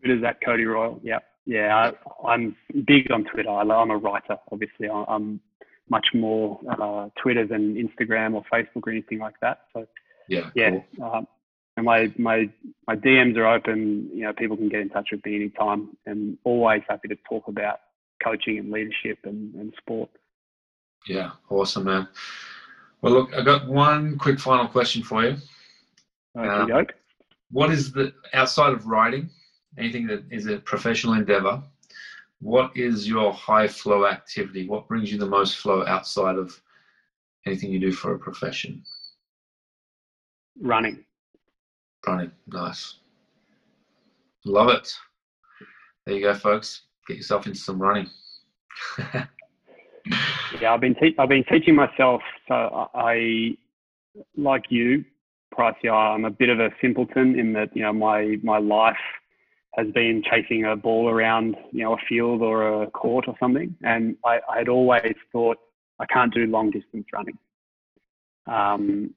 [0.00, 1.00] Twitter's at Cody Royle.
[1.02, 1.92] Yeah, yeah.
[2.24, 3.50] I, I'm big on Twitter.
[3.50, 4.88] I, I'm a writer, obviously.
[4.88, 5.40] I, I'm
[5.88, 9.62] much more uh, Twitter than Instagram or Facebook or anything like that.
[9.72, 9.86] So
[10.28, 10.50] Yeah.
[10.54, 10.70] yeah.
[10.70, 11.04] cool.
[11.04, 11.26] Um,
[11.76, 12.50] and my, my
[12.86, 14.10] my DMs are open.
[14.12, 17.48] You know, people can get in touch with me anytime, and always happy to talk
[17.48, 17.80] about
[18.22, 20.10] coaching and leadership and, and sport.
[21.08, 21.32] Yeah.
[21.50, 22.08] Awesome, man.
[23.00, 25.36] Well, look, I got one quick final question for you.
[26.38, 26.86] Okay, Um.
[27.50, 29.28] What is the outside of writing,
[29.76, 31.62] anything that is a professional endeavor?
[32.40, 34.66] What is your high flow activity?
[34.66, 36.58] What brings you the most flow outside of
[37.46, 38.82] anything you do for a profession?
[40.60, 41.04] running.
[42.06, 42.96] Running, nice.
[44.44, 44.92] Love it.
[46.04, 46.82] There you go, folks.
[47.06, 48.08] Get yourself into some running.
[50.60, 52.22] Yeah, I've been te- I've been teaching myself.
[52.48, 53.56] So I,
[54.36, 55.04] like you,
[55.56, 55.90] Pricey.
[55.90, 58.96] I'm a bit of a simpleton in that you know my my life
[59.74, 63.74] has been chasing a ball around you know a field or a court or something,
[63.82, 65.58] and I, I had always thought
[65.98, 67.38] I can't do long distance running.
[68.46, 69.14] Um,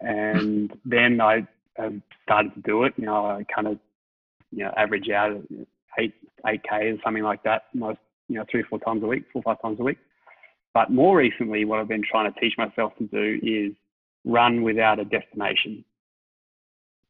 [0.00, 1.46] and then I
[1.80, 2.94] have started to do it.
[2.96, 3.78] You know, I kind of
[4.50, 5.42] you know average out
[5.98, 6.14] eight
[6.46, 7.98] eight k or something like that most
[8.28, 9.98] you know three or four times a week, four five times a week.
[10.72, 13.72] But more recently, what I've been trying to teach myself to do is
[14.24, 15.84] run without a destination.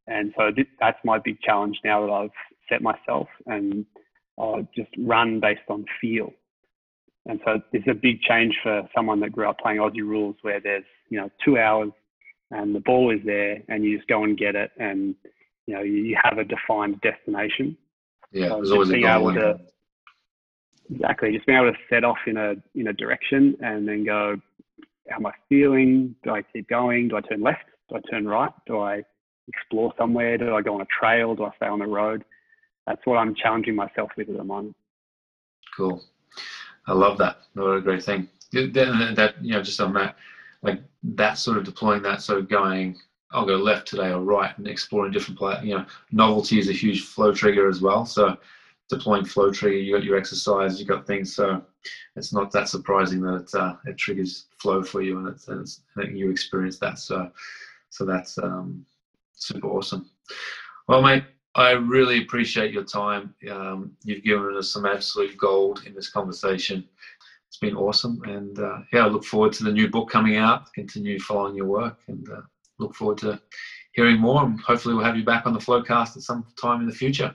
[0.06, 2.30] And so th- that's my big challenge now that I've
[2.68, 3.84] set myself and
[4.40, 6.32] I just run based on feel.
[7.26, 10.60] And so it's a big change for someone that grew up playing Aussie rules where
[10.60, 11.90] there's, you know, two hours
[12.50, 15.14] and the ball is there and you just go and get it and,
[15.66, 17.76] you know, you have a defined destination.
[18.32, 19.34] Yeah, So there's always a being able goal.
[19.34, 19.60] to-
[20.92, 21.32] Exactly.
[21.32, 24.34] Just being able to set off in a in a direction and then go,
[25.08, 26.16] how am I feeling?
[26.24, 27.06] Do I keep going?
[27.08, 27.64] Do I turn left?
[27.88, 28.50] Do I turn right?
[28.66, 29.02] Do I
[29.46, 30.36] explore somewhere?
[30.36, 31.36] Do I go on a trail?
[31.36, 32.24] Do I stay on the road?
[32.88, 34.74] That's what I'm challenging myself with at the moment.
[35.76, 36.02] Cool.
[36.88, 37.38] I love that.
[37.54, 38.28] What a great thing.
[38.52, 40.16] That, that- you know, just on that,
[40.62, 42.96] like that sort of deploying that, so going
[43.32, 45.60] I'll go left today or right and exploring different play.
[45.62, 48.04] You know, novelty is a huge flow trigger as well.
[48.04, 48.36] So
[48.88, 51.34] deploying flow trigger, you got your exercise, you got things.
[51.34, 51.62] So
[52.16, 55.60] it's not that surprising that it, uh, it triggers flow for you and it's, and
[55.60, 56.98] it's, and you experience that.
[56.98, 57.30] So
[57.90, 58.84] so that's um,
[59.34, 60.10] super awesome.
[60.88, 61.24] Well, mate,
[61.54, 63.34] I really appreciate your time.
[63.50, 66.88] Um, you've given us some absolute gold in this conversation.
[67.50, 70.72] It's been awesome, and uh, yeah, I look forward to the new book coming out.
[70.72, 72.42] Continue following your work, and uh,
[72.78, 73.42] look forward to
[73.90, 74.44] hearing more.
[74.44, 77.34] And hopefully, we'll have you back on the Flowcast at some time in the future.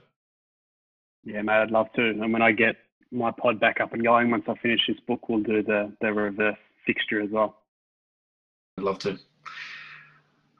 [1.25, 2.01] Yeah, mate, I'd love to.
[2.01, 2.77] And when I get
[3.11, 6.13] my pod back up and going, once I finish this book, we'll do the the
[6.13, 6.55] reverse
[6.85, 7.63] fixture as well.
[8.77, 9.19] I'd love to.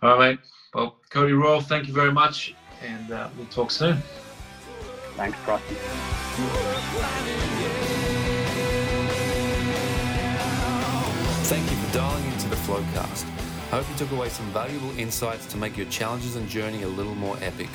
[0.04, 0.40] All right, mate.
[0.74, 2.54] Well, Cody Royle, thank you very much,
[2.86, 4.00] and uh, we'll talk soon.
[5.16, 5.78] Thanks, Pricey.
[11.46, 13.24] Thank you for dialing into the Flowcast.
[13.72, 16.88] I hope you took away some valuable insights to make your challenges and journey a
[16.88, 17.70] little more epic.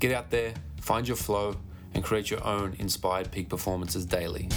[0.00, 1.56] get out there, find your flow,
[1.94, 4.48] and create your own inspired peak performances daily.